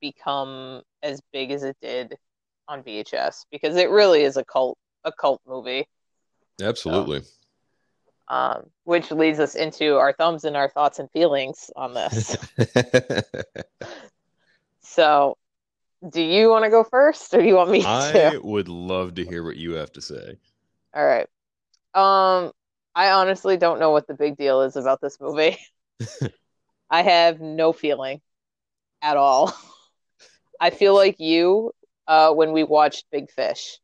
become 0.00 0.82
as 1.02 1.20
big 1.32 1.50
as 1.50 1.62
it 1.62 1.76
did 1.80 2.16
on 2.66 2.82
VHS 2.82 3.46
because 3.50 3.76
it 3.76 3.90
really 3.90 4.22
is 4.22 4.36
a 4.36 4.44
cult 4.44 4.78
a 5.04 5.12
cult 5.12 5.40
movie. 5.46 5.86
Absolutely. 6.60 7.22
Um, 8.28 8.64
which 8.84 9.10
leads 9.10 9.40
us 9.40 9.54
into 9.54 9.96
our 9.96 10.12
thumbs 10.12 10.44
and 10.44 10.56
our 10.56 10.68
thoughts 10.68 10.98
and 10.98 11.10
feelings 11.12 11.70
on 11.76 11.94
this. 11.94 12.36
so, 14.82 15.38
do 16.10 16.20
you 16.20 16.50
want 16.50 16.64
to 16.64 16.70
go 16.70 16.84
first, 16.84 17.32
or 17.32 17.40
do 17.40 17.46
you 17.46 17.54
want 17.54 17.70
me 17.70 17.80
to? 17.80 17.88
I 17.88 18.38
would 18.42 18.68
love 18.68 19.14
to 19.14 19.24
hear 19.24 19.42
what 19.44 19.56
you 19.56 19.74
have 19.74 19.92
to 19.92 20.02
say. 20.02 20.36
All 20.94 21.06
right. 21.06 21.26
Um, 21.94 22.52
I 22.98 23.12
honestly 23.12 23.56
don't 23.56 23.78
know 23.78 23.92
what 23.92 24.08
the 24.08 24.14
big 24.14 24.36
deal 24.36 24.62
is 24.62 24.74
about 24.74 25.00
this 25.00 25.20
movie. 25.20 25.56
I 26.90 27.02
have 27.02 27.40
no 27.40 27.72
feeling 27.72 28.20
at 29.00 29.16
all. 29.16 29.56
I 30.60 30.70
feel 30.70 30.96
like 30.96 31.20
you 31.20 31.70
uh, 32.08 32.32
when 32.32 32.50
we 32.50 32.64
watched 32.64 33.06
Big 33.12 33.30
Fish. 33.30 33.78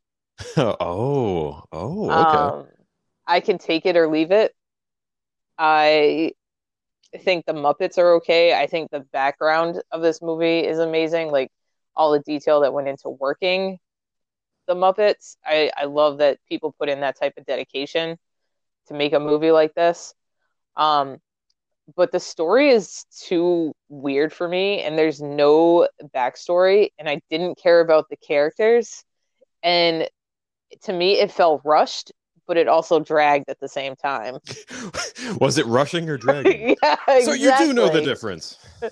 oh, 0.56 1.62
oh, 1.70 2.10
okay. 2.10 2.56
Um, 2.56 2.66
I 3.24 3.38
can 3.38 3.58
take 3.58 3.86
it 3.86 3.96
or 3.96 4.08
leave 4.08 4.32
it. 4.32 4.52
I 5.56 6.32
think 7.16 7.46
the 7.46 7.52
Muppets 7.52 7.98
are 7.98 8.14
okay. 8.14 8.52
I 8.52 8.66
think 8.66 8.90
the 8.90 9.06
background 9.12 9.80
of 9.92 10.02
this 10.02 10.20
movie 10.22 10.66
is 10.66 10.80
amazing. 10.80 11.30
Like 11.30 11.52
all 11.94 12.10
the 12.10 12.18
detail 12.18 12.62
that 12.62 12.72
went 12.72 12.88
into 12.88 13.10
working 13.10 13.78
the 14.66 14.74
Muppets. 14.74 15.36
I, 15.46 15.70
I 15.76 15.84
love 15.84 16.18
that 16.18 16.40
people 16.48 16.74
put 16.76 16.88
in 16.88 16.98
that 17.02 17.16
type 17.16 17.34
of 17.36 17.46
dedication 17.46 18.18
to 18.88 18.94
make 18.94 19.12
a 19.12 19.20
movie 19.20 19.50
like 19.50 19.74
this. 19.74 20.14
Um, 20.76 21.18
but 21.96 22.12
the 22.12 22.20
story 22.20 22.70
is 22.70 23.04
too 23.26 23.74
weird 23.88 24.32
for 24.32 24.48
me, 24.48 24.82
and 24.82 24.98
there's 24.98 25.20
no 25.20 25.88
backstory, 26.14 26.88
and 26.98 27.08
I 27.08 27.20
didn't 27.30 27.58
care 27.58 27.80
about 27.80 28.08
the 28.08 28.16
characters. 28.16 29.04
And 29.62 30.08
to 30.82 30.92
me, 30.92 31.20
it 31.20 31.30
felt 31.30 31.60
rushed, 31.64 32.12
but 32.46 32.56
it 32.56 32.68
also 32.68 33.00
dragged 33.00 33.48
at 33.48 33.60
the 33.60 33.68
same 33.68 33.96
time. 33.96 34.38
Was 35.40 35.58
it 35.58 35.66
rushing 35.66 36.08
or 36.08 36.16
dragging? 36.16 36.76
yeah, 36.82 36.96
exactly. 37.08 37.24
So 37.24 37.32
you 37.32 37.52
do 37.58 37.72
know 37.72 37.88
the 37.88 38.02
difference. 38.02 38.58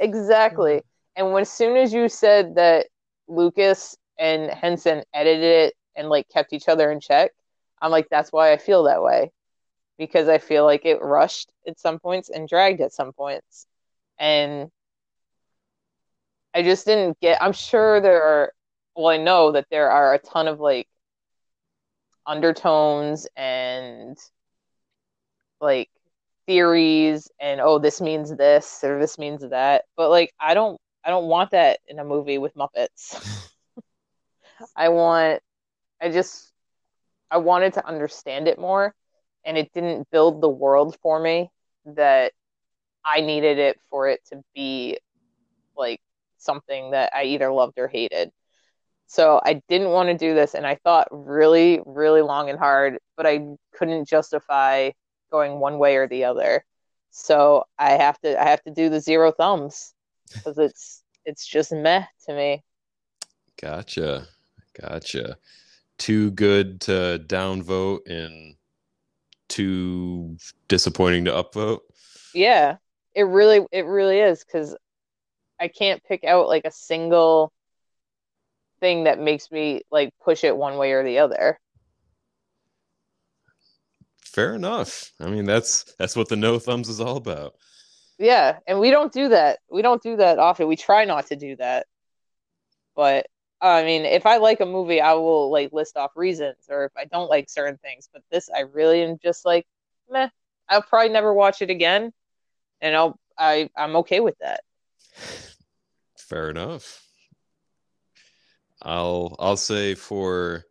Exactly. 0.00 0.80
And 1.16 1.32
when 1.32 1.42
as 1.42 1.52
soon 1.52 1.76
as 1.76 1.92
you 1.92 2.08
said 2.08 2.54
that 2.54 2.86
Lucas 3.28 3.94
and 4.18 4.50
Henson 4.50 5.02
edited 5.12 5.44
it 5.44 5.74
and 5.94 6.08
like 6.08 6.28
kept 6.30 6.54
each 6.54 6.68
other 6.68 6.90
in 6.90 6.98
check, 6.98 7.32
I'm 7.80 7.90
like, 7.90 8.08
that's 8.10 8.32
why 8.32 8.52
I 8.52 8.56
feel 8.56 8.84
that 8.84 9.02
way. 9.02 9.32
Because 9.98 10.28
I 10.28 10.38
feel 10.38 10.64
like 10.64 10.84
it 10.86 11.02
rushed 11.02 11.50
at 11.66 11.78
some 11.78 11.98
points 11.98 12.30
and 12.30 12.48
dragged 12.48 12.80
at 12.80 12.92
some 12.92 13.12
points. 13.12 13.66
And 14.18 14.70
I 16.54 16.62
just 16.62 16.86
didn't 16.86 17.18
get 17.20 17.42
I'm 17.42 17.52
sure 17.52 18.00
there 18.00 18.22
are 18.22 18.52
well, 18.96 19.08
I 19.08 19.16
know 19.18 19.52
that 19.52 19.66
there 19.70 19.90
are 19.90 20.14
a 20.14 20.18
ton 20.18 20.48
of 20.48 20.60
like 20.60 20.88
undertones 22.26 23.26
and 23.36 24.16
like 25.60 25.90
theories 26.46 27.30
and 27.40 27.60
oh 27.60 27.78
this 27.78 28.00
means 28.00 28.34
this 28.36 28.80
or 28.82 28.98
this 28.98 29.18
means 29.18 29.48
that 29.48 29.84
but 29.96 30.10
like 30.10 30.32
i 30.40 30.54
don't 30.54 30.80
i 31.04 31.10
don't 31.10 31.26
want 31.26 31.50
that 31.50 31.78
in 31.86 31.98
a 31.98 32.04
movie 32.04 32.38
with 32.38 32.54
muppets 32.54 33.48
i 34.76 34.88
want 34.88 35.40
i 36.00 36.08
just 36.08 36.49
i 37.30 37.36
wanted 37.36 37.72
to 37.72 37.86
understand 37.86 38.48
it 38.48 38.58
more 38.58 38.94
and 39.44 39.56
it 39.56 39.70
didn't 39.72 40.08
build 40.10 40.40
the 40.40 40.48
world 40.48 40.96
for 41.02 41.20
me 41.20 41.50
that 41.84 42.32
i 43.04 43.20
needed 43.20 43.58
it 43.58 43.78
for 43.90 44.08
it 44.08 44.20
to 44.26 44.42
be 44.54 44.98
like 45.76 46.00
something 46.38 46.90
that 46.92 47.10
i 47.14 47.24
either 47.24 47.50
loved 47.52 47.78
or 47.78 47.88
hated 47.88 48.30
so 49.10 49.40
I 49.44 49.60
didn't 49.68 49.90
want 49.90 50.08
to 50.08 50.16
do 50.16 50.36
this, 50.36 50.54
and 50.54 50.64
I 50.64 50.76
thought 50.76 51.08
really, 51.10 51.80
really 51.84 52.22
long 52.22 52.48
and 52.48 52.56
hard, 52.56 52.98
but 53.16 53.26
I 53.26 53.44
couldn't 53.74 54.06
justify 54.06 54.90
going 55.32 55.58
one 55.58 55.80
way 55.80 55.96
or 55.96 56.06
the 56.06 56.22
other. 56.22 56.64
So 57.10 57.64
I 57.76 57.94
have 57.94 58.20
to, 58.20 58.40
I 58.40 58.48
have 58.48 58.62
to 58.62 58.70
do 58.70 58.88
the 58.88 59.00
zero 59.00 59.32
thumbs 59.32 59.94
because 60.32 60.58
it's, 60.58 61.02
it's 61.24 61.44
just 61.44 61.72
meh 61.72 62.04
to 62.26 62.34
me. 62.34 62.62
Gotcha, 63.60 64.28
gotcha. 64.80 65.38
Too 66.00 66.32
good 66.32 66.80
to 66.82 67.22
downvote 67.26 68.06
and 68.06 68.56
too 69.48 70.38
disappointing 70.66 71.26
to 71.26 71.30
upvote. 71.30 71.80
Yeah, 72.34 72.76
it 73.14 73.24
really, 73.24 73.66
it 73.70 73.84
really 73.84 74.18
is 74.18 74.42
because 74.42 74.76
I 75.60 75.68
can't 75.68 76.02
pick 76.02 76.24
out 76.24 76.48
like 76.48 76.64
a 76.64 76.72
single 76.72 77.52
thing 78.80 79.04
that 79.04 79.20
makes 79.20 79.50
me 79.50 79.82
like 79.90 80.14
push 80.24 80.42
it 80.42 80.56
one 80.56 80.78
way 80.78 80.92
or 80.92 81.04
the 81.04 81.18
other. 81.18 81.60
Fair 84.22 84.54
enough. 84.54 85.12
I 85.20 85.28
mean, 85.28 85.44
that's 85.44 85.94
that's 85.98 86.16
what 86.16 86.28
the 86.28 86.36
no 86.36 86.58
thumbs 86.58 86.88
is 86.88 87.00
all 87.00 87.18
about. 87.18 87.56
Yeah, 88.18 88.58
and 88.66 88.80
we 88.80 88.90
don't 88.90 89.12
do 89.12 89.28
that. 89.28 89.58
We 89.70 89.82
don't 89.82 90.02
do 90.02 90.16
that 90.16 90.38
often. 90.38 90.66
We 90.66 90.76
try 90.76 91.04
not 91.04 91.26
to 91.26 91.36
do 91.36 91.56
that. 91.56 91.86
But 92.96 93.26
I 93.62 93.84
mean, 93.84 94.04
if 94.04 94.24
I 94.26 94.38
like 94.38 94.60
a 94.60 94.66
movie, 94.66 95.00
I 95.00 95.14
will 95.14 95.50
like 95.50 95.72
list 95.72 95.96
off 95.96 96.12
reasons, 96.16 96.66
or 96.68 96.84
if 96.84 96.92
I 96.96 97.04
don't 97.04 97.28
like 97.28 97.50
certain 97.50 97.78
things. 97.78 98.08
But 98.12 98.22
this, 98.30 98.48
I 98.54 98.60
really 98.60 99.02
am 99.02 99.18
just 99.22 99.44
like, 99.44 99.66
meh. 100.10 100.28
I'll 100.68 100.82
probably 100.82 101.10
never 101.10 101.34
watch 101.34 101.62
it 101.62 101.70
again, 101.70 102.12
and 102.80 102.96
I'll 102.96 103.18
I 103.36 103.68
I'm 103.76 103.96
okay 103.96 104.20
with 104.20 104.38
that. 104.38 104.60
Fair 106.16 106.50
enough. 106.50 107.04
I'll 108.82 109.36
I'll 109.38 109.56
say 109.56 109.94
for 109.94 110.64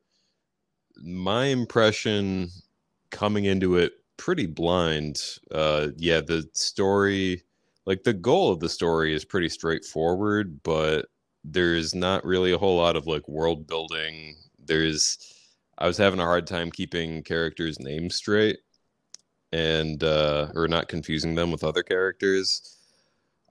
my 1.01 1.45
impression 1.45 2.49
coming 3.11 3.45
into 3.45 3.75
it 3.77 3.93
pretty 4.17 4.45
blind. 4.45 5.21
Uh 5.51 5.89
yeah, 5.97 6.21
the 6.21 6.49
story 6.53 7.43
like 7.85 8.03
the 8.03 8.13
goal 8.13 8.51
of 8.51 8.59
the 8.59 8.69
story 8.69 9.13
is 9.13 9.25
pretty 9.25 9.49
straightforward, 9.49 10.61
but 10.63 11.07
there's 11.43 11.95
not 11.95 12.25
really 12.25 12.51
a 12.51 12.57
whole 12.57 12.77
lot 12.77 12.95
of 12.95 13.07
like 13.07 13.27
world 13.27 13.67
building. 13.67 14.35
There's 14.63 15.17
I 15.77 15.87
was 15.87 15.97
having 15.97 16.19
a 16.19 16.25
hard 16.25 16.47
time 16.47 16.71
keeping 16.71 17.23
characters' 17.23 17.79
names 17.79 18.15
straight 18.15 18.59
and 19.51 20.03
uh 20.03 20.49
or 20.55 20.67
not 20.67 20.87
confusing 20.87 21.35
them 21.35 21.51
with 21.51 21.63
other 21.63 21.83
characters. 21.83 22.77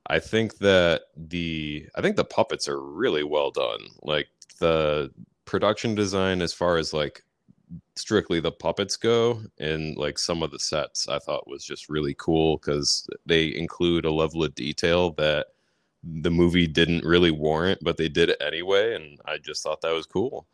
I 0.07 0.19
think 0.19 0.59
that 0.59 1.03
the 1.17 1.87
I 1.97 2.03
think 2.03 2.17
the 2.17 2.25
puppets 2.25 2.69
are 2.69 2.81
really 2.81 3.25
well 3.25 3.51
done. 3.51 3.81
Like 4.03 4.29
the 4.61 5.11
production 5.45 5.95
design 5.95 6.43
as 6.43 6.53
far 6.53 6.77
as 6.77 6.93
like 6.93 7.23
strictly 7.97 8.41
the 8.41 8.53
puppets 8.53 8.97
go 8.97 9.43
and 9.59 9.97
like 9.97 10.19
some 10.19 10.43
of 10.43 10.51
the 10.51 10.59
sets 10.59 11.09
I 11.09 11.19
thought 11.19 11.49
was 11.49 11.65
just 11.65 11.89
really 11.89 12.15
cool 12.19 12.59
because 12.59 13.09
they 13.27 13.55
include 13.55 14.05
a 14.05 14.13
level 14.13 14.45
of 14.45 14.55
detail 14.55 15.13
that 15.13 15.49
the 16.03 16.31
movie 16.31 16.67
didn't 16.67 17.05
really 17.05 17.31
warrant, 17.31 17.81
but 17.83 17.97
they 17.97 18.09
did 18.09 18.31
it 18.31 18.39
anyway, 18.41 18.95
and 18.95 19.19
I 19.27 19.39
just 19.39 19.63
thought 19.63 19.81
that 19.83 19.93
was 19.93 20.07
cool. 20.07 20.47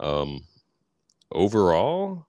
Um, 0.00 0.42
overall, 1.32 2.26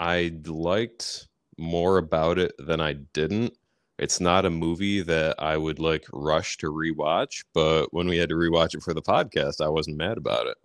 I 0.00 0.32
liked 0.46 1.28
more 1.58 1.98
about 1.98 2.38
it 2.38 2.52
than 2.58 2.80
I 2.80 2.94
didn't. 3.12 3.56
It's 3.98 4.20
not 4.20 4.44
a 4.44 4.50
movie 4.50 5.02
that 5.02 5.36
I 5.40 5.56
would 5.56 5.78
like 5.78 6.04
rush 6.12 6.56
to 6.58 6.66
rewatch, 6.72 7.44
but 7.54 7.92
when 7.94 8.08
we 8.08 8.18
had 8.18 8.28
to 8.30 8.34
rewatch 8.34 8.74
it 8.74 8.82
for 8.82 8.92
the 8.92 9.02
podcast, 9.02 9.60
I 9.64 9.68
wasn't 9.68 9.98
mad 9.98 10.18
about 10.18 10.46
it. 10.48 10.56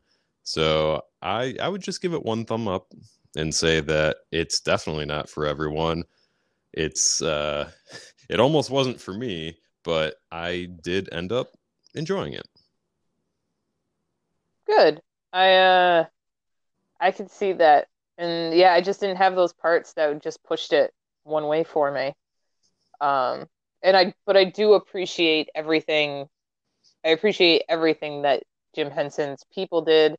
So 0.44 1.04
I 1.22 1.56
I 1.62 1.70
would 1.70 1.82
just 1.82 2.02
give 2.02 2.14
it 2.14 2.26
one 2.26 2.46
thumb 2.46 2.68
up 2.68 2.92
and 3.36 3.54
say 3.54 3.82
that 3.82 4.18
it's 4.32 4.60
definitely 4.62 5.06
not 5.06 5.30
for 5.30 5.46
everyone. 5.46 6.04
It's 6.74 7.22
uh 7.22 7.70
it 8.30 8.40
almost 8.40 8.72
wasn't 8.72 9.00
for 9.00 9.14
me, 9.14 9.58
but 9.90 10.18
I 10.32 10.70
did 10.84 11.10
end 11.12 11.32
up 11.32 11.48
enjoying 11.96 12.34
it. 12.34 12.48
Good. 14.68 15.02
I 15.34 15.56
uh 15.56 16.06
I 17.02 17.10
could 17.10 17.32
see 17.32 17.54
that. 17.54 17.88
And 18.20 18.54
yeah, 18.54 18.72
I 18.74 18.82
just 18.82 19.00
didn't 19.00 19.16
have 19.16 19.34
those 19.34 19.52
parts 19.52 19.94
that 19.94 20.22
just 20.22 20.44
pushed 20.44 20.74
it 20.74 20.94
one 21.24 21.48
way 21.48 21.64
for 21.64 21.92
me. 21.92 22.14
Um 23.02 23.48
and 23.82 23.98
I 23.98 24.14
but 24.28 24.38
I 24.38 24.44
do 24.44 24.74
appreciate 24.74 25.50
everything 25.56 26.28
I 27.04 27.10
appreciate 27.10 27.64
everything 27.68 28.22
that 28.22 28.44
Jim 28.76 28.92
Henson's 28.92 29.44
people 29.56 29.82
did, 29.82 30.18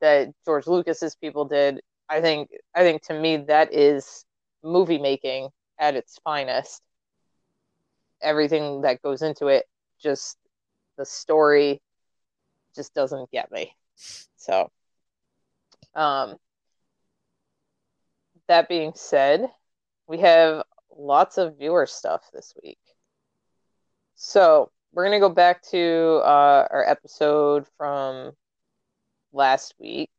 that 0.00 0.30
George 0.44 0.66
Lucas's 0.66 1.14
people 1.14 1.44
did. 1.44 1.80
I 2.08 2.20
think 2.20 2.50
I 2.74 2.80
think 2.80 3.02
to 3.02 3.14
me 3.14 3.36
that 3.36 3.72
is 3.72 4.24
movie 4.64 4.98
making 4.98 5.50
at 5.78 5.94
its 5.94 6.18
finest. 6.24 6.82
Everything 8.22 8.82
that 8.82 9.02
goes 9.02 9.22
into 9.22 9.46
it, 9.48 9.66
just 10.00 10.38
the 10.96 11.04
story 11.04 11.80
just 12.74 12.94
doesn't 12.94 13.30
get 13.30 13.50
me. 13.50 13.74
So 14.36 14.70
Um, 15.94 16.36
that 18.48 18.68
being 18.68 18.92
said, 18.94 19.50
we 20.06 20.18
have 20.18 20.62
lots 20.96 21.38
of 21.38 21.56
viewer 21.58 21.86
stuff 21.86 22.28
this 22.32 22.54
week. 22.62 22.78
So 24.14 24.70
we're 24.92 25.04
gonna 25.04 25.20
go 25.20 25.30
back 25.30 25.62
to 25.70 26.20
uh, 26.22 26.68
our 26.70 26.84
episode 26.86 27.66
from 27.76 28.32
last 29.32 29.74
week. 29.78 30.10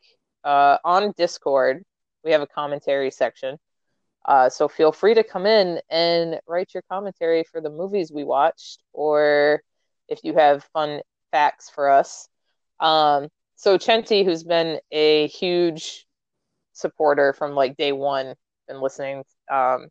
Uh, 0.44 0.78
on 0.84 1.14
Discord, 1.16 1.84
we 2.24 2.32
have 2.32 2.42
a 2.42 2.48
commentary 2.48 3.12
section. 3.12 3.58
Uh, 4.28 4.50
so 4.50 4.68
feel 4.68 4.92
free 4.92 5.14
to 5.14 5.24
come 5.24 5.46
in 5.46 5.80
and 5.90 6.40
write 6.48 6.74
your 6.74 6.84
commentary 6.92 7.46
for 7.50 7.62
the 7.62 7.70
movies 7.70 8.12
we 8.12 8.26
watched, 8.26 8.84
or 8.92 9.62
if 10.10 10.20
you 10.24 10.34
have 10.34 10.64
fun 10.74 11.00
facts 11.32 11.70
for 11.70 11.90
us. 11.90 12.28
Um, 12.80 13.30
so 13.56 13.78
Chenti, 13.78 14.26
who's 14.26 14.44
been 14.44 14.80
a 14.92 15.28
huge 15.28 16.06
supporter 16.74 17.34
from 17.34 17.54
like 17.54 17.78
day 17.78 17.92
one, 17.94 18.36
been 18.68 18.82
listening, 18.82 19.24
um, 19.50 19.88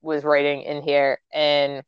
was 0.00 0.24
writing 0.24 0.62
in 0.62 0.82
here, 0.82 1.18
and 1.32 1.82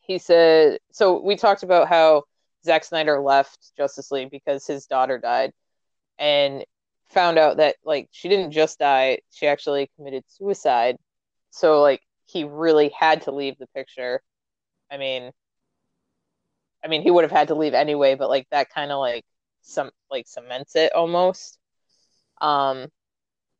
he 0.00 0.18
said, 0.18 0.78
so 0.90 1.22
we 1.22 1.36
talked 1.36 1.62
about 1.62 1.88
how 1.88 2.24
Zack 2.64 2.84
Snyder 2.84 3.20
left 3.20 3.72
Justice 3.76 4.10
League 4.10 4.30
because 4.30 4.66
his 4.66 4.86
daughter 4.86 5.18
died, 5.18 5.52
and 6.18 6.64
found 7.12 7.38
out 7.38 7.58
that 7.58 7.76
like 7.84 8.08
she 8.12 8.28
didn't 8.28 8.52
just 8.52 8.78
die, 8.78 9.18
she 9.30 9.46
actually 9.46 9.90
committed 9.96 10.24
suicide. 10.28 10.96
So 11.50 11.80
like 11.80 12.02
he 12.26 12.44
really 12.44 12.90
had 12.98 13.22
to 13.22 13.32
leave 13.32 13.58
the 13.58 13.66
picture. 13.68 14.22
I 14.90 14.96
mean, 14.98 15.32
I 16.84 16.88
mean 16.88 17.02
he 17.02 17.10
would 17.10 17.24
have 17.24 17.30
had 17.30 17.48
to 17.48 17.54
leave 17.54 17.74
anyway, 17.74 18.14
but 18.14 18.28
like 18.30 18.46
that 18.50 18.70
kind 18.70 18.92
of 18.92 18.98
like 18.98 19.24
some 19.62 19.90
like 20.10 20.26
cements 20.28 20.76
it 20.76 20.92
almost. 20.94 21.58
Um, 22.40 22.88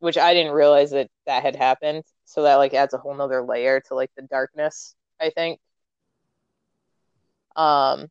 which 0.01 0.19
I 0.19 0.35
didn't 0.35 0.53
realize 0.53 0.91
that 0.91 1.09
that 1.27 1.45
had 1.45 1.57
happened. 1.57 2.05
So 2.25 2.43
that 2.43 2.57
like 2.57 2.75
adds 2.75 2.95
a 2.95 2.99
whole 2.99 3.15
nother 3.15 3.43
layer 3.43 3.81
to 3.89 3.95
like 3.95 4.11
the 4.17 4.23
darkness. 4.23 4.95
I 5.21 5.31
think. 5.31 5.61
Um, 7.57 8.09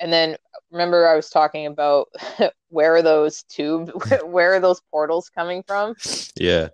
and 0.00 0.12
then 0.12 0.36
remember 0.70 1.06
I 1.06 1.14
was 1.14 1.30
talking 1.30 1.66
about 1.66 2.08
where 2.68 2.94
are 2.94 3.02
those 3.02 3.42
tubes 3.44 3.92
where 4.24 4.54
are 4.54 4.60
those 4.60 4.80
portals 4.90 5.28
coming 5.28 5.62
from? 5.62 5.94
Yeah. 6.36 6.68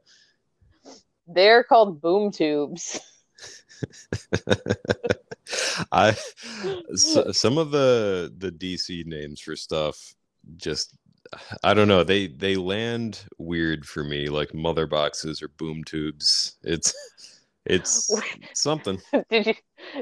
They're 1.26 1.64
called 1.64 2.00
boom 2.00 2.30
tubes. 2.30 3.00
I 5.92 6.16
so, 6.94 7.30
some 7.32 7.58
of 7.58 7.70
the 7.70 8.32
the 8.36 8.50
DC 8.50 9.04
names 9.06 9.40
for 9.40 9.54
stuff 9.56 10.14
just 10.56 10.96
I 11.62 11.74
don't 11.74 11.88
know 11.88 12.04
they 12.04 12.28
they 12.28 12.56
land 12.56 13.24
weird 13.38 13.84
for 13.86 14.04
me 14.04 14.28
like 14.28 14.54
mother 14.54 14.86
boxes 14.86 15.42
or 15.42 15.48
boom 15.48 15.84
tubes. 15.84 16.56
It's 16.62 16.94
it's 17.66 18.12
something. 18.54 19.00
Did 19.30 19.46
you 19.46 19.54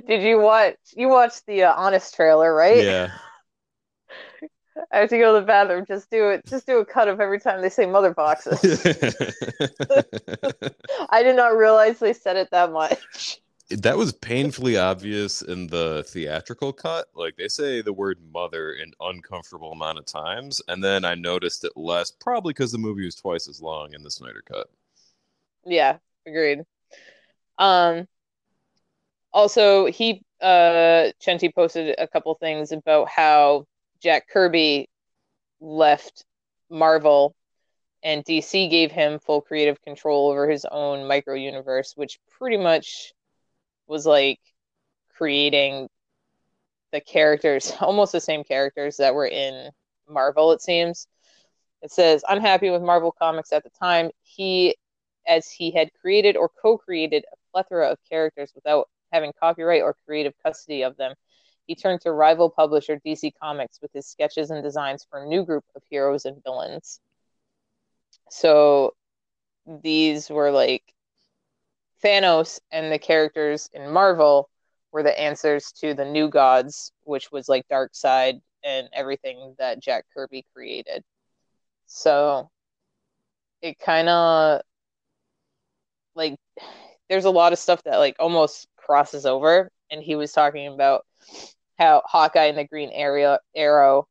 did 0.06 0.22
you 0.22 0.38
watch 0.38 0.76
you 0.94 1.08
watched 1.08 1.46
the 1.46 1.64
uh, 1.64 1.74
Honest 1.74 2.14
trailer, 2.14 2.54
right? 2.54 2.84
Yeah. 2.84 3.10
I 4.92 4.98
have 4.98 5.10
to 5.10 5.18
go 5.18 5.34
to 5.34 5.40
the 5.40 5.46
bathroom. 5.46 5.84
Just 5.86 6.10
do 6.10 6.30
it. 6.30 6.44
Just 6.46 6.66
do 6.66 6.78
a 6.78 6.84
cut 6.84 7.08
of 7.08 7.20
every 7.20 7.38
time 7.38 7.62
they 7.62 7.68
say 7.68 7.86
mother 7.86 8.12
boxes. 8.12 8.60
I 11.10 11.22
did 11.22 11.36
not 11.36 11.56
realize 11.56 12.00
they 12.00 12.12
said 12.12 12.36
it 12.36 12.50
that 12.50 12.72
much. 12.72 13.40
that 13.70 13.96
was 13.96 14.12
painfully 14.12 14.76
obvious 14.76 15.42
in 15.42 15.68
the 15.68 16.04
theatrical 16.08 16.72
cut. 16.72 17.06
Like 17.14 17.36
they 17.36 17.48
say 17.48 17.82
the 17.82 17.92
word 17.92 18.18
mother 18.32 18.72
an 18.72 18.92
uncomfortable 19.00 19.72
amount 19.72 19.98
of 19.98 20.06
times, 20.06 20.60
and 20.68 20.82
then 20.82 21.04
I 21.04 21.14
noticed 21.14 21.64
it 21.64 21.72
less, 21.76 22.10
probably 22.10 22.52
because 22.52 22.72
the 22.72 22.78
movie 22.78 23.04
was 23.04 23.14
twice 23.14 23.48
as 23.48 23.62
long 23.62 23.94
in 23.94 24.02
the 24.02 24.10
Snyder 24.10 24.42
cut. 24.44 24.68
Yeah, 25.64 25.98
agreed. 26.26 26.64
Um, 27.58 28.06
also, 29.32 29.86
he 29.86 30.22
uh, 30.40 31.10
Chenti 31.20 31.52
posted 31.54 31.94
a 31.98 32.06
couple 32.06 32.34
things 32.34 32.72
about 32.72 33.08
how 33.08 33.66
Jack 34.00 34.28
Kirby 34.28 34.88
left 35.60 36.24
Marvel 36.70 37.34
and 38.02 38.24
DC 38.24 38.70
gave 38.70 38.92
him 38.92 39.18
full 39.18 39.40
creative 39.40 39.80
control 39.82 40.30
over 40.30 40.48
his 40.48 40.66
own 40.70 41.08
micro 41.08 41.34
universe, 41.34 41.94
which 41.96 42.18
pretty 42.38 42.58
much 42.58 43.12
was 43.86 44.04
like 44.04 44.38
creating 45.16 45.88
the 46.92 47.00
characters, 47.00 47.72
almost 47.80 48.12
the 48.12 48.20
same 48.20 48.44
characters 48.44 48.98
that 48.98 49.14
were 49.14 49.26
in 49.26 49.70
Marvel, 50.08 50.52
it 50.52 50.60
seems. 50.60 51.06
It 51.82 51.90
says, 51.90 52.24
unhappy 52.28 52.70
with 52.70 52.82
Marvel 52.82 53.12
Comics 53.12 53.52
at 53.52 53.64
the 53.64 53.70
time, 53.70 54.10
he, 54.22 54.76
as 55.26 55.50
he 55.50 55.70
had 55.70 55.90
created 56.00 56.36
or 56.36 56.48
co 56.48 56.78
created 56.78 57.24
a 57.32 57.36
plethora 57.54 57.88
of 57.88 57.98
characters 58.10 58.50
without 58.54 58.88
having 59.12 59.32
copyright 59.40 59.82
or 59.82 59.94
creative 60.06 60.34
custody 60.44 60.82
of 60.82 60.96
them. 60.96 61.14
He 61.66 61.76
turned 61.76 62.00
to 62.00 62.12
rival 62.12 62.50
publisher 62.50 63.00
DC 63.06 63.32
Comics 63.40 63.78
with 63.80 63.92
his 63.92 64.06
sketches 64.06 64.50
and 64.50 64.62
designs 64.62 65.06
for 65.08 65.22
a 65.22 65.28
new 65.28 65.44
group 65.44 65.64
of 65.76 65.82
heroes 65.88 66.24
and 66.24 66.42
villains. 66.42 67.00
So 68.28 68.94
these 69.66 70.28
were 70.28 70.50
like 70.50 70.82
Thanos 72.04 72.60
and 72.72 72.92
the 72.92 72.98
characters 72.98 73.70
in 73.72 73.90
Marvel 73.90 74.50
were 74.92 75.02
the 75.02 75.18
answers 75.18 75.72
to 75.80 75.94
the 75.94 76.04
new 76.04 76.28
gods, 76.28 76.92
which 77.04 77.30
was 77.32 77.48
like 77.48 77.66
Darkseid 77.68 78.40
and 78.64 78.88
everything 78.92 79.54
that 79.58 79.80
Jack 79.80 80.06
Kirby 80.12 80.44
created. 80.52 81.02
So 81.86 82.50
it 83.62 83.78
kind 83.78 84.08
of 84.08 84.62
like 86.14 86.36
there's 87.14 87.26
a 87.26 87.30
lot 87.30 87.52
of 87.52 87.60
stuff 87.60 87.80
that 87.84 87.98
like 87.98 88.16
almost 88.18 88.66
crosses 88.76 89.24
over 89.24 89.70
and 89.88 90.02
he 90.02 90.16
was 90.16 90.32
talking 90.32 90.66
about 90.66 91.06
how 91.78 92.02
Hawkeye 92.04 92.46
and 92.46 92.58
the 92.58 92.64
Green 92.64 92.90
Area 92.90 93.38
Arrow 93.54 94.08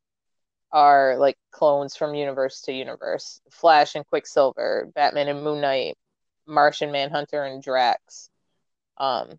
are 0.72 1.18
like 1.18 1.36
clones 1.52 1.98
from 1.98 2.16
universe 2.16 2.62
to 2.62 2.72
universe. 2.72 3.42
Flash 3.52 3.96
and 3.96 4.08
Quicksilver, 4.08 4.90
Batman 4.96 5.28
and 5.28 5.44
Moon 5.44 5.60
Knight, 5.60 5.98
Martian 6.48 6.94
Manhunter 6.94 7.44
and 7.44 7.62
Drax. 7.62 8.30
Um 8.98 9.38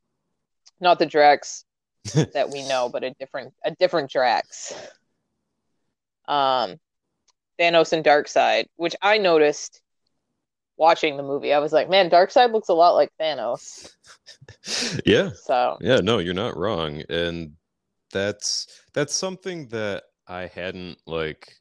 not 0.79 0.99
the 0.99 1.07
Drax 1.07 1.65
that 2.35 2.51
we 2.51 2.69
know, 2.69 2.91
but 2.91 3.03
a 3.03 3.13
different 3.13 3.55
a 3.65 3.71
different 3.71 4.11
Drax. 4.11 4.75
Um 6.29 6.79
Thanos 7.59 7.95
and 7.95 8.05
Darkseid 8.05 8.67
which 8.77 8.95
I 9.01 9.17
noticed 9.17 9.81
watching 10.77 11.17
the 11.17 11.23
movie. 11.23 11.53
I 11.53 11.59
was 11.59 11.73
like, 11.73 11.89
man, 11.89 12.11
Darkseid 12.11 12.53
looks 12.53 12.69
a 12.69 12.75
lot 12.75 12.93
like 12.93 13.11
Thanos. 13.21 13.91
yeah. 15.07 15.31
So 15.35 15.79
Yeah, 15.81 15.97
no, 15.97 16.19
you're 16.19 16.35
not 16.35 16.57
wrong. 16.57 17.03
And 17.09 17.53
that's 18.13 18.67
that's 18.93 19.15
something 19.15 19.69
that 19.69 20.05
I 20.27 20.47
hadn't 20.47 20.99
like 21.07 21.53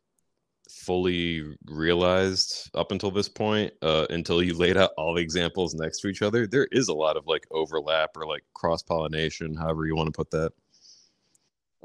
fully 0.70 1.44
realized 1.66 2.70
up 2.74 2.92
until 2.92 3.12
this 3.12 3.30
point 3.30 3.72
uh, 3.82 4.06
until 4.10 4.42
you 4.42 4.54
laid 4.54 4.78
out 4.78 4.92
all 4.98 5.14
the 5.14 5.22
examples 5.22 5.74
next 5.76 6.00
to 6.00 6.08
each 6.08 6.22
other 6.22 6.48
there 6.48 6.68
is 6.72 6.88
a 6.88 6.94
lot 6.94 7.16
of 7.16 7.28
like 7.28 7.46
overlap 7.52 8.10
or 8.16 8.26
like 8.26 8.44
cross 8.54 8.82
pollination 8.82 9.56
however 9.56 9.86
you 9.86 9.96
want 9.96 10.08
to 10.08 10.12
put 10.12 10.32
that 10.32 10.52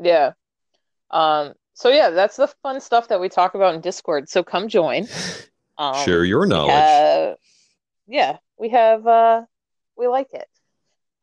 yeah 0.01 0.33
um 1.11 1.53
so 1.75 1.91
yeah 1.91 2.11
that's 2.11 2.37
the 2.37 2.49
fun 2.63 2.81
stuff 2.81 3.09
that 3.09 3.21
we 3.21 3.29
talk 3.29 3.55
about 3.55 3.75
in 3.75 3.81
discord 3.81 4.29
so 4.29 4.43
come 4.43 4.69
join 4.69 5.07
um, 5.79 6.05
share 6.05 6.25
your 6.25 6.47
knowledge. 6.47 6.73
have- 6.73 7.37
yeah 8.07 8.37
we 8.59 8.71
have 8.71 9.07
uh 9.07 9.43
we 9.97 10.07
like 10.09 10.33
it. 10.33 10.47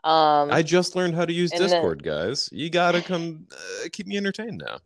Um 0.03 0.51
i 0.51 0.62
just 0.62 0.95
learned 0.95 1.16
how 1.16 1.26
to 1.26 1.34
use 1.34 1.51
And 1.51 1.62
then- 1.62 1.70
discord 1.70 2.03
guys. 2.03 2.49
You 2.51 2.70
gotta 2.70 3.01
come 3.01 3.47
uh, 3.51 3.88
keep 3.91 4.08
me 4.08 4.18
entertained 4.18 4.62
now. 4.66 4.78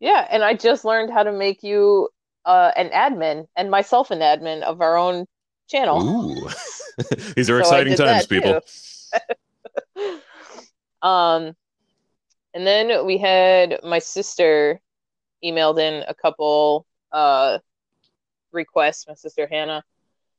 Yeah, 0.00 0.26
and 0.30 0.42
I 0.42 0.54
just 0.54 0.84
learned 0.84 1.12
how 1.12 1.22
to 1.24 1.32
make 1.32 1.62
you 1.62 2.08
uh, 2.46 2.72
an 2.74 2.88
admin 2.88 3.46
and 3.54 3.70
myself 3.70 4.10
an 4.10 4.20
admin 4.20 4.62
of 4.62 4.80
our 4.80 4.96
own 4.96 5.26
channel. 5.68 6.00
ooh. 6.02 6.48
These 7.36 7.50
are 7.50 7.56
So 7.62 7.68
exciting 7.68 7.96
times 7.96 8.26
people. 8.26 8.60
um, 11.02 11.54
and 12.54 12.66
then 12.66 13.04
we 13.06 13.18
had 13.18 13.80
my 13.84 13.98
sister 13.98 14.80
emailed 15.44 15.78
in 15.78 16.02
a 16.08 16.14
couple 16.14 16.86
uh 17.12 17.58
requests. 18.52 19.06
My 19.08 19.14
sister 19.14 19.46
Hannah, 19.50 19.82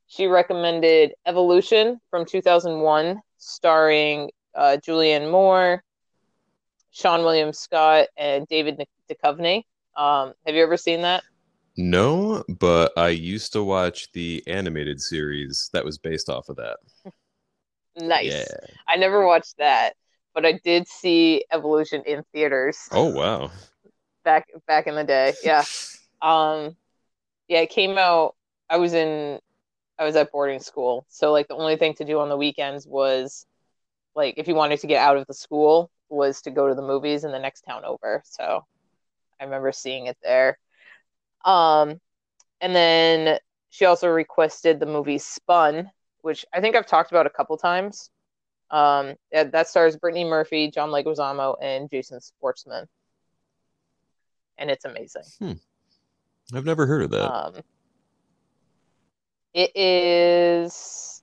she 0.06 0.26
recommended 0.26 1.12
Evolution 1.26 2.00
from 2.10 2.24
2001, 2.24 3.20
starring 3.38 4.30
uh, 4.54 4.76
Julianne 4.86 5.30
Moore, 5.30 5.82
Seann 6.94 7.24
William 7.24 7.52
Scott, 7.52 8.08
and 8.16 8.46
David 8.48 8.78
Duch- 8.78 9.16
Duchovny. 9.16 9.62
Um, 9.96 10.34
have 10.46 10.54
you 10.54 10.62
ever 10.62 10.76
seen 10.76 11.02
that? 11.02 11.22
no 11.78 12.44
but 12.60 12.92
i 12.98 13.08
used 13.08 13.50
to 13.54 13.62
watch 13.64 14.12
the 14.12 14.42
animated 14.46 15.00
series 15.00 15.70
that 15.72 15.82
was 15.82 15.96
based 15.96 16.28
off 16.28 16.50
of 16.50 16.56
that 16.56 16.76
Nice. 17.96 18.26
yeah 18.30 18.44
I 18.86 18.96
never 18.96 19.26
watched 19.26 19.56
that, 19.56 19.94
but 20.34 20.44
I 20.44 20.60
did 20.64 20.86
see 20.86 21.44
Evolution 21.50 22.02
in 22.06 22.24
theaters 22.32 22.78
oh 22.90 23.08
wow 23.10 23.50
back 24.22 24.48
back 24.66 24.86
in 24.86 24.94
the 24.96 25.04
day. 25.04 25.32
Yeah. 25.42 25.64
Um 26.20 26.76
Yeah, 27.52 27.58
it 27.58 27.68
came 27.68 27.98
out. 27.98 28.34
I 28.70 28.78
was 28.78 28.94
in. 28.94 29.38
I 29.98 30.04
was 30.04 30.16
at 30.16 30.32
boarding 30.32 30.58
school, 30.58 31.04
so 31.10 31.32
like 31.32 31.48
the 31.48 31.54
only 31.54 31.76
thing 31.76 31.92
to 31.96 32.04
do 32.06 32.18
on 32.18 32.30
the 32.30 32.36
weekends 32.38 32.86
was, 32.86 33.44
like, 34.14 34.38
if 34.38 34.48
you 34.48 34.54
wanted 34.54 34.80
to 34.80 34.86
get 34.86 35.06
out 35.06 35.18
of 35.18 35.26
the 35.26 35.34
school, 35.34 35.90
was 36.08 36.40
to 36.42 36.50
go 36.50 36.66
to 36.66 36.74
the 36.74 36.80
movies 36.80 37.24
in 37.24 37.30
the 37.30 37.38
next 37.38 37.60
town 37.68 37.84
over. 37.84 38.22
So, 38.24 38.64
I 39.38 39.44
remember 39.44 39.70
seeing 39.70 40.06
it 40.06 40.16
there. 40.22 40.56
Um, 41.44 42.00
and 42.62 42.74
then 42.74 43.38
she 43.68 43.84
also 43.84 44.08
requested 44.08 44.80
the 44.80 44.86
movie 44.86 45.18
Spun, 45.18 45.90
which 46.22 46.46
I 46.54 46.62
think 46.62 46.74
I've 46.74 46.86
talked 46.86 47.10
about 47.10 47.26
a 47.26 47.30
couple 47.30 47.58
times. 47.58 48.08
Um, 48.70 49.16
that 49.30 49.68
stars 49.68 49.98
Brittany 49.98 50.24
Murphy, 50.24 50.70
John 50.70 50.88
Leguizamo, 50.88 51.56
and 51.60 51.90
Jason 51.90 52.18
Schwartzman, 52.18 52.86
and 54.56 54.70
it's 54.70 54.86
amazing. 54.86 55.24
Hmm. 55.38 55.52
I've 56.54 56.64
never 56.64 56.86
heard 56.86 57.02
of 57.02 57.10
that. 57.10 57.32
Um, 57.32 57.54
it 59.54 59.76
is. 59.76 61.22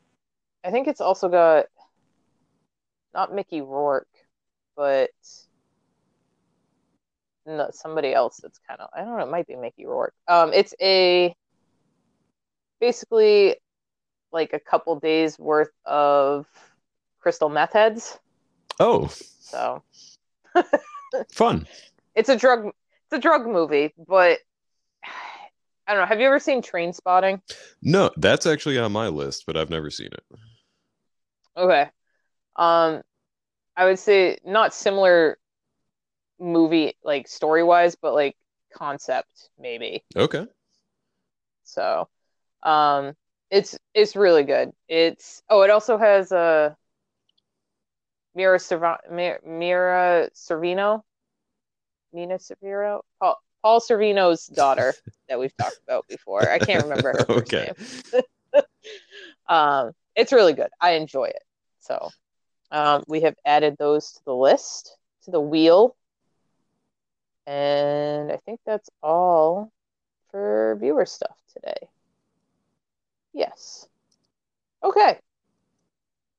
I 0.63 0.71
think 0.71 0.87
it's 0.87 1.01
also 1.01 1.29
got 1.29 1.65
not 3.13 3.33
Mickey 3.33 3.61
Rourke, 3.61 4.07
but 4.75 5.09
no, 7.45 7.69
somebody 7.71 8.13
else 8.13 8.39
that's 8.41 8.59
kind 8.67 8.79
of 8.79 8.89
I 8.93 9.03
don't 9.03 9.17
know. 9.17 9.23
It 9.23 9.31
might 9.31 9.47
be 9.47 9.55
Mickey 9.55 9.85
Rourke. 9.85 10.13
Um, 10.27 10.51
it's 10.53 10.75
a 10.81 11.33
basically 12.79 13.55
like 14.31 14.53
a 14.53 14.59
couple 14.59 14.99
days 14.99 15.39
worth 15.39 15.71
of 15.85 16.45
crystal 17.19 17.49
meth 17.49 17.73
heads. 17.73 18.19
Oh, 18.79 19.07
so 19.39 19.83
fun. 21.31 21.67
It's 22.15 22.29
a 22.29 22.37
drug. 22.37 22.65
It's 22.65 23.17
a 23.17 23.19
drug 23.19 23.47
movie, 23.47 23.93
but 24.07 24.39
I 25.89 25.93
don't 25.93 26.03
know. 26.03 26.05
Have 26.05 26.19
you 26.19 26.27
ever 26.27 26.39
seen 26.39 26.61
Trainspotting? 26.61 27.41
No, 27.81 28.11
that's 28.15 28.45
actually 28.45 28.77
on 28.77 28.91
my 28.91 29.07
list, 29.07 29.45
but 29.47 29.57
I've 29.57 29.71
never 29.71 29.89
seen 29.89 30.09
it. 30.11 30.23
Okay. 31.57 31.89
Um, 32.55 33.01
I 33.75 33.85
would 33.85 33.97
say 33.97 34.37
not 34.45 34.75
similar 34.75 35.39
movie 36.39 36.93
like 37.03 37.27
story 37.27 37.63
wise, 37.63 37.95
but 37.95 38.13
like 38.13 38.37
concept 38.71 39.49
maybe. 39.57 40.05
Okay. 40.15 40.45
So, 41.63 42.07
um, 42.61 43.15
it's 43.49 43.75
it's 43.95 44.15
really 44.15 44.43
good. 44.43 44.71
It's 44.87 45.41
oh, 45.49 45.63
it 45.63 45.71
also 45.71 45.97
has 45.97 46.31
a 46.31 46.37
uh, 46.37 46.73
Mira 48.35 48.59
Serv- 48.59 49.09
Mira 49.09 50.29
Sorvino, 50.35 51.01
Nina 52.13 52.35
Sorvino, 52.35 53.01
Paul, 53.19 53.41
Paul 53.61 53.79
Sorvino's 53.79 54.47
daughter 54.47 54.93
that 55.29 55.39
we've 55.39 55.55
talked 55.57 55.79
about 55.83 56.07
before. 56.07 56.49
I 56.49 56.59
can't 56.59 56.83
remember 56.83 57.13
her 57.13 57.31
okay. 57.37 57.71
name. 58.13 58.63
um, 59.47 59.91
it's 60.15 60.31
really 60.31 60.53
good. 60.53 60.69
I 60.79 60.91
enjoy 60.91 61.25
it. 61.25 61.43
So, 61.79 62.09
um, 62.71 63.03
we 63.07 63.21
have 63.21 63.35
added 63.45 63.75
those 63.79 64.13
to 64.13 64.25
the 64.25 64.35
list 64.35 64.95
to 65.23 65.31
the 65.31 65.41
wheel, 65.41 65.95
and 67.47 68.31
I 68.31 68.37
think 68.45 68.59
that's 68.65 68.89
all 69.01 69.71
for 70.31 70.77
viewer 70.79 71.05
stuff 71.05 71.35
today. 71.53 71.87
Yes. 73.33 73.87
Okay. 74.83 75.17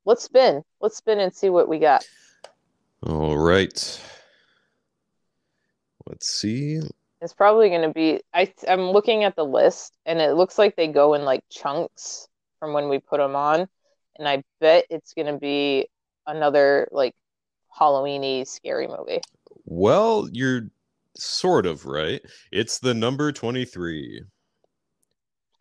Let's 0.05 0.25
spin. 0.25 0.63
Let's 0.81 0.97
spin 0.97 1.21
and 1.21 1.35
see 1.35 1.51
what 1.51 1.69
we 1.69 1.79
got. 1.79 2.05
All 3.07 3.37
right. 3.37 4.01
Let's 6.07 6.33
see. 6.41 6.81
It's 7.21 7.35
probably 7.35 7.69
going 7.69 7.83
to 7.83 7.93
be. 7.93 8.23
I 8.33 8.53
I'm 8.67 8.91
looking 8.91 9.25
at 9.25 9.37
the 9.37 9.45
list, 9.45 9.93
and 10.07 10.21
it 10.21 10.35
looks 10.35 10.59
like 10.59 10.77
they 10.77 10.89
go 10.89 11.15
in 11.15 11.25
like 11.25 11.43
chunks 11.51 12.29
from 12.59 12.73
when 12.73 12.89
we 12.89 12.99
put 12.99 13.19
them 13.19 13.37
on, 13.37 13.69
and 14.19 14.27
I 14.27 14.43
bet 14.61 14.87
it's 14.89 15.13
going 15.13 15.27
to 15.27 15.39
be 15.39 15.89
another 16.27 16.89
like 16.93 17.15
Halloweeny 17.79 18.47
scary 18.47 18.87
movie. 18.87 19.21
Well, 19.65 20.29
you're 20.33 20.71
sort 21.17 21.67
of 21.67 21.85
right. 21.85 22.23
It's 22.53 22.79
the 22.79 22.95
number 22.95 23.33
twenty 23.33 23.67
three. 23.67 24.23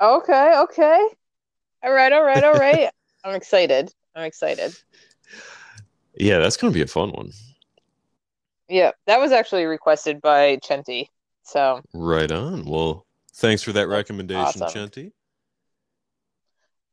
Okay. 0.01 0.53
Okay. 0.59 1.07
All 1.83 1.91
right. 1.91 2.11
All 2.13 2.23
right. 2.23 2.43
All 2.43 2.53
right. 2.57 2.89
I'm 3.25 3.35
excited. 3.35 3.91
I'm 4.15 4.23
excited. 4.23 4.73
Yeah, 6.15 6.39
that's 6.39 6.57
going 6.57 6.71
to 6.71 6.77
be 6.77 6.83
a 6.83 6.87
fun 6.87 7.11
one. 7.11 7.31
Yeah, 8.67 8.91
that 9.07 9.19
was 9.19 9.31
actually 9.31 9.65
requested 9.65 10.21
by 10.21 10.57
Chenti. 10.57 11.07
So 11.49 11.81
right 11.93 12.31
on. 12.31 12.65
Well, 12.65 13.07
thanks 13.33 13.63
for 13.63 13.71
that 13.73 13.87
recommendation, 13.87 14.61
awesome. 14.61 14.89
Chenti. 14.89 15.11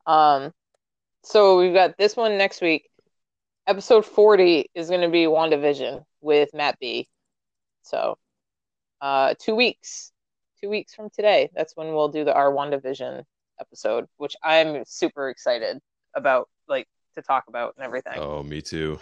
Um, 0.07 0.53
so 1.23 1.59
we've 1.59 1.75
got 1.75 1.99
this 1.99 2.17
one 2.17 2.39
next 2.39 2.63
week. 2.63 2.89
Episode 3.67 4.07
forty 4.07 4.71
is 4.75 4.89
going 4.89 5.03
to 5.03 5.09
be 5.09 5.25
WandaVision 5.25 6.05
with 6.23 6.55
Matt 6.55 6.79
B. 6.79 7.07
So, 7.83 8.17
uh, 9.01 9.35
two 9.39 9.55
weeks, 9.55 10.13
two 10.61 10.71
weeks 10.71 10.95
from 10.95 11.11
today, 11.11 11.51
that's 11.55 11.77
when 11.77 11.89
we'll 11.89 12.09
do 12.09 12.25
the 12.25 12.33
our 12.33 12.51
WandaVision 12.51 13.25
episode, 13.61 14.07
which 14.17 14.37
I'm 14.43 14.85
super 14.87 15.29
excited 15.29 15.81
about. 16.15 16.49
Like 16.67 16.89
to 17.17 17.23
talk 17.23 17.45
about 17.49 17.75
and 17.77 17.85
everything. 17.85 18.15
Oh, 18.17 18.43
me 18.43 18.63
too. 18.63 18.99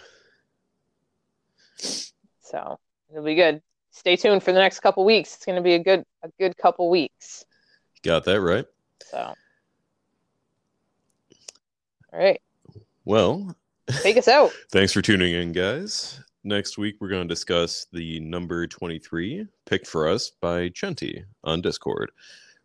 So 1.77 2.79
it'll 3.09 3.23
be 3.23 3.35
good. 3.35 3.61
Stay 3.95 4.17
tuned 4.17 4.43
for 4.43 4.51
the 4.51 4.59
next 4.59 4.81
couple 4.81 5.05
weeks. 5.05 5.35
It's 5.35 5.45
going 5.45 5.55
to 5.55 5.61
be 5.61 5.73
a 5.73 5.79
good 5.79 6.03
a 6.21 6.29
good 6.37 6.57
couple 6.57 6.89
weeks. 6.89 7.45
Got 8.03 8.25
that 8.25 8.41
right. 8.41 8.65
So, 9.05 9.33
all 12.11 12.19
right. 12.19 12.41
Well, 13.05 13.55
take 14.01 14.17
us 14.17 14.27
out. 14.27 14.51
Thanks 14.71 14.91
for 14.91 15.01
tuning 15.01 15.33
in, 15.33 15.53
guys. 15.53 16.19
Next 16.43 16.77
week, 16.77 16.97
we're 16.99 17.07
going 17.07 17.25
to 17.25 17.33
discuss 17.33 17.87
the 17.93 18.19
number 18.19 18.67
23 18.67 19.47
picked 19.65 19.87
for 19.87 20.09
us 20.09 20.29
by 20.41 20.69
Chenti 20.69 21.23
on 21.45 21.61
Discord. 21.61 22.11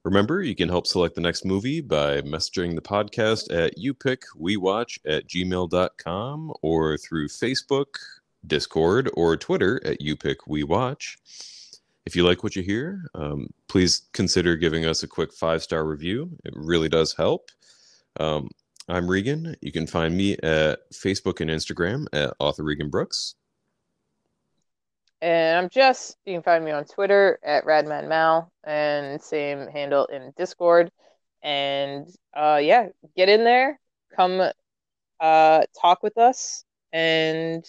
Remember, 0.03 0.43
you 0.43 0.57
can 0.57 0.69
help 0.69 0.87
select 0.87 1.15
the 1.15 1.21
next 1.21 1.45
movie 1.45 1.81
by 1.81 2.23
messaging 2.23 2.75
the 2.75 2.83
podcast 2.83 3.55
at 3.55 3.79
youpickwewatch 3.79 4.99
at 5.07 5.29
gmail.com 5.29 6.53
or 6.63 6.97
through 6.97 7.29
Facebook, 7.29 7.87
Discord, 8.47 9.11
or 9.15 9.37
Twitter 9.37 9.81
at 9.85 10.01
youpickwewatch. 10.01 11.17
If 12.07 12.17
you 12.17 12.27
like 12.27 12.43
what 12.43 12.57
you 12.57 12.63
hear, 12.63 13.05
um, 13.15 13.49
please 13.69 14.09
consider 14.13 14.57
giving 14.57 14.87
us 14.87 15.03
a 15.03 15.09
quick 15.09 15.33
five 15.33 15.63
star 15.63 15.85
review. 15.85 16.31
It 16.45 16.55
really 16.57 16.89
does 16.89 17.13
help. 17.13 17.51
Um, 18.19 18.51
I'm 18.89 19.09
Regan. 19.09 19.55
You 19.61 19.71
can 19.71 19.87
find 19.87 20.17
me 20.17 20.33
at 20.43 20.91
Facebook 20.93 21.41
and 21.41 21.51
Instagram 21.51 22.07
at 22.13 22.35
author 22.41 22.65
Regan 22.65 22.91
Brooks. 22.91 23.37
And 25.23 25.59
I'm 25.59 25.69
Jess. 25.69 26.17
You 26.25 26.35
can 26.35 26.43
find 26.43 26.65
me 26.65 26.71
on 26.71 26.87
Twitter 26.87 27.39
at 27.45 27.67
RadmanMal 27.67 28.49
and 28.65 29.21
same 29.21 29.69
handle 29.69 30.07
in 30.07 30.33
Discord. 30.37 30.91
And 31.43 32.09
uh, 32.35 32.59
yeah, 32.63 32.89
get 33.17 33.29
in 33.29 33.45
there, 33.45 33.79
come 34.17 34.51
uh, 35.21 35.63
talk 35.81 36.03
with 36.03 36.17
us, 36.19 36.65
and 36.93 37.65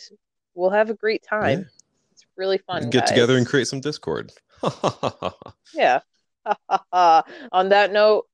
we'll 0.56 0.70
have 0.70 0.90
a 0.90 0.94
great 0.94 1.24
time. 1.24 1.60
Yeah. 1.60 1.66
It's 2.12 2.26
really 2.38 2.58
fun. 2.58 2.90
Get 2.90 3.02
guys. 3.02 3.10
together 3.10 3.38
and 3.38 3.46
create 3.46 3.68
some 3.68 3.82
Discord. 3.82 4.32
yeah. 5.74 6.00
on 6.92 7.70
that 7.70 7.92
note, 7.92 8.26